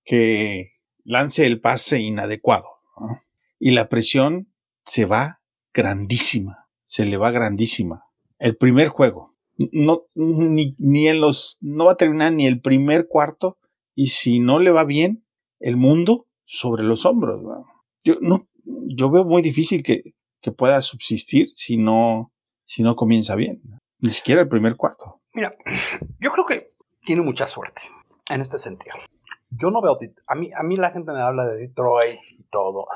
que 0.05 0.73
lance 1.05 1.47
el 1.47 1.61
pase 1.61 2.01
inadecuado. 2.01 2.69
¿no? 2.99 3.23
Y 3.61 3.71
la 3.73 3.89
presión 3.89 4.49
se 4.85 5.05
va 5.05 5.42
grandísima, 5.73 6.69
se 6.85 7.05
le 7.05 7.17
va 7.17 7.31
grandísima. 7.31 8.05
El 8.39 8.57
primer 8.57 8.89
juego, 8.89 9.35
no, 9.57 10.03
ni, 10.15 10.75
ni 10.79 11.09
en 11.09 11.21
los, 11.21 11.59
no 11.61 11.87
va 11.87 11.93
a 11.93 11.97
terminar 11.97 12.33
ni 12.33 12.47
el 12.47 12.61
primer 12.61 13.07
cuarto 13.09 13.59
y 13.95 14.07
si 14.07 14.41
no 14.41 14.59
le 14.59 14.71
va 14.71 14.85
bien, 14.85 15.25
el 15.61 15.77
mundo 15.77 16.27
sobre 16.45 16.83
los 16.83 17.07
hombros. 17.07 17.43
Yo 18.05 18.17
no, 18.21 18.49
yo 18.65 19.11
veo 19.11 19.25
muy 19.25 19.43
difícil 19.43 19.83
que, 19.83 20.15
que 20.41 20.53
pueda 20.53 20.81
subsistir 20.81 21.49
si 21.53 21.77
no, 21.77 22.33
si 22.65 22.83
no 22.83 22.97
comienza 22.97 23.37
bien. 23.37 23.63
Ni 24.01 24.11
siquiera 24.11 24.41
el 24.41 24.49
primer 24.49 24.77
cuarto. 24.77 25.21
Mira, 25.33 25.55
yo 26.21 26.33
creo 26.33 26.47
que 26.47 26.73
tiene 27.05 27.23
mucha 27.23 27.47
suerte 27.47 27.83
en 28.29 28.41
este 28.41 28.59
sentido. 28.59 28.97
Yo 29.51 29.71
no 29.71 29.81
veo, 29.83 29.97
a 30.27 30.35
mí, 30.35 30.51
a 30.55 30.63
mí 30.63 30.77
la 30.77 30.91
gente 30.91 31.13
me 31.13 31.21
habla 31.21 31.47
de 31.47 31.59
Detroit 31.59 32.19
y 32.31 32.45
todo. 32.51 32.87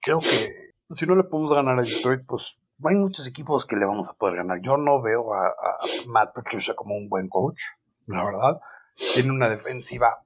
Creo 0.00 0.20
que 0.20 0.69
si 0.90 1.06
no 1.06 1.14
le 1.14 1.24
podemos 1.24 1.52
ganar 1.52 1.78
a 1.78 1.82
Detroit, 1.82 2.26
pues 2.26 2.58
hay 2.84 2.96
muchos 2.96 3.26
equipos 3.28 3.66
que 3.66 3.76
le 3.76 3.86
vamos 3.86 4.08
a 4.08 4.14
poder 4.14 4.36
ganar. 4.36 4.60
Yo 4.60 4.76
no 4.76 5.00
veo 5.00 5.34
a, 5.34 5.54
Matt 6.06 6.34
Patricia 6.34 6.74
como 6.74 6.96
un 6.96 7.08
buen 7.08 7.28
coach, 7.28 7.60
la 8.06 8.24
verdad. 8.24 8.60
Tiene 9.14 9.30
una 9.30 9.48
defensiva 9.48 10.24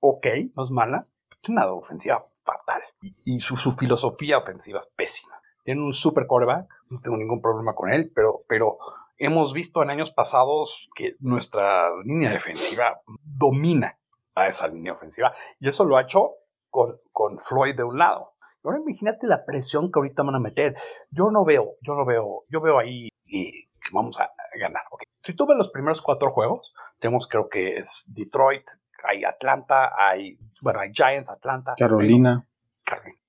ok, 0.00 0.26
no 0.54 0.64
es 0.64 0.70
mala. 0.70 1.06
Tiene 1.40 1.60
una 1.60 1.72
ofensiva 1.72 2.26
fatal. 2.44 2.82
Y, 3.24 3.40
su, 3.40 3.56
filosofía 3.72 4.38
ofensiva 4.38 4.78
es 4.78 4.86
pésima. 4.86 5.40
Tiene 5.64 5.82
un 5.82 5.92
super 5.92 6.26
quarterback, 6.26 6.68
no 6.90 7.00
tengo 7.00 7.16
ningún 7.16 7.40
problema 7.40 7.74
con 7.74 7.92
él, 7.92 8.10
pero, 8.14 8.42
pero 8.48 8.78
hemos 9.16 9.52
visto 9.52 9.82
en 9.82 9.90
años 9.90 10.10
pasados 10.10 10.90
que 10.96 11.14
nuestra 11.20 11.88
línea 12.04 12.30
defensiva 12.30 13.00
domina 13.22 13.96
a 14.34 14.48
esa 14.48 14.66
línea 14.66 14.92
ofensiva. 14.92 15.34
Y 15.60 15.68
eso 15.68 15.84
lo 15.84 15.96
ha 15.96 16.02
hecho 16.02 16.32
con 16.70 17.38
Floyd 17.38 17.76
de 17.76 17.84
un 17.84 17.98
lado. 17.98 18.31
Ahora 18.64 18.78
imagínate 18.78 19.26
la 19.26 19.44
presión 19.44 19.90
que 19.90 19.98
ahorita 19.98 20.22
van 20.22 20.36
a 20.36 20.40
meter. 20.40 20.76
Yo 21.10 21.30
no 21.30 21.44
veo, 21.44 21.76
yo 21.80 21.94
no 21.94 22.04
veo, 22.06 22.44
yo 22.48 22.60
veo 22.60 22.78
ahí 22.78 23.08
que 23.26 23.90
vamos 23.92 24.20
a 24.20 24.30
ganar. 24.58 24.82
Si 25.22 25.34
tú 25.34 25.46
ves 25.46 25.56
los 25.56 25.70
primeros 25.70 26.02
cuatro 26.02 26.32
juegos, 26.32 26.72
tenemos 26.98 27.26
creo 27.28 27.48
que 27.48 27.76
es 27.76 28.04
Detroit, 28.08 28.64
hay 29.04 29.24
Atlanta, 29.24 29.92
hay, 29.96 30.38
bueno, 30.60 30.80
hay 30.80 30.92
Giants, 30.92 31.28
Atlanta. 31.30 31.74
Carolina. 31.76 32.46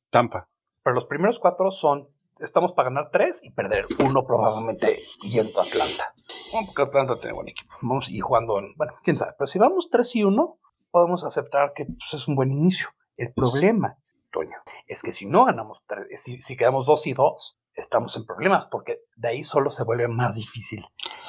Tampa. 0.09 0.47
Pero 0.83 0.93
los 0.93 1.05
primeros 1.05 1.39
cuatro 1.39 1.71
son, 1.71 2.09
estamos 2.39 2.73
para 2.73 2.89
ganar 2.89 3.09
tres 3.11 3.43
y 3.43 3.51
perder 3.51 3.85
uno 3.99 4.25
probablemente 4.25 5.03
yendo 5.23 5.61
a 5.61 5.65
Atlanta. 5.65 6.13
porque 6.51 6.83
Atlanta 6.83 7.19
tiene 7.19 7.33
buen 7.33 7.49
equipo. 7.49 7.73
Vamos 7.81 8.09
y 8.09 8.19
jugando, 8.19 8.61
bueno, 8.75 8.93
quién 9.03 9.17
sabe. 9.17 9.33
Pero 9.37 9.47
si 9.47 9.59
vamos 9.59 9.89
tres 9.89 10.15
y 10.15 10.23
uno, 10.23 10.59
podemos 10.91 11.23
aceptar 11.23 11.73
que 11.73 11.85
pues, 11.85 12.13
es 12.13 12.27
un 12.27 12.35
buen 12.35 12.51
inicio. 12.51 12.89
El 13.17 13.33
problema, 13.33 13.97
Toño, 14.33 14.57
es 14.87 15.03
que 15.03 15.13
si 15.13 15.27
no 15.27 15.45
ganamos 15.45 15.83
tres, 15.87 16.07
si, 16.21 16.57
quedamos 16.57 16.85
dos 16.85 17.07
y 17.07 17.13
dos, 17.13 17.57
estamos 17.73 18.17
en 18.17 18.25
problemas, 18.25 18.65
porque 18.65 18.99
de 19.15 19.29
ahí 19.29 19.43
solo 19.43 19.69
se 19.69 19.83
vuelve 19.83 20.07
más 20.07 20.35
difícil 20.35 20.83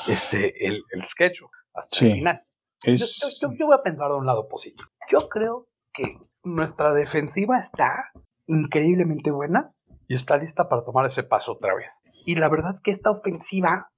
este, 0.09 0.67
el, 0.67 0.83
el 0.91 1.03
schedule 1.03 1.51
hasta 1.75 2.05
el 2.05 2.13
final. 2.15 2.47
Yo, 2.87 3.67
voy 3.67 3.75
a 3.75 3.83
pensar 3.83 4.11
de 4.11 4.17
un 4.17 4.27
lado 4.27 4.49
positivo. 4.49 4.89
Yo 5.11 5.29
creo 5.29 5.69
que 5.93 6.19
nuestra 6.43 6.93
defensiva 6.93 7.59
está 7.59 8.11
increíblemente 8.47 9.31
buena 9.31 9.75
y 10.07 10.15
está 10.15 10.37
lista 10.37 10.69
para 10.69 10.85
tomar 10.85 11.07
ese 11.07 11.23
paso 11.23 11.53
otra 11.53 11.75
vez. 11.75 12.01
Y 12.27 12.37
la 12.37 12.49
verdad 12.49 12.81
que 12.83 12.91
esta 12.91 13.11
ofensiva, 13.11 13.93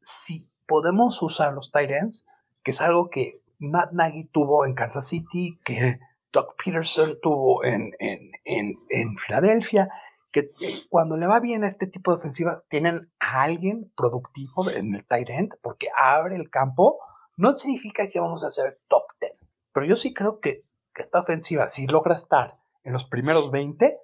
si 0.00 0.48
podemos 0.66 1.20
usar 1.22 1.54
los 1.54 1.70
tight 1.70 1.90
ends, 1.90 2.26
que 2.62 2.72
es 2.72 2.80
algo 2.80 3.08
que 3.10 3.40
Matt 3.58 3.92
Nagy 3.92 4.24
tuvo 4.32 4.66
en 4.66 4.74
Kansas 4.74 5.06
City, 5.06 5.58
que 5.64 6.00
Doug 6.32 6.54
Peterson 6.62 7.18
tuvo 7.22 7.64
en, 7.64 7.92
en, 7.98 8.30
en, 8.44 9.16
Filadelfia, 9.16 9.88
que 10.30 10.50
cuando 10.88 11.16
le 11.16 11.26
va 11.26 11.40
bien 11.40 11.64
a 11.64 11.68
este 11.68 11.86
tipo 11.86 12.10
de 12.10 12.18
ofensiva, 12.18 12.62
tienen 12.68 13.10
a 13.18 13.42
alguien 13.42 13.90
productivo 13.96 14.70
en 14.70 14.94
el 14.94 15.06
tight 15.06 15.30
end, 15.30 15.54
porque 15.62 15.88
abre 15.98 16.36
el 16.36 16.50
campo 16.50 16.98
no 17.38 17.54
significa 17.54 18.08
que 18.08 18.20
vamos 18.20 18.44
a 18.44 18.50
ser 18.50 18.80
top 18.88 19.04
10, 19.20 19.32
pero 19.72 19.86
yo 19.86 19.96
sí 19.96 20.12
creo 20.12 20.40
que, 20.40 20.64
esta 20.96 21.20
ofensiva, 21.20 21.68
si 21.68 21.86
logra 21.86 22.16
estar 22.16 22.58
en 22.82 22.92
los 22.92 23.04
primeros 23.04 23.52
20, 23.52 24.00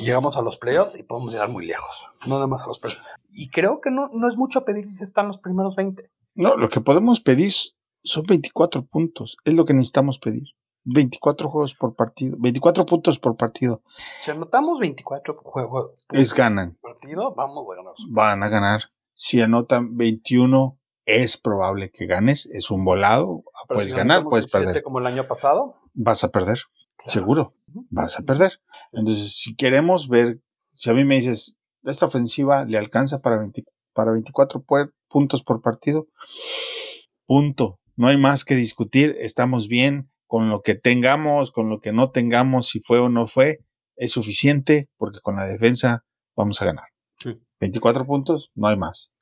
llegamos 0.00 0.36
a 0.36 0.42
los 0.42 0.56
playoffs 0.58 0.98
y 0.98 1.04
podemos 1.04 1.32
llegar 1.32 1.48
muy 1.48 1.64
lejos, 1.64 2.08
no 2.26 2.34
nada 2.34 2.48
más 2.48 2.64
a 2.64 2.66
los 2.66 2.80
playoffs. 2.80 3.00
Y 3.30 3.48
creo 3.48 3.80
que 3.80 3.92
no, 3.92 4.08
no 4.12 4.28
es 4.28 4.36
mucho 4.36 4.64
pedir 4.64 4.88
si 4.90 5.04
están 5.04 5.28
los 5.28 5.38
primeros 5.38 5.76
20. 5.76 6.10
No, 6.34 6.56
lo 6.56 6.68
que 6.68 6.80
podemos 6.80 7.20
pedir 7.20 7.52
son 8.02 8.24
24 8.26 8.86
puntos, 8.86 9.36
es 9.44 9.54
lo 9.54 9.66
que 9.66 9.74
necesitamos 9.74 10.18
pedir. 10.18 10.48
24 10.86 11.50
juegos 11.50 11.74
por 11.74 11.94
partido, 11.94 12.36
24 12.38 12.86
puntos 12.86 13.18
por 13.18 13.36
partido. 13.36 13.82
Si 14.24 14.30
anotamos 14.30 14.78
24 14.78 15.34
juegos 15.42 15.90
es 16.12 16.32
ganan. 16.32 16.78
partido, 16.80 17.34
vamos 17.34 17.66
a 17.70 17.76
ganar. 17.76 17.94
Van 18.08 18.42
a 18.42 18.48
ganar. 18.48 18.82
Si 19.12 19.40
anotan 19.40 19.96
21, 19.96 20.78
es 21.04 21.36
probable 21.36 21.90
que 21.90 22.06
ganes, 22.06 22.46
es 22.46 22.70
un 22.70 22.84
volado, 22.84 23.42
puedes 23.68 23.94
ganar, 23.94 24.24
puedes 24.24 24.50
perder. 24.50 24.82
como 24.82 25.00
el 25.00 25.06
año 25.06 25.26
pasado? 25.26 25.76
Vas 25.94 26.22
a 26.24 26.30
perder, 26.30 26.60
seguro, 27.06 27.54
vas 27.90 28.18
a 28.18 28.22
perder. 28.22 28.60
Entonces, 28.92 29.36
si 29.36 29.56
queremos 29.56 30.08
ver, 30.08 30.40
si 30.72 30.90
a 30.90 30.94
mí 30.94 31.04
me 31.04 31.16
dices, 31.16 31.56
esta 31.84 32.06
ofensiva 32.06 32.64
le 32.64 32.78
alcanza 32.78 33.20
para, 33.20 33.48
para 33.92 34.12
24 34.12 34.64
puntos 35.08 35.42
por 35.42 35.62
partido, 35.62 36.08
punto, 37.26 37.78
no 37.96 38.08
hay 38.08 38.18
más 38.18 38.44
que 38.44 38.54
discutir, 38.54 39.16
estamos 39.20 39.68
bien 39.68 40.10
con 40.26 40.50
lo 40.50 40.62
que 40.62 40.74
tengamos, 40.74 41.52
con 41.52 41.70
lo 41.70 41.80
que 41.80 41.92
no 41.92 42.10
tengamos, 42.10 42.68
si 42.68 42.80
fue 42.80 42.98
o 42.98 43.08
no 43.08 43.26
fue, 43.26 43.60
es 43.96 44.12
suficiente 44.12 44.88
porque 44.96 45.20
con 45.22 45.36
la 45.36 45.46
defensa 45.46 46.04
vamos 46.34 46.60
a 46.62 46.66
ganar. 46.66 46.84
24 47.60 48.04
puntos, 48.04 48.50
no 48.54 48.68
hay 48.68 48.76
más. 48.76 49.12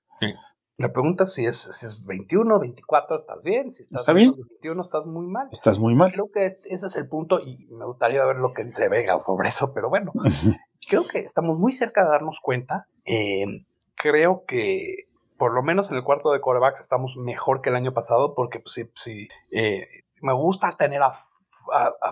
La 0.77 0.93
pregunta 0.93 1.25
si 1.27 1.47
es, 1.47 1.59
si 1.59 1.87
es 1.87 2.05
21, 2.05 2.59
24, 2.59 3.17
estás 3.17 3.45
bien. 3.45 3.71
Si 3.71 3.83
estás 3.83 4.01
¿Está 4.01 4.13
bien? 4.13 4.33
21, 4.33 4.81
estás 4.81 5.07
muy 5.07 5.27
mal. 5.27 5.49
Estás 5.53 5.79
muy 5.79 5.95
mal. 5.95 6.11
Creo 6.11 6.31
que 6.33 6.47
ese 6.65 6.87
es 6.89 6.97
el 6.97 7.09
punto 7.09 7.39
y 7.39 7.69
me 7.71 7.85
gustaría 7.85 8.25
ver 8.25 8.37
lo 8.37 8.53
que 8.53 8.65
dice 8.65 8.89
Vega 8.89 9.19
sobre 9.21 9.51
eso, 9.51 9.73
pero 9.73 9.89
bueno, 9.89 10.13
creo 10.89 11.07
que 11.07 11.21
estamos 11.21 11.59
muy 11.59 11.73
cerca 11.73 12.03
de 12.03 12.11
darnos 12.11 12.41
cuenta. 12.43 12.89
Eh, 13.05 13.45
creo 13.95 14.45
que 14.47 15.07
por 15.39 15.55
lo 15.55 15.63
menos 15.63 15.91
en 15.91 15.97
el 15.97 16.05
cuarto 16.05 16.33
de 16.33 16.41
corebacks 16.41 16.81
estamos 16.81 17.17
mejor 17.17 17.61
que 17.61 17.71
el 17.71 17.77
año 17.77 17.93
pasado 17.93 18.35
porque 18.35 18.59
pues, 18.59 18.75
sí, 18.75 18.91
sí 18.95 19.29
eh, 19.53 19.87
me 20.25 20.33
gusta 20.33 20.73
tener 20.73 21.03
a, 21.03 21.13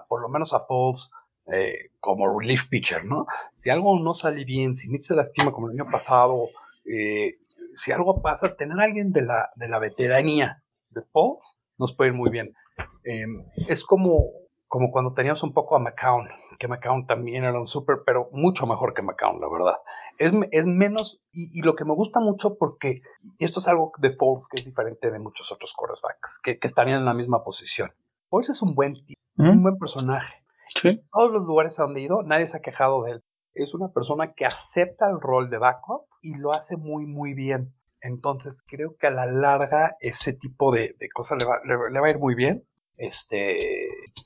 por 0.08 0.20
lo 0.20 0.28
menos 0.28 0.52
a 0.52 0.60
Foles 0.60 1.10
eh, 1.52 1.90
como 1.98 2.38
relief 2.38 2.68
pitcher, 2.68 3.04
¿no? 3.04 3.26
Si 3.52 3.70
algo 3.70 3.98
no 3.98 4.14
sale 4.14 4.44
bien, 4.44 4.74
si 4.74 4.88
Mitch 4.90 5.02
se 5.02 5.16
lastima 5.16 5.50
como 5.50 5.68
el 5.68 5.80
año 5.80 5.90
pasado, 5.90 6.48
eh, 6.84 7.38
si 7.74 7.90
algo 7.90 8.20
pasa, 8.22 8.54
tener 8.54 8.78
a 8.78 8.84
alguien 8.84 9.12
de 9.12 9.22
la, 9.22 9.50
de 9.56 9.68
la 9.68 9.78
veteranía 9.78 10.62
de 10.90 11.02
Paul 11.02 11.38
nos 11.78 11.94
puede 11.94 12.10
ir 12.10 12.16
muy 12.16 12.30
bien. 12.30 12.54
Em, 13.02 13.44
es 13.66 13.84
como, 13.84 14.30
como 14.68 14.92
cuando 14.92 15.14
teníamos 15.14 15.42
un 15.42 15.54
poco 15.54 15.74
a 15.74 15.78
McCown, 15.80 16.28
que 16.62 16.68
McCown 16.68 17.06
también 17.06 17.42
era 17.42 17.58
un 17.58 17.66
súper, 17.66 18.04
pero 18.06 18.28
mucho 18.30 18.68
mejor 18.68 18.94
que 18.94 19.02
McCown, 19.02 19.40
la 19.40 19.48
verdad. 19.48 19.74
Es, 20.16 20.32
es 20.52 20.66
menos, 20.68 21.20
y, 21.32 21.60
lo 21.62 21.74
que 21.74 21.84
me 21.84 21.92
gusta 21.92 22.20
mucho 22.20 22.56
porque, 22.56 23.02
esto 23.40 23.58
es 23.58 23.66
algo 23.66 23.90
de 23.98 24.14
Foles 24.14 24.46
que 24.48 24.60
es 24.60 24.64
diferente 24.64 25.10
de 25.10 25.18
muchos 25.18 25.50
otros 25.50 25.74
quarterbacks, 25.74 26.38
que, 26.40 26.60
que 26.60 26.66
estarían 26.68 27.00
en 27.00 27.04
la 27.04 27.14
misma 27.14 27.42
posición. 27.42 27.92
Foles 28.30 28.50
es 28.50 28.62
un 28.62 28.76
buen 28.76 29.04
tipo, 29.04 29.20
¿Mm? 29.34 29.48
un 29.50 29.62
buen 29.64 29.76
personaje. 29.76 30.44
Sí. 30.80 31.02
Todos 31.12 31.32
los 31.32 31.42
lugares 31.42 31.80
a 31.80 31.82
donde 31.82 32.00
he 32.00 32.04
ido, 32.04 32.22
nadie 32.22 32.46
se 32.46 32.58
ha 32.58 32.62
quejado 32.62 33.02
de 33.02 33.12
él 33.12 33.24
es 33.54 33.74
una 33.74 33.92
persona 33.92 34.32
que 34.32 34.46
acepta 34.46 35.08
el 35.10 35.20
rol 35.20 35.50
de 35.50 35.58
backup 35.58 36.06
y 36.22 36.34
lo 36.36 36.52
hace 36.52 36.76
muy, 36.76 37.06
muy 37.06 37.34
bien. 37.34 37.74
Entonces 38.00 38.62
creo 38.66 38.96
que 38.96 39.08
a 39.08 39.10
la 39.10 39.26
larga 39.26 39.96
ese 40.00 40.32
tipo 40.32 40.72
de, 40.72 40.96
cosas 41.14 41.38
le 41.38 41.46
va, 41.46 41.60
le, 41.64 42.00
va, 42.00 42.06
a 42.06 42.10
ir 42.10 42.18
muy 42.18 42.34
bien. 42.34 42.66
Este, 42.96 43.58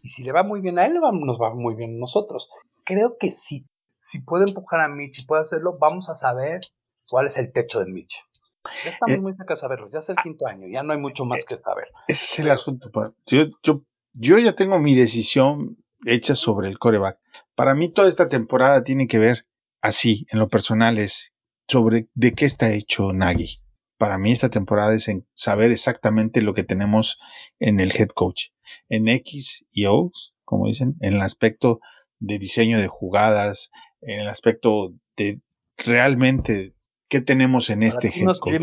y 0.02 0.08
si 0.08 0.24
le 0.24 0.32
va 0.32 0.42
muy 0.42 0.60
bien 0.60 0.78
a 0.78 0.86
él, 0.86 0.94
nos 0.94 1.40
va 1.40 1.54
muy 1.54 1.74
bien 1.74 1.96
a 1.96 2.00
nosotros. 2.00 2.48
Creo 2.84 3.16
que 3.18 3.30
si, 3.30 3.66
si 3.98 4.22
puede 4.22 4.44
empujar 4.44 4.80
a 4.80 4.88
Mitch 4.88 5.20
y 5.20 5.26
puede 5.26 5.42
hacerlo, 5.42 5.76
vamos 5.80 6.08
a 6.08 6.14
saber 6.14 6.60
cuál 7.08 7.26
es 7.26 7.36
el 7.38 7.52
techo 7.52 7.80
de 7.80 7.90
Mitch. 7.90 8.24
Ya 8.84 8.90
estamos 8.90 9.16
eh, 9.16 9.20
muy 9.20 9.34
cerca 9.34 9.54
de 9.54 9.60
saberlo, 9.60 9.88
ya 9.88 10.00
es 10.00 10.08
el 10.08 10.16
quinto 10.16 10.46
año, 10.46 10.66
ya 10.66 10.82
no 10.82 10.92
hay 10.92 10.98
mucho 10.98 11.24
más 11.24 11.42
eh, 11.42 11.46
que 11.48 11.56
saber. 11.56 11.88
Ese 12.08 12.24
es 12.24 12.38
el 12.40 12.50
asunto. 12.50 12.90
Yo, 13.26 13.44
yo, 13.62 13.82
yo 14.12 14.38
ya 14.38 14.54
tengo 14.54 14.78
mi 14.78 14.94
decisión 14.94 15.76
hecha 16.04 16.34
sobre 16.34 16.68
el 16.68 16.78
coreback. 16.78 17.18
Para 17.54 17.74
mí 17.74 17.92
toda 17.92 18.08
esta 18.08 18.28
temporada 18.28 18.82
tiene 18.84 19.06
que 19.06 19.18
ver 19.18 19.46
así, 19.80 20.26
en 20.30 20.38
lo 20.38 20.48
personal, 20.48 20.98
es 20.98 21.32
sobre 21.68 22.08
de 22.14 22.32
qué 22.32 22.44
está 22.44 22.70
hecho 22.70 23.12
Nagy. 23.12 23.60
Para 23.98 24.18
mí 24.18 24.32
esta 24.32 24.50
temporada 24.50 24.94
es 24.94 25.08
en 25.08 25.26
saber 25.34 25.70
exactamente 25.70 26.42
lo 26.42 26.54
que 26.54 26.64
tenemos 26.64 27.18
en 27.58 27.80
el 27.80 27.92
head 27.92 28.08
coach. 28.08 28.48
En 28.88 29.08
X 29.08 29.64
y 29.70 29.86
O, 29.86 30.12
como 30.44 30.66
dicen, 30.66 30.96
en 31.00 31.14
el 31.14 31.20
aspecto 31.22 31.80
de 32.18 32.38
diseño 32.38 32.80
de 32.80 32.88
jugadas, 32.88 33.70
en 34.00 34.20
el 34.20 34.28
aspecto 34.28 34.94
de 35.16 35.40
realmente 35.76 36.74
qué 37.08 37.20
tenemos 37.20 37.70
en 37.70 37.82
este 37.82 38.08
head 38.08 38.36
coach. 38.38 38.60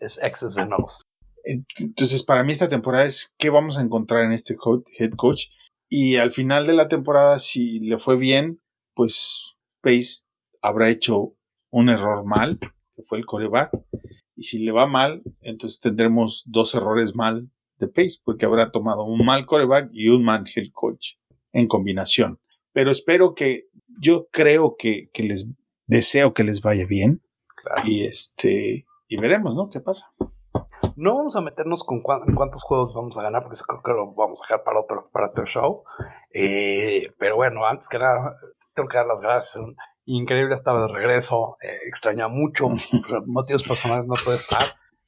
es 0.00 0.18
X's 0.22 0.56
and 0.56 0.72
O's. 0.72 1.02
Entonces, 1.44 2.24
para 2.24 2.44
mí 2.44 2.52
esta 2.52 2.68
temporada 2.68 3.04
es 3.04 3.34
qué 3.38 3.50
vamos 3.50 3.78
a 3.78 3.82
encontrar 3.82 4.24
en 4.24 4.32
este 4.32 4.56
head 4.98 5.12
coach 5.12 5.46
y 5.88 6.16
al 6.16 6.32
final 6.32 6.66
de 6.66 6.74
la 6.74 6.88
temporada, 6.88 7.38
si 7.38 7.80
le 7.80 7.98
fue 7.98 8.16
bien, 8.16 8.60
pues 8.94 9.56
Pace 9.80 10.26
habrá 10.60 10.90
hecho 10.90 11.34
un 11.70 11.88
error 11.88 12.24
mal, 12.26 12.58
que 12.94 13.02
fue 13.04 13.18
el 13.18 13.26
coreback. 13.26 13.70
Y 14.38 14.44
si 14.44 14.60
le 14.60 14.70
va 14.70 14.86
mal, 14.86 15.22
entonces 15.40 15.80
tendremos 15.80 16.44
dos 16.46 16.72
errores 16.76 17.16
mal 17.16 17.50
de 17.78 17.88
Pace, 17.88 18.20
porque 18.24 18.46
habrá 18.46 18.70
tomado 18.70 19.02
un 19.02 19.26
mal 19.26 19.46
coreback 19.46 19.90
y 19.92 20.10
un 20.10 20.24
mal 20.24 20.44
head 20.54 20.68
coach 20.72 21.14
en 21.52 21.66
combinación. 21.66 22.38
Pero 22.72 22.92
espero 22.92 23.34
que, 23.34 23.64
yo 24.00 24.28
creo 24.30 24.76
que, 24.78 25.10
les 25.16 25.48
deseo 25.88 26.34
que 26.34 26.44
les 26.44 26.62
vaya 26.62 26.86
bien. 26.86 27.20
Y 27.84 28.04
este, 28.04 28.86
y 29.08 29.16
veremos, 29.16 29.56
¿no? 29.56 29.70
¿Qué 29.70 29.80
pasa? 29.80 30.06
No 30.94 31.16
vamos 31.16 31.34
a 31.34 31.40
meternos 31.40 31.82
con 31.82 32.00
en 32.28 32.34
cuántos 32.36 32.62
juegos 32.62 32.94
vamos 32.94 33.18
a 33.18 33.22
ganar, 33.22 33.42
porque 33.42 33.58
creo 33.66 33.82
que 33.82 33.90
lo 33.90 34.14
vamos 34.14 34.40
a 34.40 34.44
dejar 34.44 34.62
para 34.62 34.78
otro, 34.78 35.10
para 35.12 35.30
otro 35.30 35.46
show. 35.46 35.82
Eh, 36.32 37.12
pero 37.18 37.34
bueno, 37.34 37.66
antes 37.66 37.88
que 37.88 37.98
nada, 37.98 38.36
tengo 38.72 38.88
que 38.88 38.98
dar 38.98 39.06
las 39.06 39.20
gracias. 39.20 39.64
Increíble 40.10 40.54
estar 40.54 40.74
de 40.74 40.88
regreso. 40.88 41.58
Eh, 41.60 41.80
extraña 41.86 42.28
mucho. 42.28 42.68
Por 42.68 43.26
motivos 43.28 43.62
personales 43.62 44.06
no 44.06 44.14
puede 44.24 44.38
estar. 44.38 44.62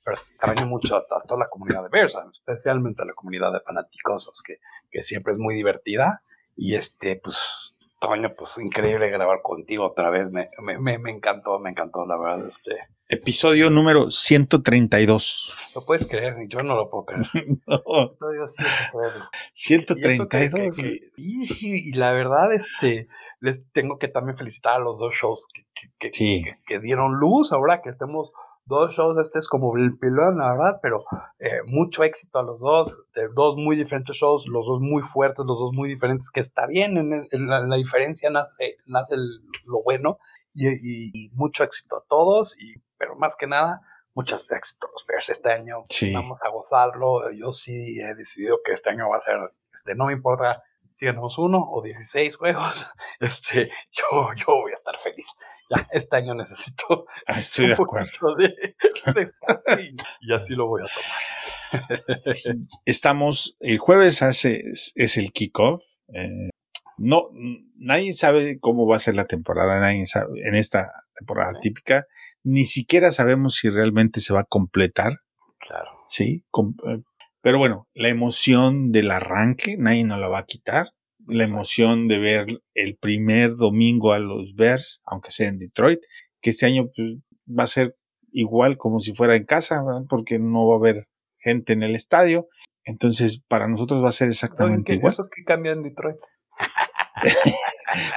Pero 0.04 0.14
extraño 0.14 0.66
mucho 0.66 0.94
a, 0.94 1.06
toda 1.26 1.40
la 1.40 1.48
comunidad 1.48 1.82
de 1.82 1.88
Bears, 1.88 2.18
especialmente 2.32 3.02
a 3.02 3.06
la 3.06 3.14
comunidad 3.14 3.50
de 3.50 3.60
fanáticos, 3.60 4.42
que, 4.44 4.56
que 4.90 5.02
siempre 5.02 5.32
es 5.32 5.38
muy 5.38 5.54
divertida. 5.54 6.22
Y 6.54 6.74
este, 6.74 7.16
pues, 7.16 7.74
Toño, 7.98 8.34
pues 8.36 8.58
increíble 8.58 9.08
grabar 9.08 9.40
contigo 9.42 9.86
otra 9.86 10.10
vez. 10.10 10.30
Me, 10.30 10.50
me, 10.58 10.78
me, 10.78 10.98
me 10.98 11.10
encantó, 11.10 11.58
me 11.58 11.70
encantó, 11.70 12.04
la 12.04 12.18
verdad. 12.18 12.46
Este, 12.46 12.78
Episodio 13.12 13.70
número 13.70 14.08
132. 14.10 15.56
lo 15.74 15.84
puedes 15.84 16.06
creer, 16.06 16.36
yo 16.48 16.62
no 16.62 16.76
lo 16.76 16.88
puedo 16.88 17.06
creer. 17.06 17.24
No, 17.66 18.46
se 18.46 18.62
puede. 18.92 19.12
Y 19.16 19.74
eso 20.10 20.28
que- 20.28 20.48
132. 20.48 20.76
que- 20.76 21.10
y 21.16 21.92
la 21.92 22.12
verdad, 22.12 22.52
este, 22.52 23.08
les 23.40 23.62
tengo 23.72 23.98
que 23.98 24.06
también 24.08 24.36
felicitar 24.38 24.76
a 24.76 24.78
los 24.78 25.00
dos 25.00 25.12
shows 25.14 25.46
que, 25.52 25.66
que- 25.74 25.90
que- 25.98 26.12
Sí. 26.12 26.42
que- 26.44 26.56
que 26.66 26.78
dieron 26.80 27.14
luz 27.18 27.52
ahora 27.52 27.82
que 27.82 27.92
tenemos 27.92 28.32
dos 28.70 28.94
shows, 28.94 29.18
este 29.18 29.38
es 29.38 29.48
como 29.48 29.76
el 29.76 29.98
pilón, 29.98 30.38
la 30.38 30.52
verdad, 30.52 30.78
pero 30.82 31.04
eh, 31.38 31.60
mucho 31.66 32.02
éxito 32.04 32.38
a 32.38 32.42
los 32.42 32.60
dos, 32.60 33.02
este, 33.06 33.28
dos 33.34 33.56
muy 33.56 33.76
diferentes 33.76 34.16
shows, 34.16 34.46
los 34.48 34.64
dos 34.66 34.80
muy 34.80 35.02
fuertes, 35.02 35.44
los 35.44 35.58
dos 35.58 35.72
muy 35.74 35.90
diferentes, 35.90 36.30
que 36.30 36.40
está 36.40 36.66
bien, 36.66 36.96
en, 36.96 37.28
en 37.30 37.46
la, 37.48 37.58
en 37.58 37.68
la 37.68 37.76
diferencia 37.76 38.30
nace, 38.30 38.78
nace 38.86 39.16
el- 39.16 39.42
lo 39.66 39.82
bueno, 39.82 40.18
y, 40.54 40.68
y- 40.68 41.10
y 41.12 41.28
mucho 41.34 41.64
éxito 41.64 41.96
a 41.96 42.04
todos, 42.08 42.58
y, 42.58 42.74
pero 42.96 43.14
más 43.16 43.36
que 43.36 43.46
nada, 43.46 43.82
muchos 44.14 44.46
éxitos 44.50 44.88
los 44.92 45.04
Bears 45.06 45.28
este 45.28 45.52
año, 45.52 45.82
Sí. 45.90 46.12
vamos 46.14 46.38
a 46.42 46.48
gozarlo, 46.48 47.30
yo 47.32 47.52
sí 47.52 48.00
he 48.00 48.14
decidido 48.14 48.60
que 48.64 48.72
este 48.72 48.88
año 48.90 49.08
va 49.10 49.16
a 49.16 49.20
ser, 49.20 49.36
este, 49.74 49.94
no 49.94 50.06
me 50.06 50.14
importa 50.14 50.62
si 50.92 51.06
ganamos 51.06 51.38
uno 51.38 51.58
o 51.70 51.82
16 51.82 52.36
juegos, 52.36 52.90
este, 53.20 53.70
yo, 53.92 54.32
yo 54.34 54.46
voy 54.46 54.72
a 54.72 54.74
estar 54.74 54.96
feliz. 54.96 55.28
Ya, 55.70 55.86
este 55.92 56.16
año 56.16 56.34
necesito 56.34 57.06
Ah, 57.26 57.38
Estoy 57.38 57.66
de 57.68 57.74
un 57.74 57.80
acuerdo. 57.82 58.06
poquito 58.06 58.34
de, 58.34 58.74
de 59.14 59.82
y, 59.84 59.96
y 60.28 60.34
así 60.34 60.54
lo 60.54 60.66
voy 60.66 60.82
a 60.82 60.86
tomar. 60.92 62.58
Estamos, 62.84 63.56
el 63.60 63.78
jueves 63.78 64.22
hace, 64.22 64.60
es, 64.68 64.92
es 64.96 65.16
el 65.16 65.32
kickoff. 65.32 65.82
eh, 66.12 66.50
no, 66.98 67.28
nadie 67.76 68.12
sabe 68.12 68.58
cómo 68.60 68.86
va 68.86 68.96
a 68.96 69.00
ser 69.00 69.14
la 69.14 69.24
temporada, 69.24 69.80
nadie 69.80 70.04
sabe, 70.06 70.46
en 70.46 70.54
esta 70.54 70.90
temporada 71.14 71.52
Sí. 71.54 71.60
típica, 71.62 72.06
ni 72.42 72.64
siquiera 72.64 73.10
sabemos 73.10 73.54
si 73.56 73.70
realmente 73.70 74.20
se 74.20 74.34
va 74.34 74.40
a 74.40 74.44
completar, 74.44 75.14
Claro. 75.58 75.88
¿sí? 76.08 76.44
Com- 76.50 76.74
eh, 76.86 77.00
pero 77.40 77.56
bueno, 77.58 77.86
la 77.94 78.08
emoción 78.08 78.92
del 78.92 79.10
arranque, 79.12 79.76
nadie 79.78 80.04
nos 80.04 80.18
la 80.18 80.28
va 80.28 80.40
a 80.40 80.44
quitar. 80.46 80.90
La 81.30 81.44
emoción 81.44 82.08
de 82.08 82.18
ver 82.18 82.46
el 82.74 82.96
primer 82.96 83.56
domingo 83.56 84.12
a 84.12 84.18
los 84.18 84.54
Bears, 84.54 85.00
aunque 85.04 85.30
sea 85.30 85.48
en 85.48 85.58
Detroit, 85.58 86.00
que 86.40 86.50
este 86.50 86.66
año 86.66 86.88
pues, 86.94 87.18
va 87.48 87.64
a 87.64 87.68
ser 87.68 87.96
igual 88.32 88.76
como 88.76 89.00
si 89.00 89.14
fuera 89.14 89.36
en 89.36 89.44
casa, 89.44 89.82
¿verdad? 89.82 90.02
porque 90.08 90.38
no 90.38 90.66
va 90.68 90.74
a 90.74 90.78
haber 90.78 91.06
gente 91.38 91.72
en 91.72 91.82
el 91.82 91.94
estadio. 91.94 92.48
Entonces, 92.84 93.42
para 93.46 93.68
nosotros 93.68 94.02
va 94.02 94.08
a 94.08 94.12
ser 94.12 94.28
exactamente 94.28 94.92
¿qué- 94.92 94.94
igual. 94.98 95.12
¿Eso 95.12 95.28
qué 95.34 95.42
cambia 95.44 95.72
en 95.72 95.82
Detroit? 95.82 96.16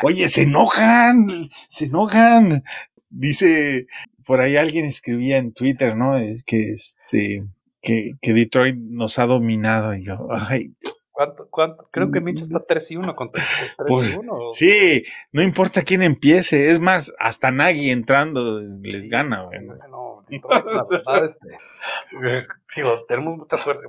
Oye, 0.04 0.28
se 0.28 0.44
enojan, 0.44 1.50
se 1.68 1.86
enojan. 1.86 2.64
Dice, 3.10 3.88
por 4.26 4.42
ahí 4.42 4.56
alguien 4.56 4.86
escribía 4.86 5.38
en 5.38 5.54
Twitter, 5.54 5.96
¿no? 5.96 6.18
Es 6.18 6.44
que 6.44 6.72
este, 6.72 7.44
que, 7.82 8.12
que 8.22 8.34
Detroit 8.34 8.76
nos 8.78 9.20
ha 9.20 9.26
dominado. 9.26 9.96
Y 9.96 10.06
yo, 10.06 10.28
ay, 10.32 10.74
¿Cuánto, 11.14 11.48
cuánto? 11.50 11.86
Creo 11.92 12.12
que 12.12 12.20
Mitch 12.22 12.42
está 12.42 12.66
3 12.66 12.92
y 12.92 12.98
1 12.98 13.16
contra 13.16 13.44
3 13.78 13.88
Pues, 13.88 14.14
y 14.16 14.18
1. 14.18 14.52
sí, 14.52 15.04
no 15.32 15.44
importa 15.44 15.84
quién 15.84 16.02
empiece. 16.02 16.68
Es 16.68 16.80
más, 16.80 17.14
hasta 17.20 17.52
Nagy 17.52 17.92
entrando 17.92 18.60
les 18.60 19.04
Sí, 19.06 19.10
gana. 19.10 19.44
Bueno, 19.44 20.22
Detroit, 20.28 20.66
la 20.66 20.84
verdad, 20.90 21.26
este, 21.26 21.50
eh, 21.54 22.48
digo, 22.76 23.06
tenemos 23.08 23.38
mucha 23.38 23.58
suerte. 23.60 23.86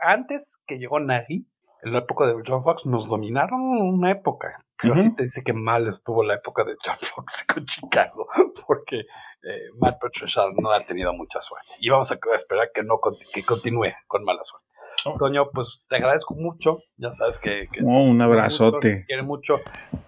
Antes 0.00 0.62
que 0.64 0.78
llegó 0.78 1.00
Nagy, 1.00 1.44
en 1.82 1.92
la 1.92 1.98
época 2.00 2.26
de 2.26 2.34
John 2.46 2.62
Fox, 2.62 2.86
nos 2.86 3.08
dominaron 3.08 3.60
una 3.60 4.12
época. 4.12 4.64
Pero 4.80 4.94
Ujú. 4.94 5.02
sí 5.02 5.14
te 5.16 5.24
dice 5.24 5.42
que 5.44 5.52
mal 5.52 5.88
estuvo 5.88 6.22
la 6.22 6.34
época 6.34 6.62
de 6.64 6.74
John 6.84 6.96
Fox 7.00 7.44
con 7.52 7.66
Chicago, 7.66 8.28
porque 8.66 9.00
eh, 9.00 9.68
Matt 9.78 10.00
Patricia 10.00 10.42
no 10.56 10.70
ha 10.70 10.84
tenido 10.86 11.12
mucha 11.14 11.40
suerte. 11.40 11.68
Y 11.80 11.88
vamos 11.90 12.12
a 12.12 12.18
esperar 12.34 12.70
que 12.72 12.82
no 12.84 13.00
que 13.32 13.42
continúe 13.44 13.88
con 14.06 14.22
mala 14.24 14.44
suerte. 14.44 14.68
Oh. 15.04 15.16
Toño, 15.18 15.50
pues 15.52 15.82
te 15.88 15.96
agradezco 15.96 16.34
mucho. 16.34 16.78
Ya 16.96 17.10
sabes 17.10 17.38
que, 17.38 17.68
que 17.72 17.80
Oh, 17.84 18.00
un 18.02 18.18
te 18.18 18.24
abrazote. 18.24 18.96
Te 18.96 19.04
quiere 19.04 19.22
mucho. 19.22 19.58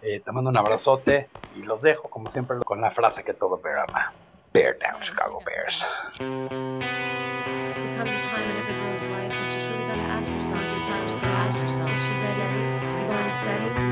Eh, 0.00 0.20
te 0.20 0.32
mando 0.32 0.50
un 0.50 0.58
abrazote 0.58 1.30
y 1.50 1.62
los 1.62 1.82
dejo, 1.82 2.08
como 2.10 2.28
siempre, 2.28 2.56
con 2.64 2.80
la 2.80 2.90
frase 2.90 3.24
que 3.24 3.34
todo 3.34 3.60
Bear 3.60 3.78
ama. 3.78 4.14
Bear 4.52 4.76
down, 4.78 5.00
Chicago 5.00 5.38
Bears. 5.46 5.86
There 13.42 13.91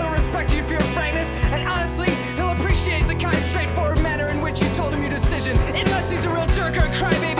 respect 0.31 0.55
you 0.55 0.63
for 0.63 0.73
your 0.73 0.93
frankness 0.93 1.29
and 1.51 1.67
honestly, 1.67 2.09
he'll 2.35 2.51
appreciate 2.51 3.05
the 3.05 3.15
kind, 3.15 3.37
straightforward 3.45 4.01
manner 4.01 4.29
in 4.29 4.39
which 4.39 4.61
you 4.61 4.69
told 4.75 4.93
him 4.93 5.01
your 5.01 5.11
decision. 5.11 5.57
Unless 5.75 6.09
he's 6.09 6.23
a 6.23 6.29
real 6.29 6.45
jerk 6.47 6.75
or 6.77 6.85
a 6.85 6.89
crybaby, 6.95 7.30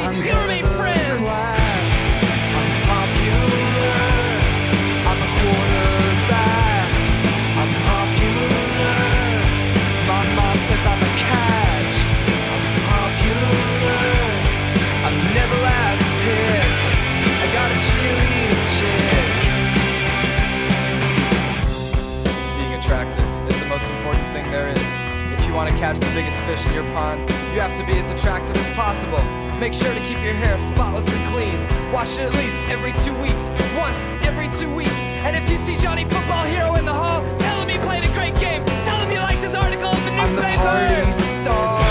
want 25.61 25.73
to 25.73 25.79
catch 25.79 25.99
the 25.99 26.11
biggest 26.15 26.39
fish 26.49 26.65
in 26.65 26.73
your 26.73 26.89
pond, 26.91 27.21
you 27.53 27.61
have 27.61 27.75
to 27.75 27.85
be 27.85 27.93
as 27.93 28.09
attractive 28.09 28.57
as 28.57 28.73
possible. 28.73 29.21
Make 29.59 29.75
sure 29.75 29.93
to 29.93 29.99
keep 29.99 30.17
your 30.23 30.33
hair 30.33 30.57
spotless 30.57 31.07
and 31.13 31.23
clean. 31.31 31.53
Wash 31.91 32.17
it 32.17 32.21
at 32.21 32.33
least 32.33 32.55
every 32.67 32.93
two 33.05 33.13
weeks. 33.21 33.47
Once 33.77 34.01
every 34.25 34.49
two 34.57 34.73
weeks. 34.73 34.97
And 35.21 35.35
if 35.35 35.47
you 35.51 35.59
see 35.59 35.77
Johnny 35.77 36.05
Football 36.05 36.45
Hero 36.45 36.73
in 36.77 36.85
the 36.85 36.93
hall, 36.93 37.21
tell 37.37 37.61
him 37.61 37.69
he 37.69 37.77
played 37.85 38.03
a 38.03 38.11
great 38.13 38.33
game. 38.39 38.65
Tell 38.89 38.97
him 39.01 39.11
you 39.11 39.19
liked 39.19 39.43
his 39.43 39.53
article 39.53 39.91
in 39.93 40.03
the 40.05 40.11
newspaper. 40.23 40.65
I'm 40.65 40.89
the 40.89 41.03
party 41.03 41.11
star. 41.11 41.90